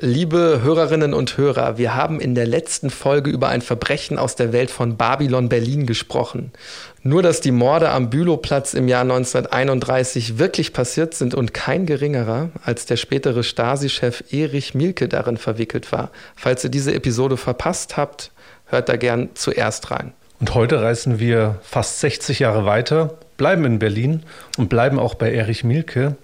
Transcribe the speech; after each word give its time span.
Liebe 0.00 0.58
Hörerinnen 0.64 1.14
und 1.14 1.38
Hörer, 1.38 1.78
wir 1.78 1.94
haben 1.94 2.18
in 2.18 2.34
der 2.34 2.48
letzten 2.48 2.90
Folge 2.90 3.30
über 3.30 3.50
ein 3.50 3.62
Verbrechen 3.62 4.18
aus 4.18 4.34
der 4.34 4.52
Welt 4.52 4.72
von 4.72 4.96
Babylon 4.96 5.48
Berlin 5.48 5.86
gesprochen. 5.86 6.50
Nur 7.04 7.22
dass 7.22 7.40
die 7.40 7.52
Morde 7.52 7.90
am 7.90 8.10
Bülowplatz 8.10 8.74
im 8.74 8.88
Jahr 8.88 9.02
1931 9.02 10.36
wirklich 10.36 10.72
passiert 10.72 11.14
sind 11.14 11.32
und 11.32 11.54
kein 11.54 11.86
geringerer 11.86 12.50
als 12.64 12.86
der 12.86 12.96
spätere 12.96 13.44
Stasi-Chef 13.44 14.24
Erich 14.32 14.74
Mielke 14.74 15.06
darin 15.06 15.36
verwickelt 15.36 15.92
war. 15.92 16.10
Falls 16.34 16.64
ihr 16.64 16.70
diese 16.70 16.92
Episode 16.92 17.36
verpasst 17.36 17.96
habt, 17.96 18.32
hört 18.66 18.88
da 18.88 18.96
gern 18.96 19.28
zuerst 19.34 19.92
rein. 19.92 20.12
Und 20.40 20.56
heute 20.56 20.82
reisen 20.82 21.20
wir 21.20 21.60
fast 21.62 22.00
60 22.00 22.40
Jahre 22.40 22.66
weiter, 22.66 23.16
bleiben 23.36 23.64
in 23.64 23.78
Berlin 23.78 24.24
und 24.58 24.68
bleiben 24.68 24.98
auch 24.98 25.14
bei 25.14 25.32
Erich 25.32 25.62
Mielke. 25.62 26.16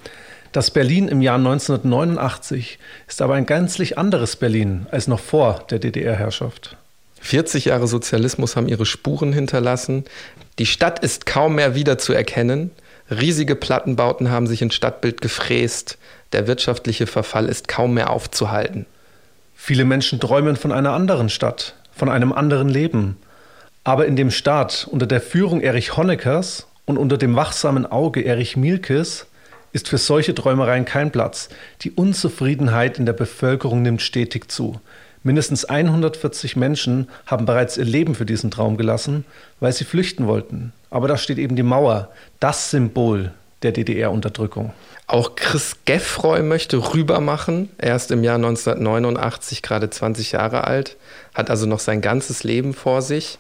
Das 0.53 0.73
Berlin 0.73 1.07
im 1.07 1.23
Jahr 1.23 1.37
1989 1.37 2.81
ist 3.07 3.23
aber 3.23 3.35
ein 3.35 3.47
gänzlich 3.47 3.99
anderes 3.99 4.35
Berlin 4.35 4.87
als 4.91 5.07
noch 5.07 5.21
vor 5.21 5.65
der 5.71 5.79
DDR-Herrschaft. 5.79 6.77
40 7.21 7.67
Jahre 7.67 7.87
Sozialismus 7.87 8.57
haben 8.57 8.67
ihre 8.67 8.87
Spuren 8.87 9.33
hinterlassen. 9.33 10.05
Die 10.59 10.67
Stadt 10.67 10.99
ist 11.05 11.25
kaum 11.27 11.55
mehr 11.55 11.77
wiederzuerkennen. 11.77 12.73
Riesige 13.11 13.55
Plattenbauten 13.55 14.31
haben 14.31 14.49
sich 14.49 14.61
ins 14.63 14.75
Stadtbild 14.75 15.21
gefräst. 15.21 15.99
Der 16.33 16.49
wirtschaftliche 16.49 17.07
Verfall 17.07 17.47
ist 17.47 17.69
kaum 17.69 17.95
mehr 17.95 18.11
aufzuhalten. 18.11 18.87
Viele 19.55 19.85
Menschen 19.85 20.19
träumen 20.19 20.57
von 20.57 20.73
einer 20.73 20.95
anderen 20.95 21.29
Stadt, 21.29 21.75
von 21.95 22.09
einem 22.09 22.33
anderen 22.33 22.69
Leben. 22.69 23.17
Aber 23.85 24.07
in 24.07 24.17
dem 24.17 24.31
Staat 24.33 24.89
unter 24.91 25.07
der 25.07 25.21
Führung 25.21 25.61
Erich 25.61 25.97
Honeckers 25.97 26.67
und 26.87 26.99
unter 26.99 27.19
dem 27.19 27.37
wachsamen 27.37 27.87
Auge 27.87 28.23
Erich 28.23 28.57
Mielkes 28.57 29.27
ist 29.73 29.89
für 29.89 29.99
solche 29.99 30.35
Träumereien 30.35 30.85
kein 30.85 31.11
Platz. 31.11 31.49
Die 31.83 31.93
Unzufriedenheit 31.93 32.99
in 32.99 33.07
der 33.07 33.13
Bevölkerung 33.13 33.83
nimmt 33.83 34.03
stetig 34.03 34.51
zu. 34.51 34.81
Mindestens 35.23 35.67
140 35.67 36.57
Menschen 36.57 37.09
haben 37.27 37.45
bereits 37.45 37.77
ihr 37.77 37.85
Leben 37.85 38.15
für 38.15 38.25
diesen 38.25 38.51
Traum 38.51 38.77
gelassen, 38.77 39.25
weil 39.61 39.73
sie 39.73 39.85
flüchten 39.85 40.27
wollten. 40.27 40.73
Aber 40.89 41.09
da 41.09 41.19
steht 41.19 41.39
eben 41.39 41.57
die 41.57 41.63
Mauer, 41.63 42.09
das 42.41 42.71
Symbol 42.71 43.33
der 43.63 43.73
DDR-Unterdrückung. 43.73 44.73
Auch 45.07 45.37
Chris 45.37 45.77
Geffroy 45.85 46.43
möchte 46.43 46.95
rübermachen. 46.95 47.69
Er 47.79 47.97
ist 47.97 48.11
im 48.11 48.25
Jahr 48.25 48.37
1989 48.37 49.61
gerade 49.61 49.91
20 49.91 50.33
Jahre 50.33 50.65
alt, 50.65 50.97
hat 51.35 51.51
also 51.51 51.67
noch 51.67 51.81
sein 51.81 52.01
ganzes 52.01 52.45
Leben 52.45 52.73
vor 52.75 53.03
sich. 53.03 53.39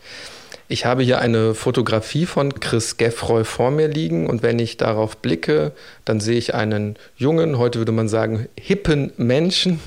Ich 0.72 0.86
habe 0.86 1.02
hier 1.02 1.18
eine 1.18 1.56
Fotografie 1.56 2.26
von 2.26 2.60
Chris 2.60 2.96
Geffroy 2.96 3.42
vor 3.42 3.72
mir 3.72 3.88
liegen 3.88 4.28
und 4.28 4.44
wenn 4.44 4.60
ich 4.60 4.76
darauf 4.76 5.16
blicke, 5.16 5.72
dann 6.04 6.20
sehe 6.20 6.38
ich 6.38 6.54
einen 6.54 6.94
jungen, 7.16 7.58
heute 7.58 7.80
würde 7.80 7.90
man 7.90 8.08
sagen, 8.08 8.46
hippen 8.56 9.12
Menschen. 9.16 9.80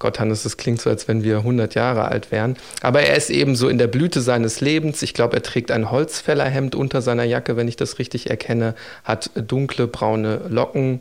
Gott, 0.00 0.18
Hannes, 0.18 0.42
das 0.42 0.56
klingt 0.56 0.80
so, 0.80 0.90
als 0.90 1.06
wenn 1.06 1.22
wir 1.22 1.36
100 1.36 1.76
Jahre 1.76 2.06
alt 2.06 2.32
wären. 2.32 2.56
Aber 2.82 3.02
er 3.02 3.14
ist 3.14 3.30
eben 3.30 3.54
so 3.54 3.68
in 3.68 3.78
der 3.78 3.86
Blüte 3.86 4.20
seines 4.20 4.60
Lebens. 4.60 5.02
Ich 5.02 5.14
glaube, 5.14 5.36
er 5.36 5.42
trägt 5.44 5.70
ein 5.70 5.92
Holzfällerhemd 5.92 6.74
unter 6.74 7.00
seiner 7.00 7.22
Jacke, 7.22 7.56
wenn 7.56 7.68
ich 7.68 7.76
das 7.76 8.00
richtig 8.00 8.28
erkenne, 8.28 8.74
hat 9.04 9.30
dunkle 9.36 9.86
braune 9.86 10.40
Locken. 10.48 10.98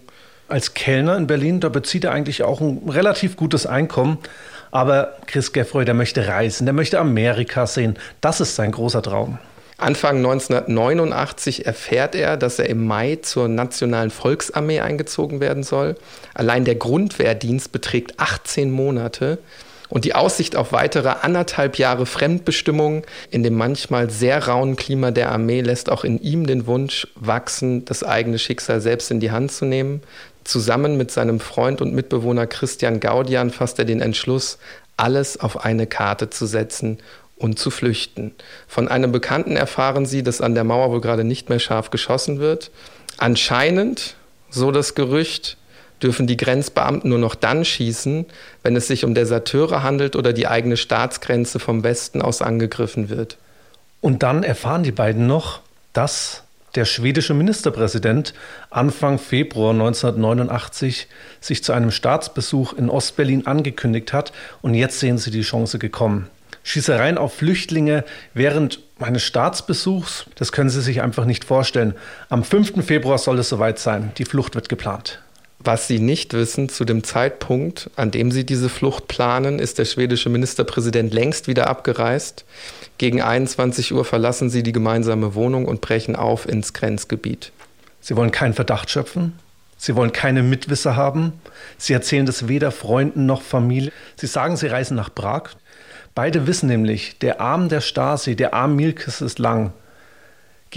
Als 0.48 0.76
Kellner 0.76 1.18
in 1.18 1.26
Berlin, 1.26 1.60
da 1.60 1.70
bezieht 1.70 2.04
er 2.04 2.12
eigentlich 2.12 2.44
auch 2.44 2.62
ein 2.62 2.88
relativ 2.88 3.36
gutes 3.36 3.66
Einkommen. 3.66 4.20
Aber 4.78 5.14
Chris 5.26 5.54
Geffroy, 5.54 5.86
der 5.86 5.96
möchte 5.96 6.28
reisen, 6.28 6.68
der 6.68 6.74
möchte 6.76 7.00
Amerika 7.00 7.66
sehen. 7.66 7.98
Das 8.22 8.42
ist 8.42 8.56
sein 8.56 8.72
großer 8.72 9.02
Traum. 9.02 9.40
Anfang 9.80 10.18
1989 10.18 11.66
erfährt 11.66 12.14
er, 12.14 12.38
dass 12.38 12.60
er 12.60 12.70
im 12.70 12.86
Mai 12.86 13.18
zur 13.20 13.48
Nationalen 13.48 14.12
Volksarmee 14.12 14.82
eingezogen 14.82 15.40
werden 15.40 15.64
soll. 15.64 15.96
Allein 16.36 16.64
der 16.64 16.76
Grundwehrdienst 16.76 17.72
beträgt 17.72 18.20
18 18.20 18.70
Monate. 18.70 19.40
Und 19.90 20.06
die 20.06 20.14
Aussicht 20.14 20.56
auf 20.56 20.74
weitere 20.74 21.10
anderthalb 21.22 21.80
Jahre 21.80 22.06
Fremdbestimmung 22.06 23.04
in 23.32 23.42
dem 23.42 23.56
manchmal 23.56 24.12
sehr 24.12 24.48
rauen 24.48 24.76
Klima 24.76 25.10
der 25.10 25.32
Armee 25.32 25.62
lässt 25.62 25.90
auch 25.90 26.04
in 26.04 26.22
ihm 26.22 26.46
den 26.46 26.68
Wunsch 26.68 27.08
wachsen, 27.16 27.84
das 27.86 28.04
eigene 28.04 28.38
Schicksal 28.38 28.80
selbst 28.82 29.10
in 29.10 29.22
die 29.22 29.32
Hand 29.32 29.52
zu 29.52 29.66
nehmen. 29.66 30.04
Zusammen 30.48 30.96
mit 30.96 31.12
seinem 31.12 31.42
Freund 31.42 31.82
und 31.82 31.94
Mitbewohner 31.94 32.48
Christian 32.48 33.02
Gaudian 33.02 33.52
fasst 33.52 33.80
er 33.80 33.86
den 33.86 34.00
Entschluss, 34.00 34.60
alles 34.96 35.38
auf 35.38 35.66
eine 35.66 35.88
Karte 35.88 36.30
zu 36.30 36.46
setzen 36.46 37.00
und 37.36 37.60
zu 37.60 37.70
flüchten. 37.70 38.34
Von 38.66 38.88
einem 38.88 39.12
Bekannten 39.12 39.58
erfahren 39.58 40.06
sie, 40.06 40.24
dass 40.24 40.40
an 40.40 40.56
der 40.56 40.64
Mauer 40.64 40.90
wohl 40.92 41.02
gerade 41.02 41.26
nicht 41.26 41.50
mehr 41.50 41.60
scharf 41.60 41.90
geschossen 41.90 42.40
wird. 42.40 42.72
Anscheinend, 43.18 44.16
so 44.50 44.72
das 44.72 44.96
Gerücht, 44.96 45.58
dürfen 46.02 46.28
die 46.28 46.38
Grenzbeamten 46.38 47.10
nur 47.10 47.20
noch 47.20 47.36
dann 47.36 47.66
schießen, 47.66 48.26
wenn 48.64 48.76
es 48.78 48.88
sich 48.88 49.04
um 49.04 49.14
Deserteure 49.14 49.84
handelt 49.84 50.16
oder 50.16 50.32
die 50.32 50.48
eigene 50.48 50.78
Staatsgrenze 50.78 51.60
vom 51.60 51.84
Westen 51.84 52.22
aus 52.22 52.42
angegriffen 52.42 53.10
wird. 53.10 53.38
Und 54.00 54.24
dann 54.24 54.44
erfahren 54.44 54.84
die 54.84 54.94
beiden 54.94 55.28
noch, 55.28 55.60
dass 55.92 56.44
der 56.78 56.86
schwedische 56.86 57.34
Ministerpräsident 57.34 58.36
Anfang 58.70 59.18
Februar 59.18 59.72
1989 59.72 61.08
sich 61.42 61.64
zu 61.64 61.74
einem 61.74 61.90
Staatsbesuch 61.90 62.74
in 62.74 62.90
Ostberlin 62.90 63.48
angekündigt 63.48 64.14
hat 64.14 64.32
und 64.62 64.76
jetzt 64.76 65.00
sehen 65.00 65.18
sie 65.18 65.32
die 65.32 65.42
Chance 65.42 65.80
gekommen. 65.80 66.30
Schießereien 66.62 67.18
auf 67.18 67.34
Flüchtlinge 67.34 68.04
während 68.36 68.80
meines 69.00 69.24
Staatsbesuchs, 69.24 70.26
das 70.36 70.52
können 70.52 70.70
Sie 70.70 70.82
sich 70.82 71.02
einfach 71.02 71.26
nicht 71.26 71.46
vorstellen. 71.46 71.96
Am 72.30 72.44
5. 72.44 72.86
Februar 72.86 73.18
soll 73.18 73.40
es 73.40 73.50
soweit 73.50 73.80
sein. 73.80 74.12
Die 74.18 74.26
Flucht 74.26 74.54
wird 74.54 74.70
geplant. 74.70 75.20
Was 75.60 75.88
Sie 75.88 76.00
nicht 76.00 76.34
wissen, 76.34 76.70
zu 76.70 76.86
dem 76.86 77.04
Zeitpunkt, 77.04 77.90
an 77.96 78.12
dem 78.12 78.32
Sie 78.32 78.46
diese 78.46 78.70
Flucht 78.70 79.08
planen, 79.08 79.60
ist 79.60 79.80
der 79.80 79.86
schwedische 79.86 80.30
Ministerpräsident 80.30 81.14
längst 81.14 81.48
wieder 81.48 81.68
abgereist. 81.68 82.46
Gegen 82.98 83.22
21 83.22 83.94
Uhr 83.94 84.06
verlassen 84.06 84.50
Sie 84.50 84.64
die 84.64 84.72
gemeinsame 84.72 85.34
Wohnung 85.34 85.66
und 85.66 85.82
brechen 85.82 86.16
auf 86.16 86.48
ins 86.48 86.74
Grenzgebiet. 86.74 87.52
Sie 88.00 88.16
wollen 88.16 88.32
keinen 88.32 88.54
Verdacht 88.54 88.90
schöpfen. 88.90 89.34
Sie 89.78 89.96
wollen 89.96 90.12
keine 90.12 90.44
Mitwisser 90.44 90.96
haben. 90.96 91.34
Sie 91.78 91.94
erzählen 91.94 92.26
das 92.26 92.48
weder 92.48 92.72
Freunden 92.72 93.26
noch 93.26 93.42
Familie. 93.42 93.92
Sie 94.16 94.28
sagen, 94.28 94.58
Sie 94.58 94.68
reisen 94.68 94.96
nach 94.96 95.14
Prag. 95.14 95.50
Beide 96.16 96.48
wissen 96.48 96.68
nämlich, 96.68 97.20
der 97.20 97.42
Arm 97.42 97.70
der 97.70 97.82
Stasi, 97.82 98.36
der 98.36 98.54
Arm 98.54 98.76
Milkes 98.76 99.22
ist 99.22 99.38
lang. 99.38 99.74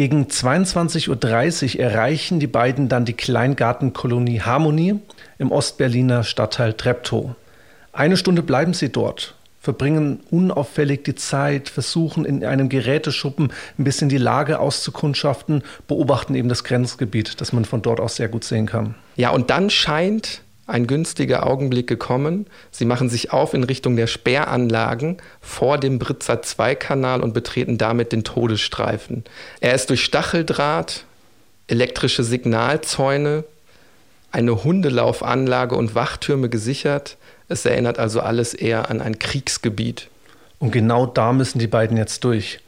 Gegen 0.00 0.28
22.30 0.28 1.77
Uhr 1.77 1.81
erreichen 1.84 2.41
die 2.41 2.47
beiden 2.47 2.88
dann 2.88 3.05
die 3.05 3.12
Kleingartenkolonie 3.12 4.41
Harmonie 4.41 4.99
im 5.37 5.53
Ostberliner 5.53 6.25
Stadtteil 6.25 6.72
Treptow. 6.72 7.34
Eine 7.93 8.16
Stunde 8.16 8.43
bleiben 8.43 8.72
sie 8.72 8.88
dort, 8.88 9.34
verbringen 9.61 10.21
unauffällig 10.31 11.05
die 11.05 11.16
Zeit, 11.16 11.69
versuchen 11.69 12.25
in 12.25 12.43
einem 12.47 12.71
Geräteschuppen 12.71 13.53
ein 13.78 13.84
bisschen 13.84 14.09
die 14.09 14.16
Lage 14.16 14.59
auszukundschaften, 14.59 15.65
beobachten 15.87 16.34
eben 16.34 16.49
das 16.49 16.65
Grenzgebiet, 16.65 17.38
das 17.43 17.53
man 17.53 17.67
von 17.67 17.82
dort 17.82 18.00
aus 18.00 18.17
sehr 18.17 18.28
gut 18.28 18.44
sehen 18.44 18.65
kann. 18.65 18.94
Ja, 19.17 19.28
und 19.28 19.50
dann 19.50 19.69
scheint 19.69 20.41
ein 20.70 20.86
günstiger 20.86 21.47
Augenblick 21.47 21.86
gekommen. 21.86 22.47
Sie 22.70 22.84
machen 22.84 23.08
sich 23.08 23.32
auf 23.32 23.54
in 23.54 23.64
Richtung 23.64 23.97
der 23.97 24.06
Sperranlagen 24.06 25.19
vor 25.41 25.78
dem 25.78 25.98
Britzer 25.98 26.41
2-Kanal 26.41 27.22
und 27.22 27.34
betreten 27.34 27.78
damit 27.78 28.12
den 28.12 28.25
Todesstreifen. 28.25 29.25
Er 29.60 29.75
ist 29.75 29.91
durch 29.91 30.04
Stacheldraht, 30.04 31.04
elektrische 31.66 32.25
Signalzäune, 32.25 33.44
eine 34.32 34.64
Hundelaufanlage 34.64 35.75
und 35.75 35.94
Wachtürme 35.94 36.48
gesichert. 36.48 37.16
Es 37.48 37.64
erinnert 37.64 37.98
also 37.98 38.20
alles 38.20 38.54
eher 38.54 38.91
an 38.91 39.00
ein 39.00 39.19
Kriegsgebiet. 39.19 40.08
Und 40.58 40.70
genau 40.70 41.06
da 41.06 41.32
müssen 41.32 41.58
die 41.58 41.66
beiden 41.66 41.97
jetzt 41.97 42.25
durch. 42.25 42.60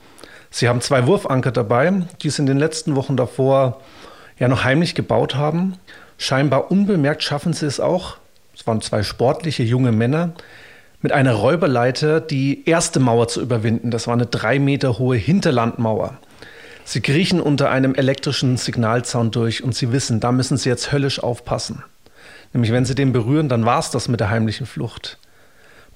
Sie 0.50 0.68
haben 0.68 0.80
zwei 0.80 1.06
Wurfanker 1.06 1.52
dabei, 1.52 1.92
die 2.22 2.28
es 2.28 2.38
in 2.38 2.46
den 2.46 2.58
letzten 2.58 2.96
Wochen 2.96 3.16
davor 3.16 3.80
ja 4.38 4.48
noch 4.48 4.64
heimlich 4.64 4.94
gebaut 4.94 5.34
haben. 5.34 5.78
Scheinbar 6.18 6.70
unbemerkt 6.70 7.22
schaffen 7.22 7.52
sie 7.52 7.66
es 7.66 7.80
auch, 7.80 8.18
es 8.54 8.66
waren 8.66 8.80
zwei 8.80 9.02
sportliche 9.02 9.62
junge 9.62 9.92
Männer, 9.92 10.32
mit 11.00 11.12
einer 11.12 11.32
Räuberleiter 11.32 12.20
die 12.20 12.68
erste 12.68 13.00
Mauer 13.00 13.28
zu 13.28 13.40
überwinden. 13.40 13.90
Das 13.90 14.06
war 14.06 14.14
eine 14.14 14.26
drei 14.26 14.58
Meter 14.58 14.98
hohe 14.98 15.16
Hinterlandmauer. 15.16 16.18
Sie 16.84 17.00
kriechen 17.00 17.40
unter 17.40 17.70
einem 17.70 17.94
elektrischen 17.94 18.56
Signalzaun 18.56 19.30
durch 19.30 19.62
und 19.64 19.74
sie 19.74 19.92
wissen, 19.92 20.20
da 20.20 20.32
müssen 20.32 20.56
sie 20.56 20.68
jetzt 20.68 20.92
höllisch 20.92 21.22
aufpassen. 21.22 21.82
Nämlich 22.52 22.72
wenn 22.72 22.84
sie 22.84 22.94
den 22.94 23.12
berühren, 23.12 23.48
dann 23.48 23.64
war 23.64 23.78
es 23.78 23.90
das 23.90 24.08
mit 24.08 24.20
der 24.20 24.30
heimlichen 24.30 24.66
Flucht. 24.66 25.18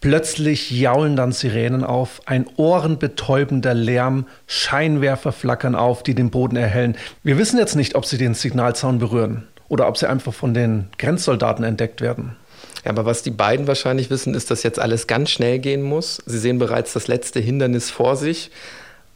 Plötzlich 0.00 0.70
jaulen 0.70 1.16
dann 1.16 1.32
Sirenen 1.32 1.84
auf, 1.84 2.20
ein 2.26 2.46
ohrenbetäubender 2.56 3.74
Lärm, 3.74 4.26
Scheinwerfer 4.46 5.32
flackern 5.32 5.74
auf, 5.74 6.02
die 6.02 6.14
den 6.14 6.30
Boden 6.30 6.56
erhellen. 6.56 6.96
Wir 7.22 7.38
wissen 7.38 7.58
jetzt 7.58 7.76
nicht, 7.76 7.94
ob 7.94 8.04
sie 8.06 8.18
den 8.18 8.34
Signalzaun 8.34 8.98
berühren 8.98 9.46
oder 9.68 9.88
ob 9.88 9.96
sie 9.96 10.08
einfach 10.08 10.34
von 10.34 10.54
den 10.54 10.88
Grenzsoldaten 10.98 11.64
entdeckt 11.64 12.00
werden. 12.00 12.36
Ja, 12.84 12.90
aber 12.90 13.04
was 13.04 13.22
die 13.22 13.30
beiden 13.30 13.66
wahrscheinlich 13.66 14.10
wissen, 14.10 14.34
ist, 14.34 14.50
dass 14.50 14.62
jetzt 14.62 14.78
alles 14.78 15.06
ganz 15.06 15.30
schnell 15.30 15.58
gehen 15.58 15.82
muss. 15.82 16.22
Sie 16.24 16.38
sehen 16.38 16.58
bereits 16.58 16.92
das 16.92 17.08
letzte 17.08 17.40
Hindernis 17.40 17.90
vor 17.90 18.16
sich, 18.16 18.50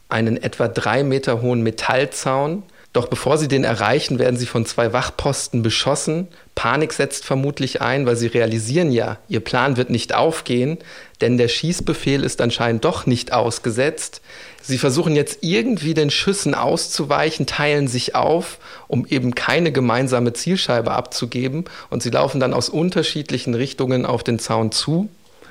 einen 0.09 0.43
etwa 0.43 0.67
drei 0.69 1.05
Meter 1.05 1.41
hohen 1.41 1.63
Metallzaun. 1.63 2.65
Doch 2.93 3.07
bevor 3.07 3.39
sie 3.39 3.47
den 3.47 3.63
erreichen, 3.63 4.19
werden 4.19 4.37
sie 4.37 4.47
von 4.47 4.67
zwei 4.67 4.93
Wachposten 4.93 5.63
beschossen. 5.63 6.27
Panik 6.57 6.93
setzt 6.93 7.25
vermutlich 7.25 7.81
ein, 7.81 8.05
weil 8.05 8.17
sie 8.17 8.27
realisieren 8.27 8.91
ja, 8.91 9.19
ihr 9.29 9.39
Plan 9.39 9.77
wird 9.77 9.91
nicht 9.91 10.13
aufgehen, 10.13 10.79
denn 11.21 11.39
der 11.39 11.47
Schießbefehl 11.47 12.25
ist 12.25 12.41
anscheinend 12.41 12.85
doch 12.85 13.07
nicht 13.07 13.33
ausgesetzt. 13.33 14.21
Sie 14.63 14.79
versuchen 14.79 15.17
jetzt 15.17 15.39
irgendwie 15.41 15.95
den 15.95 16.11
Schüssen 16.11 16.55
auszuweichen, 16.55 17.47
teilen 17.47 17.89
sich 17.89 18.15
auf, 18.15 18.59
um 18.89 19.07
eben 19.07 19.35
keine 19.35 19.73
gemeinsame 19.73 20.33
Zielscheibe 20.33 20.93
abzugeben 20.93 21.65
und 21.89 22.03
sie 22.03 22.11
laufen 22.11 22.41
dann 22.41 22.53
aus 22.53 22.69
unterschiedlichen 22.69 23.55
Richtungen 23.55 24.05
auf 24.05 24.23
den 24.23 24.39
Zaun 24.39 24.71
zu. 24.71 25.09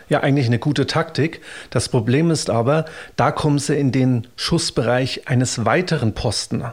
Ja, 0.10 0.22
eigentlich 0.22 0.48
eine 0.48 0.60
gute 0.60 0.88
Taktik. 0.88 1.42
Das 1.70 1.90
Problem 1.90 2.32
ist 2.32 2.50
aber, 2.50 2.86
da 3.16 3.32
kommen 3.32 3.60
sie 3.60 3.78
in 3.78 3.92
den 3.92 4.28
Schussbereich 4.36 5.28
eines 5.28 5.66
weiteren 5.66 6.14
Posten. 6.14 6.64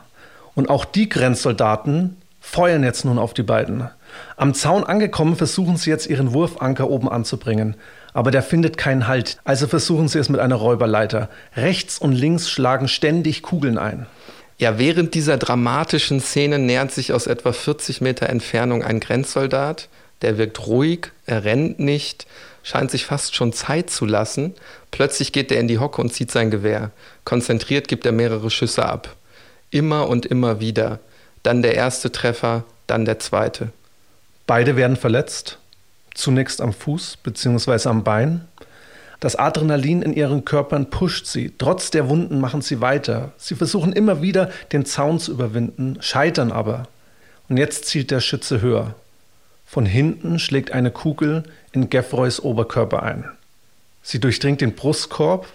Und 0.55 0.71
auch 0.71 0.87
die 0.87 1.09
Grenzsoldaten 1.09 2.17
feuern 2.41 2.83
jetzt 2.83 3.05
nun 3.05 3.19
auf 3.19 3.35
die 3.35 3.43
beiden. 3.43 3.91
Am 4.37 4.55
Zaun 4.55 4.85
angekommen, 4.85 5.37
versuchen 5.37 5.77
sie 5.77 5.91
jetzt 5.91 6.07
ihren 6.07 6.33
Wurfanker 6.33 6.89
oben 6.89 7.11
anzubringen. 7.11 7.77
Aber 8.17 8.31
der 8.31 8.43
findet 8.43 8.79
keinen 8.79 9.09
Halt. 9.09 9.37
Also 9.45 9.67
versuchen 9.67 10.09
sie 10.09 10.19
es 10.19 10.31
mit 10.31 10.41
einer 10.41 10.55
Räuberleiter. 10.55 11.29
Rechts 11.55 11.99
und 11.99 12.13
links 12.13 12.49
schlagen 12.49 12.89
ständig 12.89 13.43
Kugeln 13.43 13.77
ein. 13.77 14.07
Ja, 14.57 14.79
während 14.79 15.13
dieser 15.13 15.37
dramatischen 15.37 16.23
Szene 16.23 16.59
nähert 16.59 16.93
sich 16.93 17.13
aus 17.13 17.27
etwa 17.27 17.53
40 17.53 18.01
Meter 18.01 18.31
Entfernung 18.31 18.83
ein 18.83 19.01
Grenzsoldat. 19.01 19.91
Der 20.23 20.39
wirkt 20.39 20.67
ruhig, 20.67 21.09
er 21.27 21.45
rennt 21.45 21.79
nicht, 21.79 22.27
scheint 22.63 22.91
sich 22.91 23.05
fast 23.05 23.37
schon 23.37 23.53
Zeit 23.53 23.91
zu 23.91 24.07
lassen. 24.07 24.55
Plötzlich 24.93 25.33
geht 25.33 25.53
er 25.53 25.61
in 25.61 25.69
die 25.69 25.79
Hocke 25.79 26.01
und 26.01 26.15
zieht 26.15 26.31
sein 26.31 26.51
Gewehr. 26.51 26.93
Konzentriert 27.25 27.87
gibt 27.87 28.07
er 28.07 28.13
mehrere 28.13 28.49
Schüsse 28.49 28.87
ab. 28.87 29.15
Immer 29.71 30.09
und 30.09 30.25
immer 30.25 30.59
wieder. 30.59 31.01
Dann 31.43 31.61
der 31.61 31.75
erste 31.75 32.11
Treffer, 32.11 32.65
dann 32.87 33.05
der 33.05 33.19
zweite. 33.19 33.73
Beide 34.47 34.75
werden 34.77 34.97
verletzt, 34.97 35.59
zunächst 36.17 36.61
am 36.61 36.73
Fuß 36.73 37.19
bzw. 37.19 37.89
am 37.89 38.05
Bein. 38.05 38.47
Das 39.21 39.37
Adrenalin 39.37 40.03
in 40.03 40.13
ihren 40.13 40.45
Körpern 40.45 40.91
pusht 40.91 41.27
sie. 41.27 41.53
Trotz 41.57 41.91
der 41.91 42.09
Wunden 42.09 42.41
machen 42.41 42.61
sie 42.61 42.81
weiter. 42.81 43.33
Sie 43.39 43.55
versuchen 43.55 43.93
immer 43.93 44.21
wieder, 44.21 44.51
den 44.73 44.85
Zaun 44.85 45.19
zu 45.19 45.33
überwinden, 45.33 45.99
scheitern 46.01 46.53
aber. 46.53 46.89
Und 47.49 47.57
jetzt 47.57 47.87
zielt 47.87 48.11
der 48.11 48.21
Schütze 48.21 48.61
höher. 48.61 48.95
Von 49.65 49.87
hinten 49.87 50.39
schlägt 50.39 50.73
eine 50.73 50.91
Kugel 50.91 51.45
in 51.73 51.91
Geffroys 51.91 52.41
Oberkörper 52.41 53.03
ein. 53.03 53.25
Sie 54.03 54.21
durchdringt 54.21 54.61
den 54.61 54.75
Brustkorb 54.75 55.47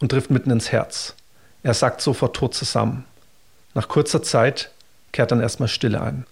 und 0.00 0.10
trifft 0.10 0.30
mitten 0.30 0.50
ins 0.50 0.72
Herz. 0.72 1.14
Er 1.62 1.74
sackt 1.74 2.00
sofort 2.00 2.34
tot 2.34 2.54
zusammen. 2.54 3.04
Nach 3.74 3.88
kurzer 3.88 4.22
Zeit 4.22 4.70
kehrt 5.12 5.30
dann 5.30 5.40
erstmal 5.40 5.68
Stille 5.68 6.00
ein. 6.00 6.26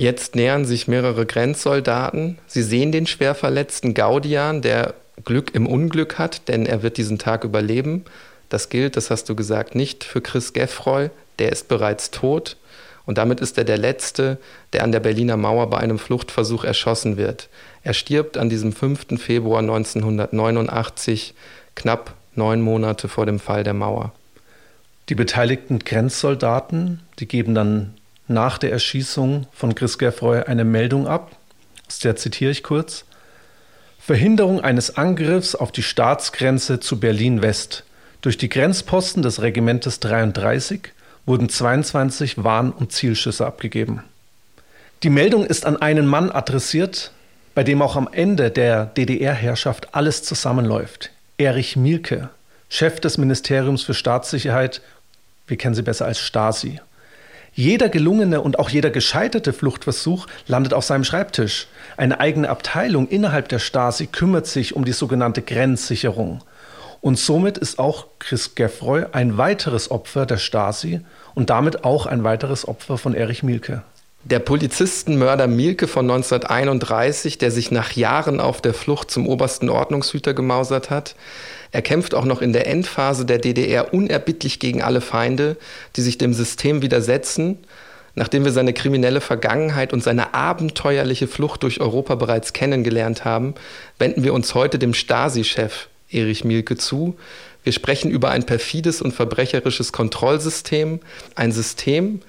Jetzt 0.00 0.34
nähern 0.34 0.64
sich 0.64 0.88
mehrere 0.88 1.26
Grenzsoldaten. 1.26 2.38
Sie 2.46 2.62
sehen 2.62 2.90
den 2.90 3.06
schwer 3.06 3.34
verletzten 3.34 3.92
Gaudian, 3.92 4.62
der 4.62 4.94
Glück 5.26 5.54
im 5.54 5.66
Unglück 5.66 6.18
hat, 6.18 6.48
denn 6.48 6.64
er 6.64 6.82
wird 6.82 6.96
diesen 6.96 7.18
Tag 7.18 7.44
überleben. 7.44 8.06
Das 8.48 8.70
gilt, 8.70 8.96
das 8.96 9.10
hast 9.10 9.28
du 9.28 9.36
gesagt, 9.36 9.74
nicht 9.74 10.02
für 10.02 10.22
Chris 10.22 10.54
Geffroy, 10.54 11.10
der 11.38 11.52
ist 11.52 11.68
bereits 11.68 12.10
tot. 12.10 12.56
Und 13.04 13.18
damit 13.18 13.40
ist 13.40 13.58
er 13.58 13.64
der 13.64 13.76
Letzte, 13.76 14.38
der 14.72 14.84
an 14.84 14.92
der 14.92 15.00
Berliner 15.00 15.36
Mauer 15.36 15.68
bei 15.68 15.76
einem 15.76 15.98
Fluchtversuch 15.98 16.64
erschossen 16.64 17.18
wird. 17.18 17.50
Er 17.82 17.92
stirbt 17.92 18.38
an 18.38 18.48
diesem 18.48 18.72
5. 18.72 19.20
Februar 19.22 19.58
1989, 19.60 21.34
knapp 21.74 22.14
neun 22.34 22.62
Monate 22.62 23.06
vor 23.08 23.26
dem 23.26 23.38
Fall 23.38 23.64
der 23.64 23.74
Mauer. 23.74 24.14
Die 25.10 25.14
beteiligten 25.14 25.80
Grenzsoldaten, 25.80 27.00
die 27.18 27.28
geben 27.28 27.54
dann 27.54 27.99
nach 28.30 28.58
der 28.58 28.72
Erschießung 28.72 29.46
von 29.52 29.74
Chris 29.74 29.98
Geffroy 29.98 30.42
eine 30.42 30.64
Meldung 30.64 31.06
ab, 31.06 31.32
aus 31.86 31.98
der 31.98 32.16
zitiere 32.16 32.50
ich 32.50 32.62
kurz. 32.62 33.04
Verhinderung 33.98 34.60
eines 34.60 34.96
Angriffs 34.96 35.54
auf 35.54 35.72
die 35.72 35.82
Staatsgrenze 35.82 36.80
zu 36.80 36.98
Berlin-West. 36.98 37.84
Durch 38.22 38.38
die 38.38 38.48
Grenzposten 38.48 39.22
des 39.22 39.42
Regimentes 39.42 40.00
33 40.00 40.92
wurden 41.26 41.48
22 41.48 42.42
Warn- 42.42 42.72
und 42.72 42.92
Zielschüsse 42.92 43.46
abgegeben. 43.46 44.02
Die 45.02 45.10
Meldung 45.10 45.44
ist 45.44 45.66
an 45.66 45.76
einen 45.76 46.06
Mann 46.06 46.30
adressiert, 46.30 47.12
bei 47.54 47.64
dem 47.64 47.82
auch 47.82 47.96
am 47.96 48.08
Ende 48.10 48.50
der 48.50 48.86
DDR-Herrschaft 48.86 49.94
alles 49.94 50.22
zusammenläuft. 50.22 51.10
Erich 51.36 51.76
Mielke, 51.76 52.30
Chef 52.68 53.00
des 53.00 53.18
Ministeriums 53.18 53.82
für 53.82 53.94
Staatssicherheit 53.94 54.80
wir 55.50 55.56
kennen 55.56 55.74
sie 55.74 55.82
besser 55.82 56.06
als 56.06 56.20
Stasi. 56.20 56.80
Jeder 57.52 57.88
gelungene 57.88 58.40
und 58.40 58.58
auch 58.58 58.70
jeder 58.70 58.90
gescheiterte 58.90 59.52
Fluchtversuch 59.52 60.26
landet 60.46 60.72
auf 60.74 60.84
seinem 60.84 61.04
Schreibtisch. 61.04 61.66
Eine 61.96 62.20
eigene 62.20 62.48
Abteilung 62.48 63.08
innerhalb 63.08 63.48
der 63.48 63.58
Stasi 63.58 64.06
kümmert 64.06 64.46
sich 64.46 64.76
um 64.76 64.84
die 64.84 64.92
sogenannte 64.92 65.42
Grenzsicherung. 65.42 66.42
Und 67.00 67.18
somit 67.18 67.58
ist 67.58 67.78
auch 67.78 68.06
Chris 68.18 68.54
Geffroy 68.54 69.06
ein 69.12 69.38
weiteres 69.38 69.90
Opfer 69.90 70.26
der 70.26 70.36
Stasi 70.36 71.00
und 71.34 71.50
damit 71.50 71.84
auch 71.84 72.06
ein 72.06 72.24
weiteres 72.24 72.68
Opfer 72.68 72.98
von 72.98 73.14
Erich 73.14 73.42
Mielke. 73.42 73.82
Der 74.22 74.38
Polizistenmörder 74.38 75.46
Mielke 75.46 75.88
von 75.88 76.10
1931, 76.10 77.38
der 77.38 77.50
sich 77.50 77.70
nach 77.70 77.92
Jahren 77.92 78.38
auf 78.38 78.60
der 78.60 78.74
Flucht 78.74 79.10
zum 79.10 79.26
obersten 79.26 79.70
Ordnungshüter 79.70 80.34
gemausert 80.34 80.90
hat, 80.90 81.14
er 81.72 81.82
kämpft 81.82 82.14
auch 82.14 82.24
noch 82.24 82.42
in 82.42 82.52
der 82.52 82.66
Endphase 82.66 83.24
der 83.24 83.38
DDR 83.38 83.94
unerbittlich 83.94 84.58
gegen 84.58 84.82
alle 84.82 85.00
Feinde, 85.00 85.56
die 85.96 86.02
sich 86.02 86.18
dem 86.18 86.34
System 86.34 86.82
widersetzen. 86.82 87.58
Nachdem 88.16 88.44
wir 88.44 88.50
seine 88.50 88.72
kriminelle 88.72 89.20
Vergangenheit 89.20 89.92
und 89.92 90.02
seine 90.02 90.34
abenteuerliche 90.34 91.28
Flucht 91.28 91.62
durch 91.62 91.80
Europa 91.80 92.16
bereits 92.16 92.52
kennengelernt 92.52 93.24
haben, 93.24 93.54
wenden 93.98 94.24
wir 94.24 94.34
uns 94.34 94.54
heute 94.54 94.78
dem 94.78 94.94
Stasi-Chef 94.94 95.88
Erich 96.10 96.44
Mielke 96.44 96.76
zu. 96.76 97.16
Wir 97.62 97.72
sprechen 97.72 98.10
über 98.10 98.30
ein 98.30 98.44
perfides 98.44 99.00
und 99.00 99.12
verbrecherisches 99.12 99.92
Kontrollsystem, 99.92 100.98
ein 101.36 101.52
System, 101.52 102.20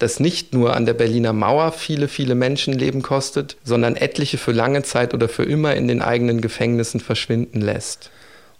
das 0.00 0.18
nicht 0.18 0.54
nur 0.54 0.74
an 0.74 0.86
der 0.86 0.94
Berliner 0.94 1.34
Mauer 1.34 1.72
viele, 1.72 2.08
viele 2.08 2.34
Menschenleben 2.34 3.02
kostet, 3.02 3.56
sondern 3.62 3.96
etliche 3.96 4.38
für 4.38 4.52
lange 4.52 4.82
Zeit 4.82 5.14
oder 5.14 5.28
für 5.28 5.44
immer 5.44 5.76
in 5.76 5.86
den 5.86 6.02
eigenen 6.02 6.40
Gefängnissen 6.40 7.00
verschwinden 7.00 7.60
lässt. 7.60 8.10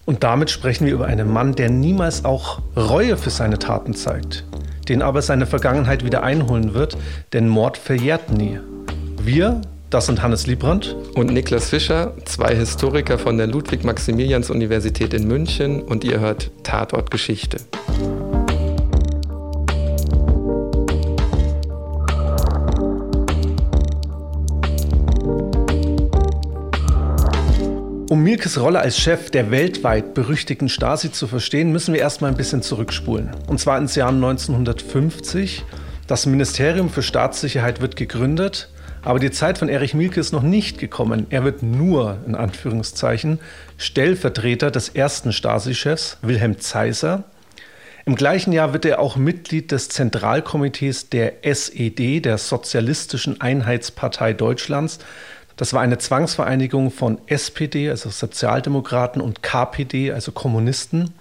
Und 0.06 0.24
damit 0.24 0.50
sprechen 0.50 0.86
wir 0.86 0.94
über 0.94 1.06
einen 1.06 1.32
Mann, 1.32 1.54
der 1.54 1.70
niemals 1.70 2.24
auch 2.24 2.60
Reue 2.76 3.16
für 3.16 3.30
seine 3.30 3.58
Taten 3.58 3.94
zeigt, 3.94 4.44
den 4.88 5.02
aber 5.02 5.22
seine 5.22 5.46
Vergangenheit 5.46 6.04
wieder 6.04 6.22
einholen 6.22 6.74
wird, 6.74 6.96
denn 7.32 7.48
Mord 7.48 7.76
verjährt 7.76 8.32
nie. 8.32 8.58
Wir, 9.22 9.60
das 9.90 10.06
sind 10.06 10.22
Hannes 10.22 10.46
Liebrandt 10.46 10.96
und 11.14 11.32
Niklas 11.32 11.70
Fischer, 11.70 12.14
zwei 12.24 12.54
Historiker 12.54 13.18
von 13.18 13.36
der 13.36 13.46
Ludwig-Maximilians-Universität 13.46 15.12
in 15.14 15.28
München 15.28 15.82
und 15.82 16.04
ihr 16.04 16.20
hört 16.20 16.50
Tatort 16.62 17.10
Geschichte. 17.10 17.58
Um 28.10 28.24
Mielkes 28.24 28.58
Rolle 28.58 28.80
als 28.80 28.98
Chef 28.98 29.30
der 29.30 29.52
weltweit 29.52 30.14
berüchtigten 30.14 30.68
Stasi 30.68 31.12
zu 31.12 31.28
verstehen, 31.28 31.70
müssen 31.70 31.94
wir 31.94 32.00
erstmal 32.00 32.32
ein 32.32 32.36
bisschen 32.36 32.60
zurückspulen. 32.60 33.30
Und 33.46 33.60
zwar 33.60 33.78
ins 33.78 33.94
Jahr 33.94 34.08
1950. 34.08 35.64
Das 36.08 36.26
Ministerium 36.26 36.90
für 36.90 37.04
Staatssicherheit 37.04 37.80
wird 37.80 37.94
gegründet, 37.94 38.68
aber 39.02 39.20
die 39.20 39.30
Zeit 39.30 39.58
von 39.58 39.68
Erich 39.68 39.94
Mielke 39.94 40.18
ist 40.18 40.32
noch 40.32 40.42
nicht 40.42 40.78
gekommen. 40.78 41.28
Er 41.30 41.44
wird 41.44 41.62
nur, 41.62 42.18
in 42.26 42.34
Anführungszeichen, 42.34 43.38
Stellvertreter 43.76 44.72
des 44.72 44.88
ersten 44.88 45.32
Stasi-Chefs, 45.32 46.18
Wilhelm 46.20 46.58
Zeiser. 46.58 47.22
Im 48.06 48.16
gleichen 48.16 48.52
Jahr 48.52 48.72
wird 48.72 48.86
er 48.86 48.98
auch 48.98 49.14
Mitglied 49.14 49.70
des 49.70 49.88
Zentralkomitees 49.88 51.10
der 51.10 51.46
SED, 51.46 52.18
der 52.18 52.38
Sozialistischen 52.38 53.40
Einheitspartei 53.40 54.32
Deutschlands. 54.32 54.98
Das 55.60 55.74
war 55.74 55.82
eine 55.82 55.98
Zwangsvereinigung 55.98 56.90
von 56.90 57.18
SPD, 57.26 57.90
also 57.90 58.08
Sozialdemokraten, 58.08 59.20
und 59.20 59.42
KPD, 59.42 60.10
also 60.10 60.32
Kommunisten. 60.32 61.12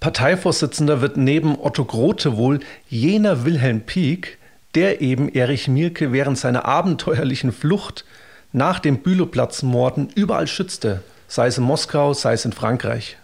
Parteivorsitzender 0.00 1.00
wird 1.00 1.16
neben 1.16 1.58
Otto 1.58 1.86
Grote 1.86 2.36
wohl 2.36 2.60
jener 2.90 3.46
Wilhelm 3.46 3.80
Pieck, 3.80 4.36
der 4.74 5.00
eben 5.00 5.30
Erich 5.30 5.66
Mielke 5.66 6.12
während 6.12 6.36
seiner 6.36 6.66
abenteuerlichen 6.66 7.52
Flucht 7.52 8.04
nach 8.52 8.80
dem 8.80 8.98
Bülowplatzmorden 8.98 10.10
überall 10.14 10.46
schützte, 10.46 11.02
sei 11.26 11.46
es 11.46 11.56
in 11.56 11.64
Moskau, 11.64 12.12
sei 12.12 12.34
es 12.34 12.44
in 12.44 12.52
Frankreich. 12.52 13.16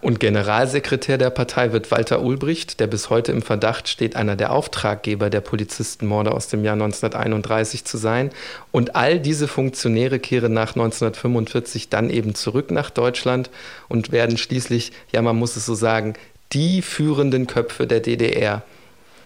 Und 0.00 0.20
Generalsekretär 0.20 1.18
der 1.18 1.30
Partei 1.30 1.72
wird 1.72 1.90
Walter 1.90 2.22
Ulbricht, 2.22 2.78
der 2.78 2.86
bis 2.86 3.10
heute 3.10 3.32
im 3.32 3.42
Verdacht 3.42 3.88
steht, 3.88 4.14
einer 4.14 4.36
der 4.36 4.52
Auftraggeber 4.52 5.28
der 5.28 5.40
Polizistenmorde 5.40 6.30
aus 6.30 6.46
dem 6.46 6.62
Jahr 6.62 6.74
1931 6.74 7.84
zu 7.84 7.96
sein. 7.96 8.30
Und 8.70 8.94
all 8.94 9.18
diese 9.18 9.48
Funktionäre 9.48 10.20
kehren 10.20 10.52
nach 10.52 10.76
1945 10.76 11.88
dann 11.88 12.10
eben 12.10 12.36
zurück 12.36 12.70
nach 12.70 12.90
Deutschland 12.90 13.50
und 13.88 14.12
werden 14.12 14.38
schließlich, 14.38 14.92
ja 15.12 15.20
man 15.20 15.36
muss 15.36 15.56
es 15.56 15.66
so 15.66 15.74
sagen, 15.74 16.14
die 16.52 16.80
führenden 16.80 17.48
Köpfe 17.48 17.88
der 17.88 17.98
DDR. 17.98 18.62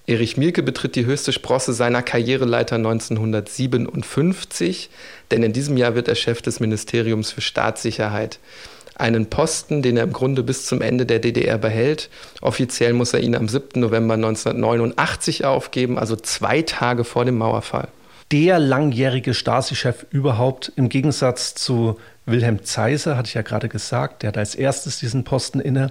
Erich 0.07 0.37
Mielke 0.37 0.65
betritt 0.65 0.97
die 0.97 1.05
höchste 1.05 1.33
Sprosse 1.33 1.75
seiner 1.75 2.03
Karriereleiter 2.03 2.75
1957, 2.77 4.91
denn 5.31 5.45
in 5.45 5.53
diesem 5.53 5.77
Jahr 5.77 5.95
wird 5.95 6.09
er 6.09 6.17
Chef 6.17 6.43
des 6.43 6.59
Ministeriums 6.59 7.31
für 7.31 7.43
Staatssicherheit. 7.43 8.41
Einen 9.03 9.27
Posten, 9.27 9.83
den 9.83 9.97
er 9.97 10.05
im 10.05 10.13
Grunde 10.13 10.45
bis 10.45 10.65
zum 10.65 10.81
Ende 10.81 11.07
der 11.07 11.19
DDR 11.19 11.59
behält. 11.59 12.09
Offiziell 12.41 12.93
muss 12.93 13.13
er 13.13 13.19
ihn 13.19 13.35
am 13.35 13.49
7. 13.49 13.81
November 13.81 14.15
1989 14.15 15.45
aufgeben, 15.45 15.99
also 15.99 16.15
zwei 16.15 16.63
Tage 16.63 17.03
vor 17.03 17.25
dem 17.25 17.37
Mauerfall. 17.37 17.89
Der 18.31 18.61
langjährige 18.61 19.35
Stasi-Chef 19.35 20.07
überhaupt, 20.11 20.71
im 20.77 20.89
Gegensatz 20.89 21.57
zu 21.57 21.99
Wilhelm 22.27 22.63
Zeiser, 22.63 23.17
hatte 23.17 23.27
ich 23.27 23.35
ja 23.35 23.43
gerade 23.43 23.69
gesagt, 23.69 24.23
der 24.23 24.29
hat 24.29 24.39
als 24.39 24.55
erstes 24.55 25.01
diesen 25.01 25.25
Posten 25.25 25.59
inne. 25.59 25.91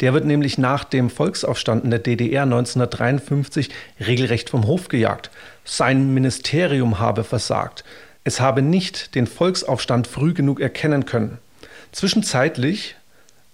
Der 0.00 0.12
wird 0.12 0.26
nämlich 0.26 0.58
nach 0.58 0.84
dem 0.84 1.08
Volksaufstand 1.08 1.82
in 1.84 1.90
der 1.90 2.00
DDR 2.00 2.42
1953 2.42 3.70
regelrecht 4.06 4.50
vom 4.50 4.66
Hof 4.66 4.88
gejagt. 4.88 5.30
Sein 5.64 6.12
Ministerium 6.12 6.98
habe 6.98 7.24
versagt. 7.24 7.84
Es 8.22 8.38
habe 8.38 8.60
nicht 8.60 9.14
den 9.14 9.26
Volksaufstand 9.26 10.06
früh 10.06 10.34
genug 10.34 10.60
erkennen 10.60 11.06
können. 11.06 11.38
Zwischenzeitlich 11.92 12.96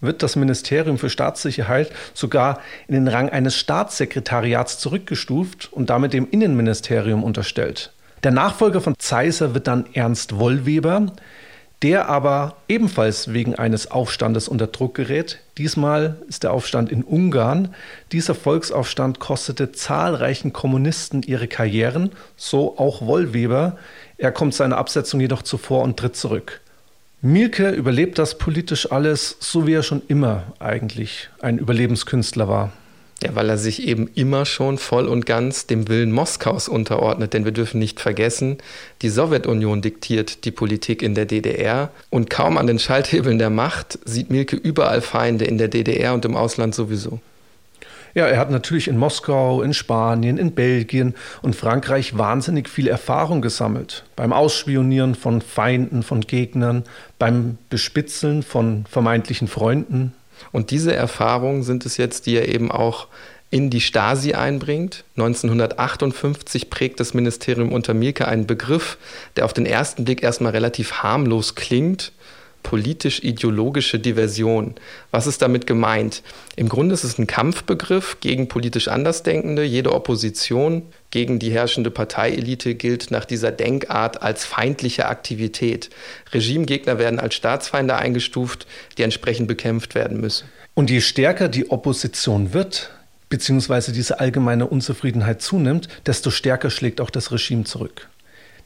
wird 0.00 0.22
das 0.22 0.36
Ministerium 0.36 0.98
für 0.98 1.10
Staatssicherheit 1.10 1.90
sogar 2.14 2.60
in 2.86 2.94
den 2.94 3.08
Rang 3.08 3.30
eines 3.30 3.56
Staatssekretariats 3.56 4.78
zurückgestuft 4.78 5.72
und 5.72 5.90
damit 5.90 6.12
dem 6.12 6.28
Innenministerium 6.30 7.24
unterstellt. 7.24 7.92
Der 8.22 8.30
Nachfolger 8.30 8.80
von 8.80 8.94
Zeiser 8.98 9.54
wird 9.54 9.66
dann 9.66 9.86
Ernst 9.92 10.38
Wollweber, 10.38 11.12
der 11.82 12.08
aber 12.08 12.56
ebenfalls 12.68 13.32
wegen 13.32 13.54
eines 13.54 13.90
Aufstandes 13.90 14.48
unter 14.48 14.66
Druck 14.66 14.94
gerät. 14.94 15.40
Diesmal 15.58 16.16
ist 16.26 16.42
der 16.42 16.52
Aufstand 16.52 16.90
in 16.90 17.04
Ungarn. 17.04 17.74
Dieser 18.12 18.34
Volksaufstand 18.34 19.20
kostete 19.20 19.72
zahlreichen 19.72 20.52
Kommunisten 20.52 21.22
ihre 21.22 21.48
Karrieren, 21.48 22.12
so 22.36 22.78
auch 22.78 23.02
Wollweber. 23.02 23.76
Er 24.16 24.32
kommt 24.32 24.54
seiner 24.54 24.78
Absetzung 24.78 25.20
jedoch 25.20 25.42
zuvor 25.42 25.82
und 25.82 25.98
tritt 25.98 26.16
zurück. 26.16 26.60
Mielke 27.26 27.70
überlebt 27.70 28.20
das 28.20 28.38
politisch 28.38 28.92
alles, 28.92 29.36
so 29.40 29.66
wie 29.66 29.72
er 29.72 29.82
schon 29.82 30.00
immer 30.06 30.44
eigentlich 30.60 31.28
ein 31.40 31.58
Überlebenskünstler 31.58 32.46
war. 32.46 32.72
Ja, 33.20 33.34
weil 33.34 33.48
er 33.48 33.58
sich 33.58 33.82
eben 33.82 34.08
immer 34.14 34.44
schon 34.44 34.78
voll 34.78 35.08
und 35.08 35.26
ganz 35.26 35.66
dem 35.66 35.88
Willen 35.88 36.12
Moskaus 36.12 36.68
unterordnet. 36.68 37.32
Denn 37.32 37.44
wir 37.44 37.50
dürfen 37.50 37.80
nicht 37.80 37.98
vergessen, 37.98 38.58
die 39.02 39.08
Sowjetunion 39.08 39.82
diktiert 39.82 40.44
die 40.44 40.52
Politik 40.52 41.02
in 41.02 41.16
der 41.16 41.24
DDR. 41.24 41.90
Und 42.10 42.30
kaum 42.30 42.58
an 42.58 42.68
den 42.68 42.78
Schalthebeln 42.78 43.38
der 43.38 43.50
Macht 43.50 43.98
sieht 44.04 44.30
Mielke 44.30 44.54
überall 44.54 45.00
Feinde 45.00 45.46
in 45.46 45.58
der 45.58 45.68
DDR 45.68 46.14
und 46.14 46.24
im 46.24 46.36
Ausland 46.36 46.76
sowieso. 46.76 47.18
Ja, 48.16 48.26
er 48.26 48.38
hat 48.38 48.50
natürlich 48.50 48.88
in 48.88 48.96
Moskau, 48.96 49.60
in 49.60 49.74
Spanien, 49.74 50.38
in 50.38 50.52
Belgien 50.52 51.14
und 51.42 51.54
Frankreich 51.54 52.16
wahnsinnig 52.16 52.66
viel 52.66 52.88
Erfahrung 52.88 53.42
gesammelt. 53.42 54.04
Beim 54.16 54.32
Ausspionieren 54.32 55.14
von 55.14 55.42
Feinden, 55.42 56.02
von 56.02 56.22
Gegnern, 56.22 56.84
beim 57.18 57.58
Bespitzeln 57.68 58.42
von 58.42 58.86
vermeintlichen 58.88 59.48
Freunden. 59.48 60.14
Und 60.50 60.70
diese 60.70 60.96
Erfahrungen 60.96 61.62
sind 61.62 61.84
es 61.84 61.98
jetzt, 61.98 62.24
die 62.24 62.36
er 62.36 62.48
eben 62.48 62.70
auch 62.70 63.08
in 63.50 63.68
die 63.68 63.82
Stasi 63.82 64.32
einbringt. 64.32 65.04
1958 65.16 66.70
prägt 66.70 67.00
das 67.00 67.12
Ministerium 67.12 67.70
unter 67.70 67.92
Mielke 67.92 68.26
einen 68.26 68.46
Begriff, 68.46 68.96
der 69.36 69.44
auf 69.44 69.52
den 69.52 69.66
ersten 69.66 70.06
Blick 70.06 70.22
erstmal 70.22 70.52
relativ 70.52 71.02
harmlos 71.02 71.54
klingt. 71.54 72.12
Politisch-ideologische 72.66 74.00
Diversion. 74.00 74.74
Was 75.12 75.28
ist 75.28 75.40
damit 75.40 75.68
gemeint? 75.68 76.24
Im 76.56 76.68
Grunde 76.68 76.94
ist 76.94 77.04
es 77.04 77.16
ein 77.16 77.28
Kampfbegriff 77.28 78.18
gegen 78.18 78.48
politisch 78.48 78.88
Andersdenkende. 78.88 79.62
Jede 79.62 79.92
Opposition 79.92 80.82
gegen 81.12 81.38
die 81.38 81.52
herrschende 81.52 81.92
Parteielite 81.92 82.74
gilt 82.74 83.12
nach 83.12 83.24
dieser 83.24 83.52
Denkart 83.52 84.20
als 84.20 84.44
feindliche 84.44 85.06
Aktivität. 85.06 85.90
Regimegegner 86.32 86.98
werden 86.98 87.20
als 87.20 87.36
Staatsfeinde 87.36 87.94
eingestuft, 87.94 88.66
die 88.98 89.04
entsprechend 89.04 89.46
bekämpft 89.46 89.94
werden 89.94 90.20
müssen. 90.20 90.48
Und 90.74 90.90
je 90.90 91.00
stärker 91.00 91.48
die 91.48 91.70
Opposition 91.70 92.52
wird, 92.52 92.90
beziehungsweise 93.28 93.92
diese 93.92 94.18
allgemeine 94.18 94.66
Unzufriedenheit 94.66 95.40
zunimmt, 95.40 95.86
desto 96.04 96.32
stärker 96.32 96.70
schlägt 96.70 97.00
auch 97.00 97.10
das 97.10 97.30
Regime 97.30 97.62
zurück. 97.62 98.08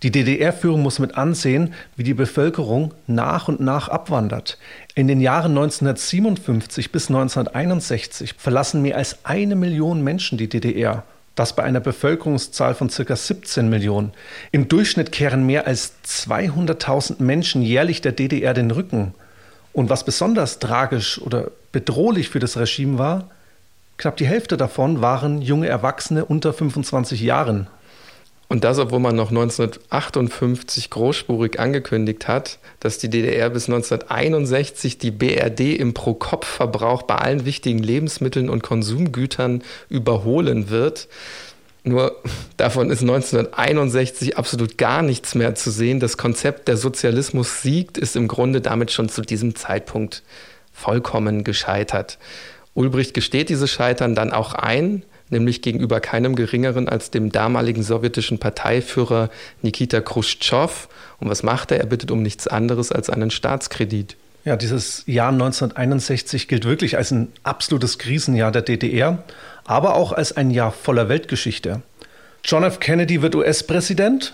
Die 0.02 0.10
DDR-Führung 0.10 0.82
muss 0.82 0.98
mit 0.98 1.16
ansehen, 1.16 1.74
wie 1.96 2.04
die 2.04 2.14
Bevölkerung 2.14 2.94
nach 3.06 3.48
und 3.48 3.60
nach 3.60 3.88
abwandert. 3.88 4.56
In 4.94 5.08
den 5.08 5.20
Jahren 5.20 5.52
1957 5.52 6.90
bis 6.90 7.08
1961 7.08 8.34
verlassen 8.38 8.80
mehr 8.80 8.96
als 8.96 9.24
eine 9.24 9.56
Million 9.56 10.02
Menschen 10.02 10.38
die 10.38 10.48
DDR. 10.48 11.04
Das 11.34 11.54
bei 11.54 11.62
einer 11.62 11.80
Bevölkerungszahl 11.80 12.74
von 12.74 12.88
ca. 12.88 13.16
17 13.16 13.68
Millionen. 13.68 14.12
Im 14.52 14.68
Durchschnitt 14.68 15.12
kehren 15.12 15.44
mehr 15.44 15.66
als 15.66 15.92
200.000 16.06 17.22
Menschen 17.22 17.62
jährlich 17.62 18.00
der 18.00 18.12
DDR 18.12 18.54
den 18.54 18.70
Rücken. 18.70 19.14
Und 19.72 19.90
was 19.90 20.04
besonders 20.04 20.58
tragisch 20.58 21.20
oder 21.20 21.50
bedrohlich 21.72 22.30
für 22.30 22.40
das 22.40 22.56
Regime 22.56 22.98
war, 22.98 23.30
knapp 23.98 24.16
die 24.16 24.26
Hälfte 24.26 24.56
davon 24.56 25.02
waren 25.02 25.42
junge 25.42 25.68
Erwachsene 25.68 26.24
unter 26.24 26.52
25 26.52 27.20
Jahren. 27.20 27.68
Und 28.50 28.64
das, 28.64 28.80
obwohl 28.80 28.98
man 28.98 29.14
noch 29.14 29.30
1958 29.30 30.90
großspurig 30.90 31.60
angekündigt 31.60 32.26
hat, 32.26 32.58
dass 32.80 32.98
die 32.98 33.08
DDR 33.08 33.48
bis 33.48 33.68
1961 33.68 34.98
die 34.98 35.12
BRD 35.12 35.76
im 35.78 35.94
Pro-Kopf-Verbrauch 35.94 37.02
bei 37.02 37.14
allen 37.14 37.44
wichtigen 37.44 37.78
Lebensmitteln 37.78 38.50
und 38.50 38.64
Konsumgütern 38.64 39.62
überholen 39.88 40.68
wird. 40.68 41.06
Nur 41.84 42.16
davon 42.56 42.90
ist 42.90 43.02
1961 43.02 44.36
absolut 44.36 44.76
gar 44.76 45.02
nichts 45.02 45.36
mehr 45.36 45.54
zu 45.54 45.70
sehen. 45.70 46.00
Das 46.00 46.16
Konzept 46.16 46.66
der 46.66 46.76
Sozialismus 46.76 47.62
siegt 47.62 47.98
ist 47.98 48.16
im 48.16 48.26
Grunde 48.26 48.60
damit 48.60 48.90
schon 48.90 49.08
zu 49.08 49.22
diesem 49.22 49.54
Zeitpunkt 49.54 50.24
vollkommen 50.72 51.44
gescheitert. 51.44 52.18
Ulbricht 52.74 53.14
gesteht 53.14 53.48
dieses 53.48 53.70
Scheitern 53.70 54.16
dann 54.16 54.32
auch 54.32 54.54
ein, 54.54 55.04
nämlich 55.30 55.62
gegenüber 55.62 56.00
keinem 56.00 56.34
geringeren 56.34 56.88
als 56.88 57.10
dem 57.10 57.32
damaligen 57.32 57.82
sowjetischen 57.82 58.38
Parteiführer 58.38 59.30
Nikita 59.62 60.00
Khrushchev. 60.00 60.88
Und 61.18 61.30
was 61.30 61.42
macht 61.42 61.70
er? 61.70 61.78
Er 61.78 61.86
bittet 61.86 62.10
um 62.10 62.22
nichts 62.22 62.46
anderes 62.46 62.92
als 62.92 63.08
einen 63.10 63.30
Staatskredit. 63.30 64.16
Ja, 64.44 64.56
dieses 64.56 65.04
Jahr 65.06 65.32
1961 65.32 66.48
gilt 66.48 66.64
wirklich 66.64 66.96
als 66.96 67.10
ein 67.10 67.28
absolutes 67.42 67.98
Krisenjahr 67.98 68.50
der 68.50 68.62
DDR, 68.62 69.22
aber 69.64 69.94
auch 69.94 70.12
als 70.12 70.36
ein 70.36 70.50
Jahr 70.50 70.72
voller 70.72 71.08
Weltgeschichte. 71.08 71.82
John 72.44 72.64
F. 72.64 72.80
Kennedy 72.80 73.20
wird 73.20 73.34
US-Präsident. 73.34 74.32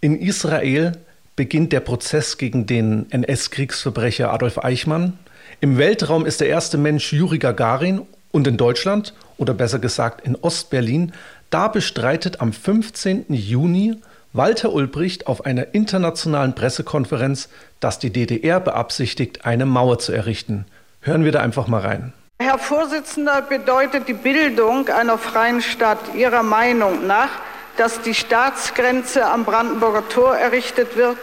In 0.00 0.18
Israel 0.18 0.92
beginnt 1.36 1.72
der 1.72 1.80
Prozess 1.80 2.36
gegen 2.36 2.66
den 2.66 3.06
NS-Kriegsverbrecher 3.10 4.32
Adolf 4.32 4.58
Eichmann. 4.58 5.18
Im 5.60 5.78
Weltraum 5.78 6.26
ist 6.26 6.40
der 6.40 6.48
erste 6.48 6.76
Mensch 6.76 7.12
Juri 7.12 7.38
Gagarin 7.38 8.02
und 8.34 8.48
in 8.48 8.56
Deutschland, 8.56 9.14
oder 9.38 9.54
besser 9.54 9.78
gesagt 9.78 10.26
in 10.26 10.34
Ostberlin, 10.34 11.12
da 11.50 11.68
bestreitet 11.68 12.40
am 12.40 12.52
15. 12.52 13.26
Juni 13.28 13.96
Walter 14.32 14.72
Ulbricht 14.72 15.28
auf 15.28 15.46
einer 15.46 15.72
internationalen 15.72 16.56
Pressekonferenz, 16.56 17.48
dass 17.78 18.00
die 18.00 18.10
DDR 18.10 18.58
beabsichtigt, 18.58 19.46
eine 19.46 19.66
Mauer 19.66 20.00
zu 20.00 20.10
errichten. 20.10 20.66
Hören 21.00 21.24
wir 21.24 21.30
da 21.30 21.40
einfach 21.40 21.68
mal 21.68 21.82
rein. 21.82 22.12
Herr 22.40 22.58
Vorsitzender, 22.58 23.42
bedeutet 23.42 24.08
die 24.08 24.14
Bildung 24.14 24.88
einer 24.88 25.16
freien 25.16 25.62
Stadt 25.62 26.00
Ihrer 26.16 26.42
Meinung 26.42 27.06
nach, 27.06 27.30
dass 27.76 28.00
die 28.00 28.14
Staatsgrenze 28.14 29.24
am 29.26 29.44
Brandenburger 29.44 30.08
Tor 30.08 30.36
errichtet 30.36 30.96
wird? 30.96 31.16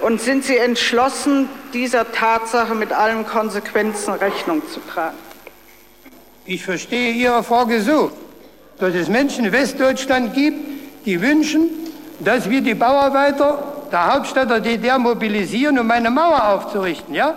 Und 0.00 0.22
sind 0.22 0.44
Sie 0.44 0.56
entschlossen, 0.56 1.50
dieser 1.74 2.10
Tatsache 2.12 2.74
mit 2.74 2.92
allen 2.92 3.26
Konsequenzen 3.26 4.14
Rechnung 4.14 4.62
zu 4.72 4.80
tragen? 4.80 5.16
Ich 6.48 6.64
verstehe 6.64 7.12
Ihre 7.12 7.42
Frage 7.42 7.80
so, 7.80 8.12
dass 8.78 8.94
es 8.94 9.08
Menschen 9.08 9.46
in 9.46 9.52
Westdeutschland 9.52 10.32
gibt, 10.32 10.58
die 11.04 11.20
wünschen, 11.20 11.70
dass 12.20 12.48
wir 12.48 12.60
die 12.60 12.74
Bauarbeiter 12.74 13.64
der 13.90 14.14
Hauptstadt 14.14 14.48
der 14.50 14.60
DDR 14.60 14.98
mobilisieren, 14.98 15.76
um 15.78 15.90
eine 15.90 16.08
Mauer 16.08 16.48
aufzurichten. 16.48 17.14
Ja? 17.14 17.34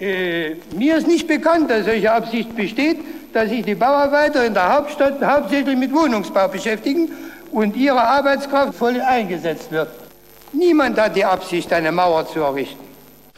Äh, 0.00 0.56
mir 0.74 0.96
ist 0.96 1.06
nicht 1.06 1.28
bekannt, 1.28 1.70
dass 1.70 1.84
solche 1.84 2.10
Absicht 2.10 2.56
besteht, 2.56 2.98
dass 3.32 3.48
sich 3.48 3.64
die 3.64 3.76
Bauarbeiter 3.76 4.44
in 4.44 4.54
der 4.54 4.74
Hauptstadt 4.74 5.22
hauptsächlich 5.22 5.76
mit 5.76 5.92
Wohnungsbau 5.92 6.48
beschäftigen 6.48 7.12
und 7.52 7.76
ihre 7.76 8.02
Arbeitskraft 8.02 8.74
voll 8.74 9.00
eingesetzt 9.00 9.70
wird. 9.70 9.88
Niemand 10.52 11.00
hat 11.00 11.14
die 11.14 11.24
Absicht, 11.24 11.72
eine 11.72 11.92
Mauer 11.92 12.26
zu 12.26 12.40
errichten. 12.40 12.89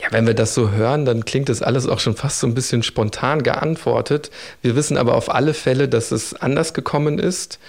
Ja, 0.02 0.08
wenn 0.10 0.26
wir 0.26 0.34
das 0.34 0.52
so 0.52 0.72
hören, 0.72 1.04
dann 1.04 1.24
klingt 1.24 1.48
das 1.48 1.62
alles 1.62 1.86
auch 1.86 2.00
schon 2.00 2.16
fast 2.16 2.40
so 2.40 2.46
ein 2.48 2.54
bisschen 2.54 2.82
spontan 2.82 3.44
geantwortet. 3.44 4.32
Wir 4.60 4.74
wissen 4.74 4.96
aber 4.96 5.14
auf 5.14 5.32
alle 5.32 5.54
Fälle, 5.54 5.88
dass 5.88 6.10
es 6.10 6.34
anders 6.34 6.74
gekommen 6.74 7.20
ist. 7.20 7.60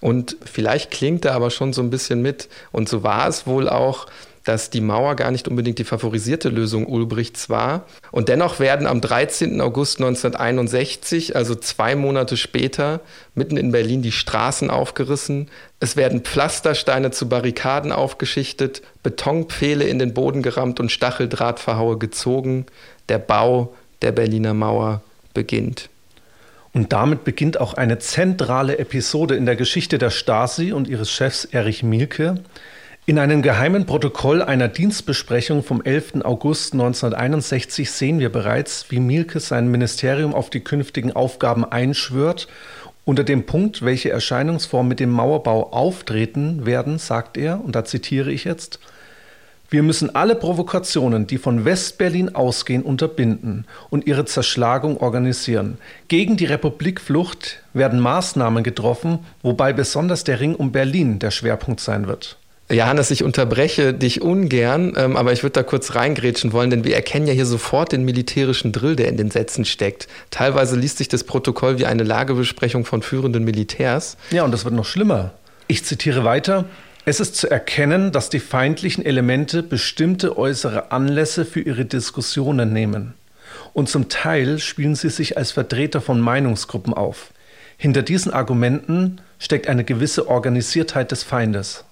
Und 0.00 0.36
vielleicht 0.44 0.90
klingt 0.90 1.24
da 1.24 1.32
aber 1.34 1.50
schon 1.50 1.72
so 1.72 1.82
ein 1.82 1.90
bisschen 1.90 2.22
mit. 2.22 2.48
Und 2.72 2.88
so 2.88 3.04
war 3.04 3.28
es 3.28 3.46
wohl 3.46 3.68
auch, 3.68 4.06
dass 4.46 4.70
die 4.70 4.80
Mauer 4.80 5.16
gar 5.16 5.32
nicht 5.32 5.48
unbedingt 5.48 5.80
die 5.80 5.84
favorisierte 5.84 6.50
Lösung 6.50 6.86
Ulbrichts 6.86 7.50
war. 7.50 7.84
Und 8.12 8.28
dennoch 8.28 8.60
werden 8.60 8.86
am 8.86 9.00
13. 9.00 9.60
August 9.60 9.98
1961, 9.98 11.34
also 11.34 11.56
zwei 11.56 11.96
Monate 11.96 12.36
später, 12.36 13.00
mitten 13.34 13.56
in 13.56 13.72
Berlin 13.72 14.02
die 14.02 14.12
Straßen 14.12 14.70
aufgerissen. 14.70 15.48
Es 15.80 15.96
werden 15.96 16.20
Pflastersteine 16.20 17.10
zu 17.10 17.28
Barrikaden 17.28 17.90
aufgeschichtet, 17.90 18.82
Betonpfähle 19.02 19.84
in 19.84 19.98
den 19.98 20.14
Boden 20.14 20.42
gerammt 20.42 20.78
und 20.78 20.92
Stacheldrahtverhaue 20.92 21.98
gezogen. 21.98 22.66
Der 23.08 23.18
Bau 23.18 23.74
der 24.00 24.12
Berliner 24.12 24.54
Mauer 24.54 25.02
beginnt. 25.34 25.88
Und 26.72 26.92
damit 26.92 27.24
beginnt 27.24 27.58
auch 27.58 27.74
eine 27.74 27.98
zentrale 27.98 28.78
Episode 28.78 29.34
in 29.34 29.44
der 29.44 29.56
Geschichte 29.56 29.98
der 29.98 30.10
Stasi 30.10 30.70
und 30.70 30.86
ihres 30.86 31.10
Chefs 31.10 31.46
Erich 31.46 31.82
Mielke. 31.82 32.36
In 33.08 33.20
einem 33.20 33.40
geheimen 33.40 33.86
Protokoll 33.86 34.42
einer 34.42 34.66
Dienstbesprechung 34.66 35.62
vom 35.62 35.80
11. 35.80 36.24
August 36.24 36.72
1961 36.72 37.88
sehen 37.88 38.18
wir 38.18 38.32
bereits, 38.32 38.90
wie 38.90 38.98
Mielke 38.98 39.38
sein 39.38 39.70
Ministerium 39.70 40.34
auf 40.34 40.50
die 40.50 40.58
künftigen 40.58 41.12
Aufgaben 41.12 41.64
einschwört. 41.64 42.48
Unter 43.04 43.22
dem 43.22 43.46
Punkt, 43.46 43.82
welche 43.82 44.10
Erscheinungsform 44.10 44.88
mit 44.88 44.98
dem 44.98 45.10
Mauerbau 45.10 45.72
auftreten 45.72 46.66
werden, 46.66 46.98
sagt 46.98 47.36
er, 47.36 47.64
und 47.64 47.76
da 47.76 47.84
zitiere 47.84 48.32
ich 48.32 48.42
jetzt, 48.42 48.80
wir 49.70 49.84
müssen 49.84 50.12
alle 50.16 50.34
Provokationen, 50.34 51.28
die 51.28 51.38
von 51.38 51.64
Westberlin 51.64 52.34
ausgehen, 52.34 52.82
unterbinden 52.82 53.66
und 53.88 54.08
ihre 54.08 54.24
Zerschlagung 54.24 54.96
organisieren. 54.96 55.78
Gegen 56.08 56.36
die 56.36 56.46
Republikflucht 56.46 57.62
werden 57.72 58.00
Maßnahmen 58.00 58.64
getroffen, 58.64 59.20
wobei 59.42 59.72
besonders 59.72 60.24
der 60.24 60.40
Ring 60.40 60.56
um 60.56 60.72
Berlin 60.72 61.20
der 61.20 61.30
Schwerpunkt 61.30 61.78
sein 61.78 62.08
wird. 62.08 62.36
Johannes, 62.68 63.12
ich 63.12 63.22
unterbreche 63.22 63.94
dich 63.94 64.22
ungern, 64.22 64.94
ähm, 64.96 65.16
aber 65.16 65.32
ich 65.32 65.44
würde 65.44 65.52
da 65.52 65.62
kurz 65.62 65.94
reingrätschen 65.94 66.52
wollen, 66.52 66.70
denn 66.70 66.82
wir 66.82 66.96
erkennen 66.96 67.28
ja 67.28 67.32
hier 67.32 67.46
sofort 67.46 67.92
den 67.92 68.04
militärischen 68.04 68.72
Drill, 68.72 68.96
der 68.96 69.06
in 69.06 69.16
den 69.16 69.30
Sätzen 69.30 69.64
steckt. 69.64 70.08
Teilweise 70.30 70.74
liest 70.74 70.98
sich 70.98 71.06
das 71.06 71.22
Protokoll 71.22 71.78
wie 71.78 71.86
eine 71.86 72.02
Lagebesprechung 72.02 72.84
von 72.84 73.02
führenden 73.02 73.44
Militärs. 73.44 74.16
Ja, 74.32 74.42
und 74.42 74.50
das 74.50 74.64
wird 74.64 74.74
noch 74.74 74.84
schlimmer. 74.84 75.32
Ich 75.68 75.84
zitiere 75.84 76.24
weiter. 76.24 76.64
Es 77.04 77.20
ist 77.20 77.36
zu 77.36 77.48
erkennen, 77.48 78.10
dass 78.10 78.30
die 78.30 78.40
feindlichen 78.40 79.04
Elemente 79.04 79.62
bestimmte 79.62 80.36
äußere 80.36 80.90
Anlässe 80.90 81.44
für 81.44 81.60
ihre 81.60 81.84
Diskussionen 81.84 82.72
nehmen. 82.72 83.14
Und 83.74 83.88
zum 83.88 84.08
Teil 84.08 84.58
spielen 84.58 84.96
sie 84.96 85.10
sich 85.10 85.38
als 85.38 85.52
Vertreter 85.52 86.00
von 86.00 86.20
Meinungsgruppen 86.20 86.94
auf. 86.94 87.28
Hinter 87.76 88.02
diesen 88.02 88.32
Argumenten 88.32 89.20
steckt 89.38 89.68
eine 89.68 89.84
gewisse 89.84 90.28
Organisiertheit 90.28 91.12
des 91.12 91.22
Feindes. 91.22 91.84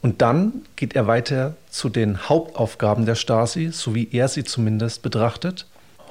Und 0.00 0.22
dann 0.22 0.62
geht 0.76 0.94
er 0.94 1.06
weiter 1.06 1.56
zu 1.68 1.88
den 1.88 2.28
Hauptaufgaben 2.28 3.04
der 3.04 3.16
Stasi, 3.16 3.70
so 3.72 3.94
wie 3.94 4.08
er 4.12 4.28
sie 4.28 4.44
zumindest 4.44 5.02
betrachtet. 5.02 5.66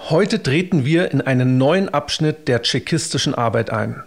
Heute 0.09 0.43
treten 0.43 0.85
wir 0.85 1.11
in 1.11 1.21
einen 1.21 1.57
neuen 1.57 1.89
Abschnitt 1.89 2.47
der 2.47 2.61
tschechistischen 2.61 3.33
Arbeit 3.33 3.71
ein. 3.71 4.03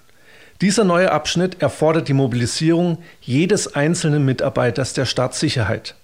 Dieser 0.60 0.84
neue 0.84 1.10
Abschnitt 1.10 1.62
erfordert 1.62 2.08
die 2.08 2.12
Mobilisierung 2.12 2.99
jedes 3.22 3.75
einzelnen 3.75 4.25
Mitarbeiters 4.25 4.92
der 4.92 5.06
Staatssicherheit. 5.06 5.94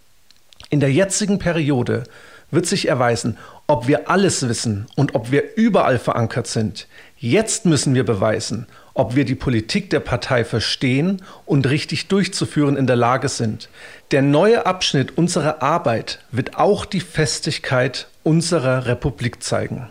In 0.70 0.80
der 0.80 0.90
jetzigen 0.90 1.38
Periode 1.38 2.04
wird 2.50 2.66
sich 2.66 2.88
erweisen, 2.88 3.36
ob 3.66 3.86
wir 3.86 4.08
alles 4.08 4.48
wissen 4.48 4.86
und 4.96 5.14
ob 5.14 5.30
wir 5.30 5.56
überall 5.56 5.98
verankert 5.98 6.46
sind. 6.46 6.88
Jetzt 7.18 7.66
müssen 7.66 7.94
wir 7.94 8.04
beweisen, 8.04 8.66
ob 8.96 9.14
wir 9.14 9.26
die 9.26 9.34
Politik 9.34 9.90
der 9.90 10.00
Partei 10.00 10.42
verstehen 10.42 11.22
und 11.44 11.68
richtig 11.68 12.08
durchzuführen 12.08 12.78
in 12.78 12.86
der 12.86 12.96
Lage 12.96 13.28
sind. 13.28 13.68
Der 14.10 14.22
neue 14.22 14.64
Abschnitt 14.64 15.18
unserer 15.18 15.62
Arbeit 15.62 16.20
wird 16.32 16.56
auch 16.56 16.86
die 16.86 17.00
Festigkeit 17.00 18.08
unserer 18.22 18.86
Republik 18.86 19.42
zeigen. 19.42 19.90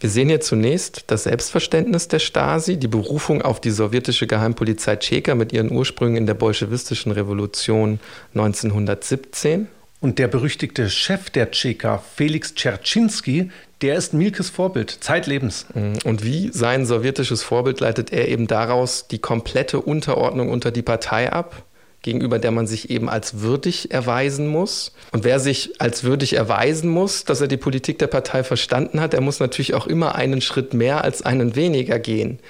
Wir 0.00 0.08
sehen 0.08 0.28
hier 0.28 0.40
zunächst 0.40 1.04
das 1.08 1.24
Selbstverständnis 1.24 2.08
der 2.08 2.20
Stasi, 2.20 2.78
die 2.78 2.88
Berufung 2.88 3.42
auf 3.42 3.60
die 3.60 3.70
sowjetische 3.70 4.26
Geheimpolizei 4.26 4.96
Tscheka 4.96 5.34
mit 5.34 5.52
ihren 5.52 5.70
Ursprüngen 5.70 6.16
in 6.16 6.26
der 6.26 6.34
bolschewistischen 6.34 7.12
Revolution 7.12 8.00
1917. 8.34 9.68
Und 10.02 10.18
der 10.18 10.26
berüchtigte 10.26 10.90
Chef 10.90 11.30
der 11.30 11.52
Tscheka, 11.52 12.02
Felix 12.16 12.56
Czerczynski, 12.56 13.50
der 13.82 13.94
ist 13.94 14.12
Milkes 14.12 14.50
Vorbild, 14.50 14.90
zeitlebens. 14.90 15.66
Mhm. 15.74 15.98
Und 16.04 16.24
wie 16.24 16.50
sein 16.52 16.86
sowjetisches 16.86 17.44
Vorbild 17.44 17.78
leitet 17.78 18.12
er 18.12 18.26
eben 18.26 18.48
daraus 18.48 19.06
die 19.06 19.20
komplette 19.20 19.80
Unterordnung 19.80 20.50
unter 20.50 20.70
die 20.70 20.82
Partei 20.82 21.32
ab? 21.32 21.64
gegenüber 22.04 22.40
der 22.40 22.50
man 22.50 22.66
sich 22.66 22.90
eben 22.90 23.08
als 23.08 23.42
würdig 23.42 23.92
erweisen 23.92 24.48
muss. 24.48 24.90
Und 25.12 25.22
wer 25.22 25.38
sich 25.38 25.80
als 25.80 26.02
würdig 26.02 26.32
erweisen 26.32 26.90
muss, 26.90 27.24
dass 27.24 27.40
er 27.40 27.46
die 27.46 27.56
Politik 27.56 28.00
der 28.00 28.08
Partei 28.08 28.42
verstanden 28.42 29.00
hat, 29.00 29.12
der 29.12 29.20
muss 29.20 29.38
natürlich 29.38 29.74
auch 29.74 29.86
immer 29.86 30.16
einen 30.16 30.40
Schritt 30.40 30.74
mehr 30.74 31.04
als 31.04 31.22
einen 31.22 31.54
weniger 31.54 32.00
gehen. 32.00 32.40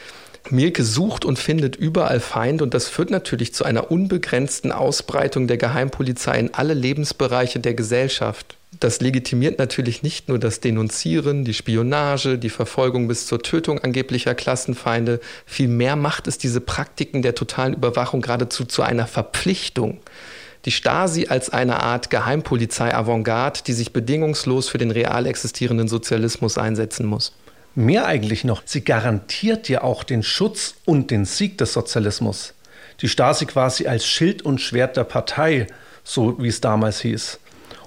Mielke 0.50 0.84
sucht 0.84 1.24
und 1.24 1.38
findet 1.38 1.76
überall 1.76 2.20
Feind 2.20 2.62
und 2.62 2.74
das 2.74 2.88
führt 2.88 3.10
natürlich 3.10 3.54
zu 3.54 3.64
einer 3.64 3.90
unbegrenzten 3.90 4.72
Ausbreitung 4.72 5.46
der 5.46 5.56
Geheimpolizei 5.56 6.38
in 6.38 6.54
alle 6.54 6.74
Lebensbereiche 6.74 7.60
der 7.60 7.74
Gesellschaft. 7.74 8.56
Das 8.80 9.00
legitimiert 9.00 9.58
natürlich 9.58 10.02
nicht 10.02 10.28
nur 10.28 10.38
das 10.38 10.60
Denunzieren, 10.60 11.44
die 11.44 11.54
Spionage, 11.54 12.38
die 12.38 12.48
Verfolgung 12.48 13.06
bis 13.06 13.26
zur 13.26 13.42
Tötung 13.42 13.78
angeblicher 13.78 14.34
Klassenfeinde, 14.34 15.20
vielmehr 15.46 15.94
macht 15.94 16.26
es 16.26 16.38
diese 16.38 16.60
Praktiken 16.60 17.22
der 17.22 17.34
totalen 17.34 17.74
Überwachung 17.74 18.22
geradezu 18.22 18.64
zu 18.64 18.82
einer 18.82 19.06
Verpflichtung. 19.06 20.00
Die 20.64 20.70
Stasi 20.70 21.26
als 21.28 21.50
eine 21.50 21.82
Art 21.82 22.08
Geheimpolizei-Avantgarde, 22.10 23.60
die 23.66 23.72
sich 23.72 23.92
bedingungslos 23.92 24.68
für 24.68 24.78
den 24.78 24.90
real 24.90 25.26
existierenden 25.26 25.88
Sozialismus 25.88 26.56
einsetzen 26.56 27.06
muss. 27.06 27.32
Mehr 27.74 28.06
eigentlich 28.06 28.44
noch, 28.44 28.62
sie 28.66 28.84
garantiert 28.84 29.68
ja 29.68 29.82
auch 29.82 30.04
den 30.04 30.22
Schutz 30.22 30.74
und 30.84 31.10
den 31.10 31.24
Sieg 31.24 31.56
des 31.56 31.72
Sozialismus. 31.72 32.52
Die 33.00 33.08
Stasi 33.08 33.46
quasi 33.46 33.86
als 33.86 34.06
Schild 34.06 34.42
und 34.42 34.60
Schwert 34.60 34.96
der 34.98 35.04
Partei, 35.04 35.66
so 36.04 36.36
wie 36.42 36.48
es 36.48 36.60
damals 36.60 37.00
hieß. 37.00 37.38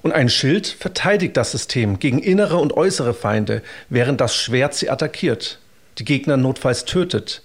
Und 0.02 0.12
ein 0.12 0.30
Schild 0.30 0.68
verteidigt 0.68 1.38
das 1.38 1.52
System 1.52 2.00
gegen 2.00 2.20
innere 2.20 2.58
und 2.58 2.74
äußere 2.74 3.14
Feinde, 3.14 3.62
während 3.90 4.22
das 4.22 4.36
Schwert 4.36 4.74
sie 4.74 4.90
attackiert, 4.90 5.60
die 6.00 6.06
Gegner 6.06 6.38
notfalls 6.38 6.86
tötet. 6.86 7.44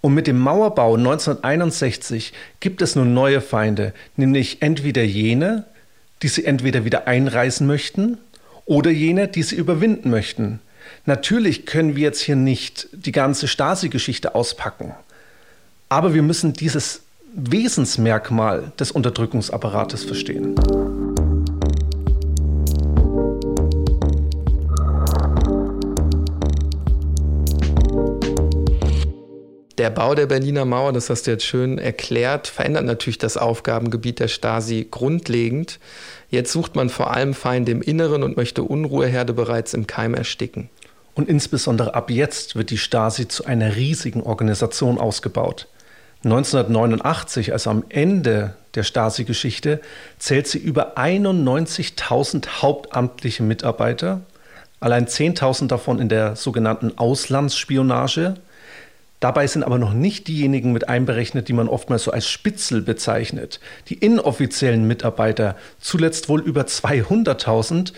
Und 0.00 0.14
mit 0.14 0.26
dem 0.26 0.38
Mauerbau 0.38 0.96
1961 0.96 2.32
gibt 2.60 2.82
es 2.82 2.96
nun 2.96 3.14
neue 3.14 3.40
Feinde, 3.40 3.92
nämlich 4.16 4.62
entweder 4.62 5.02
jene, 5.02 5.64
die 6.22 6.28
sie 6.28 6.44
entweder 6.44 6.84
wieder 6.84 7.06
einreißen 7.06 7.66
möchten, 7.66 8.18
oder 8.64 8.90
jene, 8.90 9.28
die 9.28 9.42
sie 9.42 9.56
überwinden 9.56 10.10
möchten. 10.10 10.60
Natürlich 11.06 11.66
können 11.66 11.96
wir 11.96 12.02
jetzt 12.02 12.20
hier 12.20 12.36
nicht 12.36 12.88
die 12.92 13.12
ganze 13.12 13.48
Stasi-Geschichte 13.48 14.34
auspacken, 14.34 14.94
aber 15.88 16.14
wir 16.14 16.22
müssen 16.22 16.52
dieses 16.52 17.02
Wesensmerkmal 17.34 18.72
des 18.78 18.92
Unterdrückungsapparates 18.92 20.04
verstehen. 20.04 20.54
Der 29.78 29.90
Bau 29.90 30.14
der 30.14 30.26
Berliner 30.26 30.64
Mauer, 30.64 30.92
das 30.92 31.10
hast 31.10 31.26
du 31.26 31.32
jetzt 31.32 31.44
schön 31.44 31.78
erklärt, 31.78 32.46
verändert 32.46 32.84
natürlich 32.84 33.18
das 33.18 33.36
Aufgabengebiet 33.36 34.20
der 34.20 34.28
Stasi 34.28 34.86
grundlegend. 34.88 35.80
Jetzt 36.30 36.52
sucht 36.52 36.76
man 36.76 36.88
vor 36.88 37.10
allem 37.10 37.34
Feinde 37.34 37.72
im 37.72 37.82
Inneren 37.82 38.22
und 38.22 38.36
möchte 38.36 38.62
Unruheherde 38.62 39.32
bereits 39.32 39.74
im 39.74 39.88
Keim 39.88 40.14
ersticken. 40.14 40.70
Und 41.14 41.28
insbesondere 41.28 41.94
ab 41.94 42.10
jetzt 42.10 42.56
wird 42.56 42.70
die 42.70 42.78
Stasi 42.78 43.28
zu 43.28 43.44
einer 43.44 43.76
riesigen 43.76 44.22
Organisation 44.22 44.98
ausgebaut. 44.98 45.68
1989, 46.24 47.52
also 47.52 47.70
am 47.70 47.84
Ende 47.88 48.54
der 48.74 48.84
Stasi-Geschichte, 48.84 49.80
zählt 50.18 50.46
sie 50.46 50.58
über 50.58 50.96
91.000 50.96 52.62
hauptamtliche 52.62 53.42
Mitarbeiter, 53.42 54.20
allein 54.80 55.06
10.000 55.06 55.66
davon 55.66 55.98
in 55.98 56.08
der 56.08 56.36
sogenannten 56.36 56.96
Auslandsspionage. 56.96 58.34
Dabei 59.20 59.46
sind 59.46 59.62
aber 59.62 59.78
noch 59.78 59.92
nicht 59.92 60.26
diejenigen 60.26 60.72
mit 60.72 60.88
einberechnet, 60.88 61.48
die 61.48 61.52
man 61.52 61.68
oftmals 61.68 62.04
so 62.04 62.10
als 62.10 62.28
Spitzel 62.28 62.82
bezeichnet. 62.82 63.60
Die 63.88 63.94
inoffiziellen 63.94 64.86
Mitarbeiter, 64.86 65.56
zuletzt 65.78 66.28
wohl 66.28 66.40
über 66.40 66.62
200.000, 66.62 67.92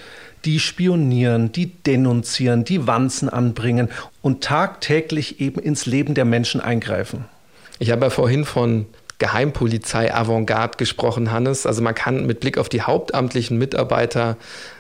die 0.44 0.60
spionieren, 0.60 1.52
die 1.52 1.66
denunzieren, 1.66 2.64
die 2.64 2.86
Wanzen 2.86 3.28
anbringen 3.28 3.88
und 4.22 4.44
tagtäglich 4.44 5.40
eben 5.40 5.60
ins 5.60 5.86
Leben 5.86 6.14
der 6.14 6.24
Menschen 6.24 6.60
eingreifen. 6.60 7.24
Ich 7.78 7.90
habe 7.90 8.06
ja 8.06 8.10
vorhin 8.10 8.44
von 8.44 8.86
Geheimpolizei 9.18 10.12
Avantgarde 10.12 10.76
gesprochen, 10.76 11.30
Hannes. 11.30 11.66
Also 11.66 11.82
man 11.82 11.94
kann 11.94 12.26
mit 12.26 12.40
Blick 12.40 12.58
auf 12.58 12.68
die 12.68 12.82
hauptamtlichen 12.82 13.56
Mitarbeiter 13.58 14.36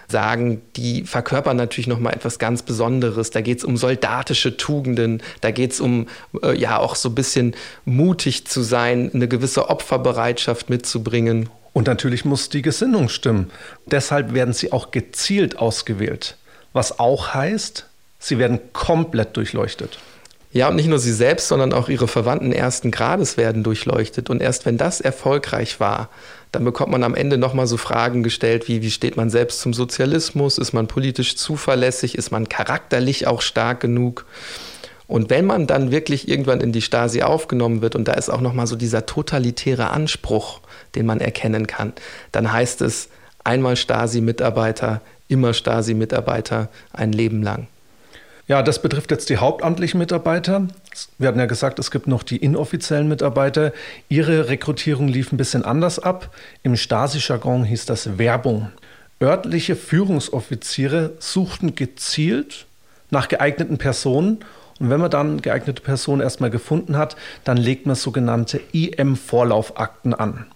sagen, 0.08 0.60
die 0.76 1.04
verkörpern 1.04 1.56
natürlich 1.56 1.86
noch 1.86 1.98
mal 1.98 2.12
etwas 2.12 2.38
ganz 2.38 2.62
Besonderes. 2.62 3.30
Da 3.30 3.40
geht 3.40 3.58
es 3.58 3.64
um 3.64 3.76
soldatische 3.76 4.56
Tugenden, 4.56 5.22
da 5.40 5.50
geht 5.50 5.72
es 5.72 5.80
um 5.80 6.08
äh, 6.42 6.58
ja 6.58 6.78
auch 6.78 6.94
so 6.94 7.08
ein 7.08 7.14
bisschen 7.14 7.54
mutig 7.84 8.46
zu 8.46 8.62
sein, 8.62 9.10
eine 9.14 9.28
gewisse 9.28 9.70
Opferbereitschaft 9.70 10.68
mitzubringen. 10.68 11.48
Und 11.74 11.88
natürlich 11.88 12.24
muss 12.24 12.48
die 12.48 12.62
Gesinnung 12.62 13.10
stimmen. 13.10 13.50
Deshalb 13.84 14.32
werden 14.32 14.54
sie 14.54 14.72
auch 14.72 14.92
gezielt 14.92 15.58
ausgewählt. 15.58 16.38
Was 16.72 16.98
auch 16.98 17.34
heißt, 17.34 17.86
sie 18.18 18.38
werden 18.38 18.60
komplett 18.72 19.36
durchleuchtet. 19.36 19.98
Ja, 20.52 20.68
und 20.68 20.76
nicht 20.76 20.86
nur 20.86 21.00
sie 21.00 21.12
selbst, 21.12 21.48
sondern 21.48 21.72
auch 21.72 21.88
ihre 21.88 22.06
Verwandten 22.06 22.52
ersten 22.52 22.92
Grades 22.92 23.36
werden 23.36 23.64
durchleuchtet. 23.64 24.30
Und 24.30 24.40
erst 24.40 24.66
wenn 24.66 24.78
das 24.78 25.00
erfolgreich 25.00 25.80
war, 25.80 26.10
dann 26.52 26.64
bekommt 26.64 26.92
man 26.92 27.02
am 27.02 27.16
Ende 27.16 27.38
nochmal 27.38 27.66
so 27.66 27.76
Fragen 27.76 28.22
gestellt 28.22 28.68
wie, 28.68 28.80
wie 28.80 28.92
steht 28.92 29.16
man 29.16 29.28
selbst 29.28 29.60
zum 29.60 29.74
Sozialismus? 29.74 30.58
Ist 30.58 30.72
man 30.72 30.86
politisch 30.86 31.36
zuverlässig? 31.36 32.16
Ist 32.16 32.30
man 32.30 32.48
charakterlich 32.48 33.26
auch 33.26 33.42
stark 33.42 33.80
genug? 33.80 34.26
Und 35.08 35.28
wenn 35.28 35.44
man 35.44 35.66
dann 35.66 35.90
wirklich 35.90 36.28
irgendwann 36.28 36.60
in 36.60 36.70
die 36.70 36.82
Stasi 36.82 37.22
aufgenommen 37.22 37.82
wird, 37.82 37.96
und 37.96 38.06
da 38.06 38.12
ist 38.12 38.30
auch 38.30 38.40
nochmal 38.40 38.68
so 38.68 38.76
dieser 38.76 39.06
totalitäre 39.06 39.90
Anspruch, 39.90 40.60
den 40.94 41.06
man 41.06 41.20
erkennen 41.20 41.66
kann, 41.66 41.92
dann 42.32 42.52
heißt 42.52 42.82
es 42.82 43.08
einmal 43.42 43.76
Stasi-Mitarbeiter, 43.76 45.00
immer 45.28 45.52
Stasi-Mitarbeiter, 45.52 46.68
ein 46.92 47.12
Leben 47.12 47.42
lang. 47.42 47.66
Ja, 48.46 48.62
das 48.62 48.82
betrifft 48.82 49.10
jetzt 49.10 49.30
die 49.30 49.38
hauptamtlichen 49.38 49.98
Mitarbeiter. 49.98 50.68
Wir 51.16 51.28
hatten 51.28 51.38
ja 51.38 51.46
gesagt, 51.46 51.78
es 51.78 51.90
gibt 51.90 52.06
noch 52.06 52.22
die 52.22 52.36
inoffiziellen 52.36 53.08
Mitarbeiter. 53.08 53.72
Ihre 54.10 54.48
Rekrutierung 54.48 55.08
lief 55.08 55.32
ein 55.32 55.38
bisschen 55.38 55.64
anders 55.64 55.98
ab. 55.98 56.34
Im 56.62 56.76
Stasi-Jargon 56.76 57.64
hieß 57.64 57.86
das 57.86 58.18
Werbung. 58.18 58.70
Örtliche 59.22 59.76
Führungsoffiziere 59.76 61.12
suchten 61.20 61.74
gezielt 61.74 62.66
nach 63.10 63.28
geeigneten 63.28 63.78
Personen. 63.78 64.40
Und 64.78 64.90
wenn 64.90 65.00
man 65.00 65.10
dann 65.10 65.40
geeignete 65.40 65.80
Personen 65.80 66.20
erstmal 66.20 66.50
gefunden 66.50 66.98
hat, 66.98 67.16
dann 67.44 67.56
legt 67.56 67.86
man 67.86 67.96
sogenannte 67.96 68.60
IM-Vorlaufakten 68.72 70.12
an. 70.12 70.46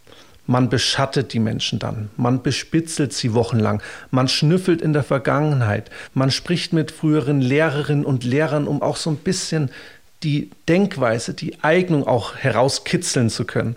Man 0.50 0.70
beschattet 0.70 1.34
die 1.34 1.40
Menschen 1.40 1.78
dann, 1.78 2.08
man 2.16 2.42
bespitzelt 2.42 3.12
sie 3.12 3.34
wochenlang, 3.34 3.82
man 4.10 4.28
schnüffelt 4.28 4.80
in 4.80 4.94
der 4.94 5.02
Vergangenheit, 5.02 5.90
man 6.14 6.30
spricht 6.30 6.72
mit 6.72 6.90
früheren 6.90 7.42
Lehrerinnen 7.42 8.06
und 8.06 8.24
Lehrern, 8.24 8.66
um 8.66 8.80
auch 8.80 8.96
so 8.96 9.10
ein 9.10 9.16
bisschen 9.16 9.70
die 10.22 10.50
Denkweise, 10.66 11.34
die 11.34 11.62
Eignung 11.62 12.06
auch 12.06 12.34
herauskitzeln 12.36 13.28
zu 13.28 13.44
können. 13.44 13.76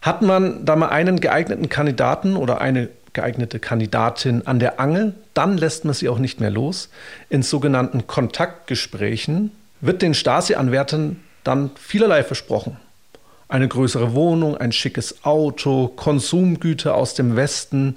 Hat 0.00 0.22
man 0.22 0.64
da 0.64 0.76
mal 0.76 0.90
einen 0.90 1.18
geeigneten 1.18 1.68
Kandidaten 1.68 2.36
oder 2.36 2.60
eine 2.60 2.90
geeignete 3.12 3.58
Kandidatin 3.58 4.46
an 4.46 4.60
der 4.60 4.78
Angel, 4.78 5.14
dann 5.34 5.58
lässt 5.58 5.84
man 5.84 5.94
sie 5.94 6.08
auch 6.08 6.20
nicht 6.20 6.38
mehr 6.38 6.50
los. 6.50 6.90
In 7.28 7.42
sogenannten 7.42 8.06
Kontaktgesprächen 8.06 9.50
wird 9.80 10.02
den 10.02 10.14
Stasi-Anwärtern 10.14 11.16
dann 11.42 11.72
vielerlei 11.76 12.22
versprochen 12.22 12.76
eine 13.48 13.68
größere 13.68 14.14
Wohnung, 14.14 14.56
ein 14.56 14.72
schickes 14.72 15.24
Auto, 15.24 15.88
Konsumgüter 15.88 16.94
aus 16.94 17.14
dem 17.14 17.34
Westen. 17.36 17.94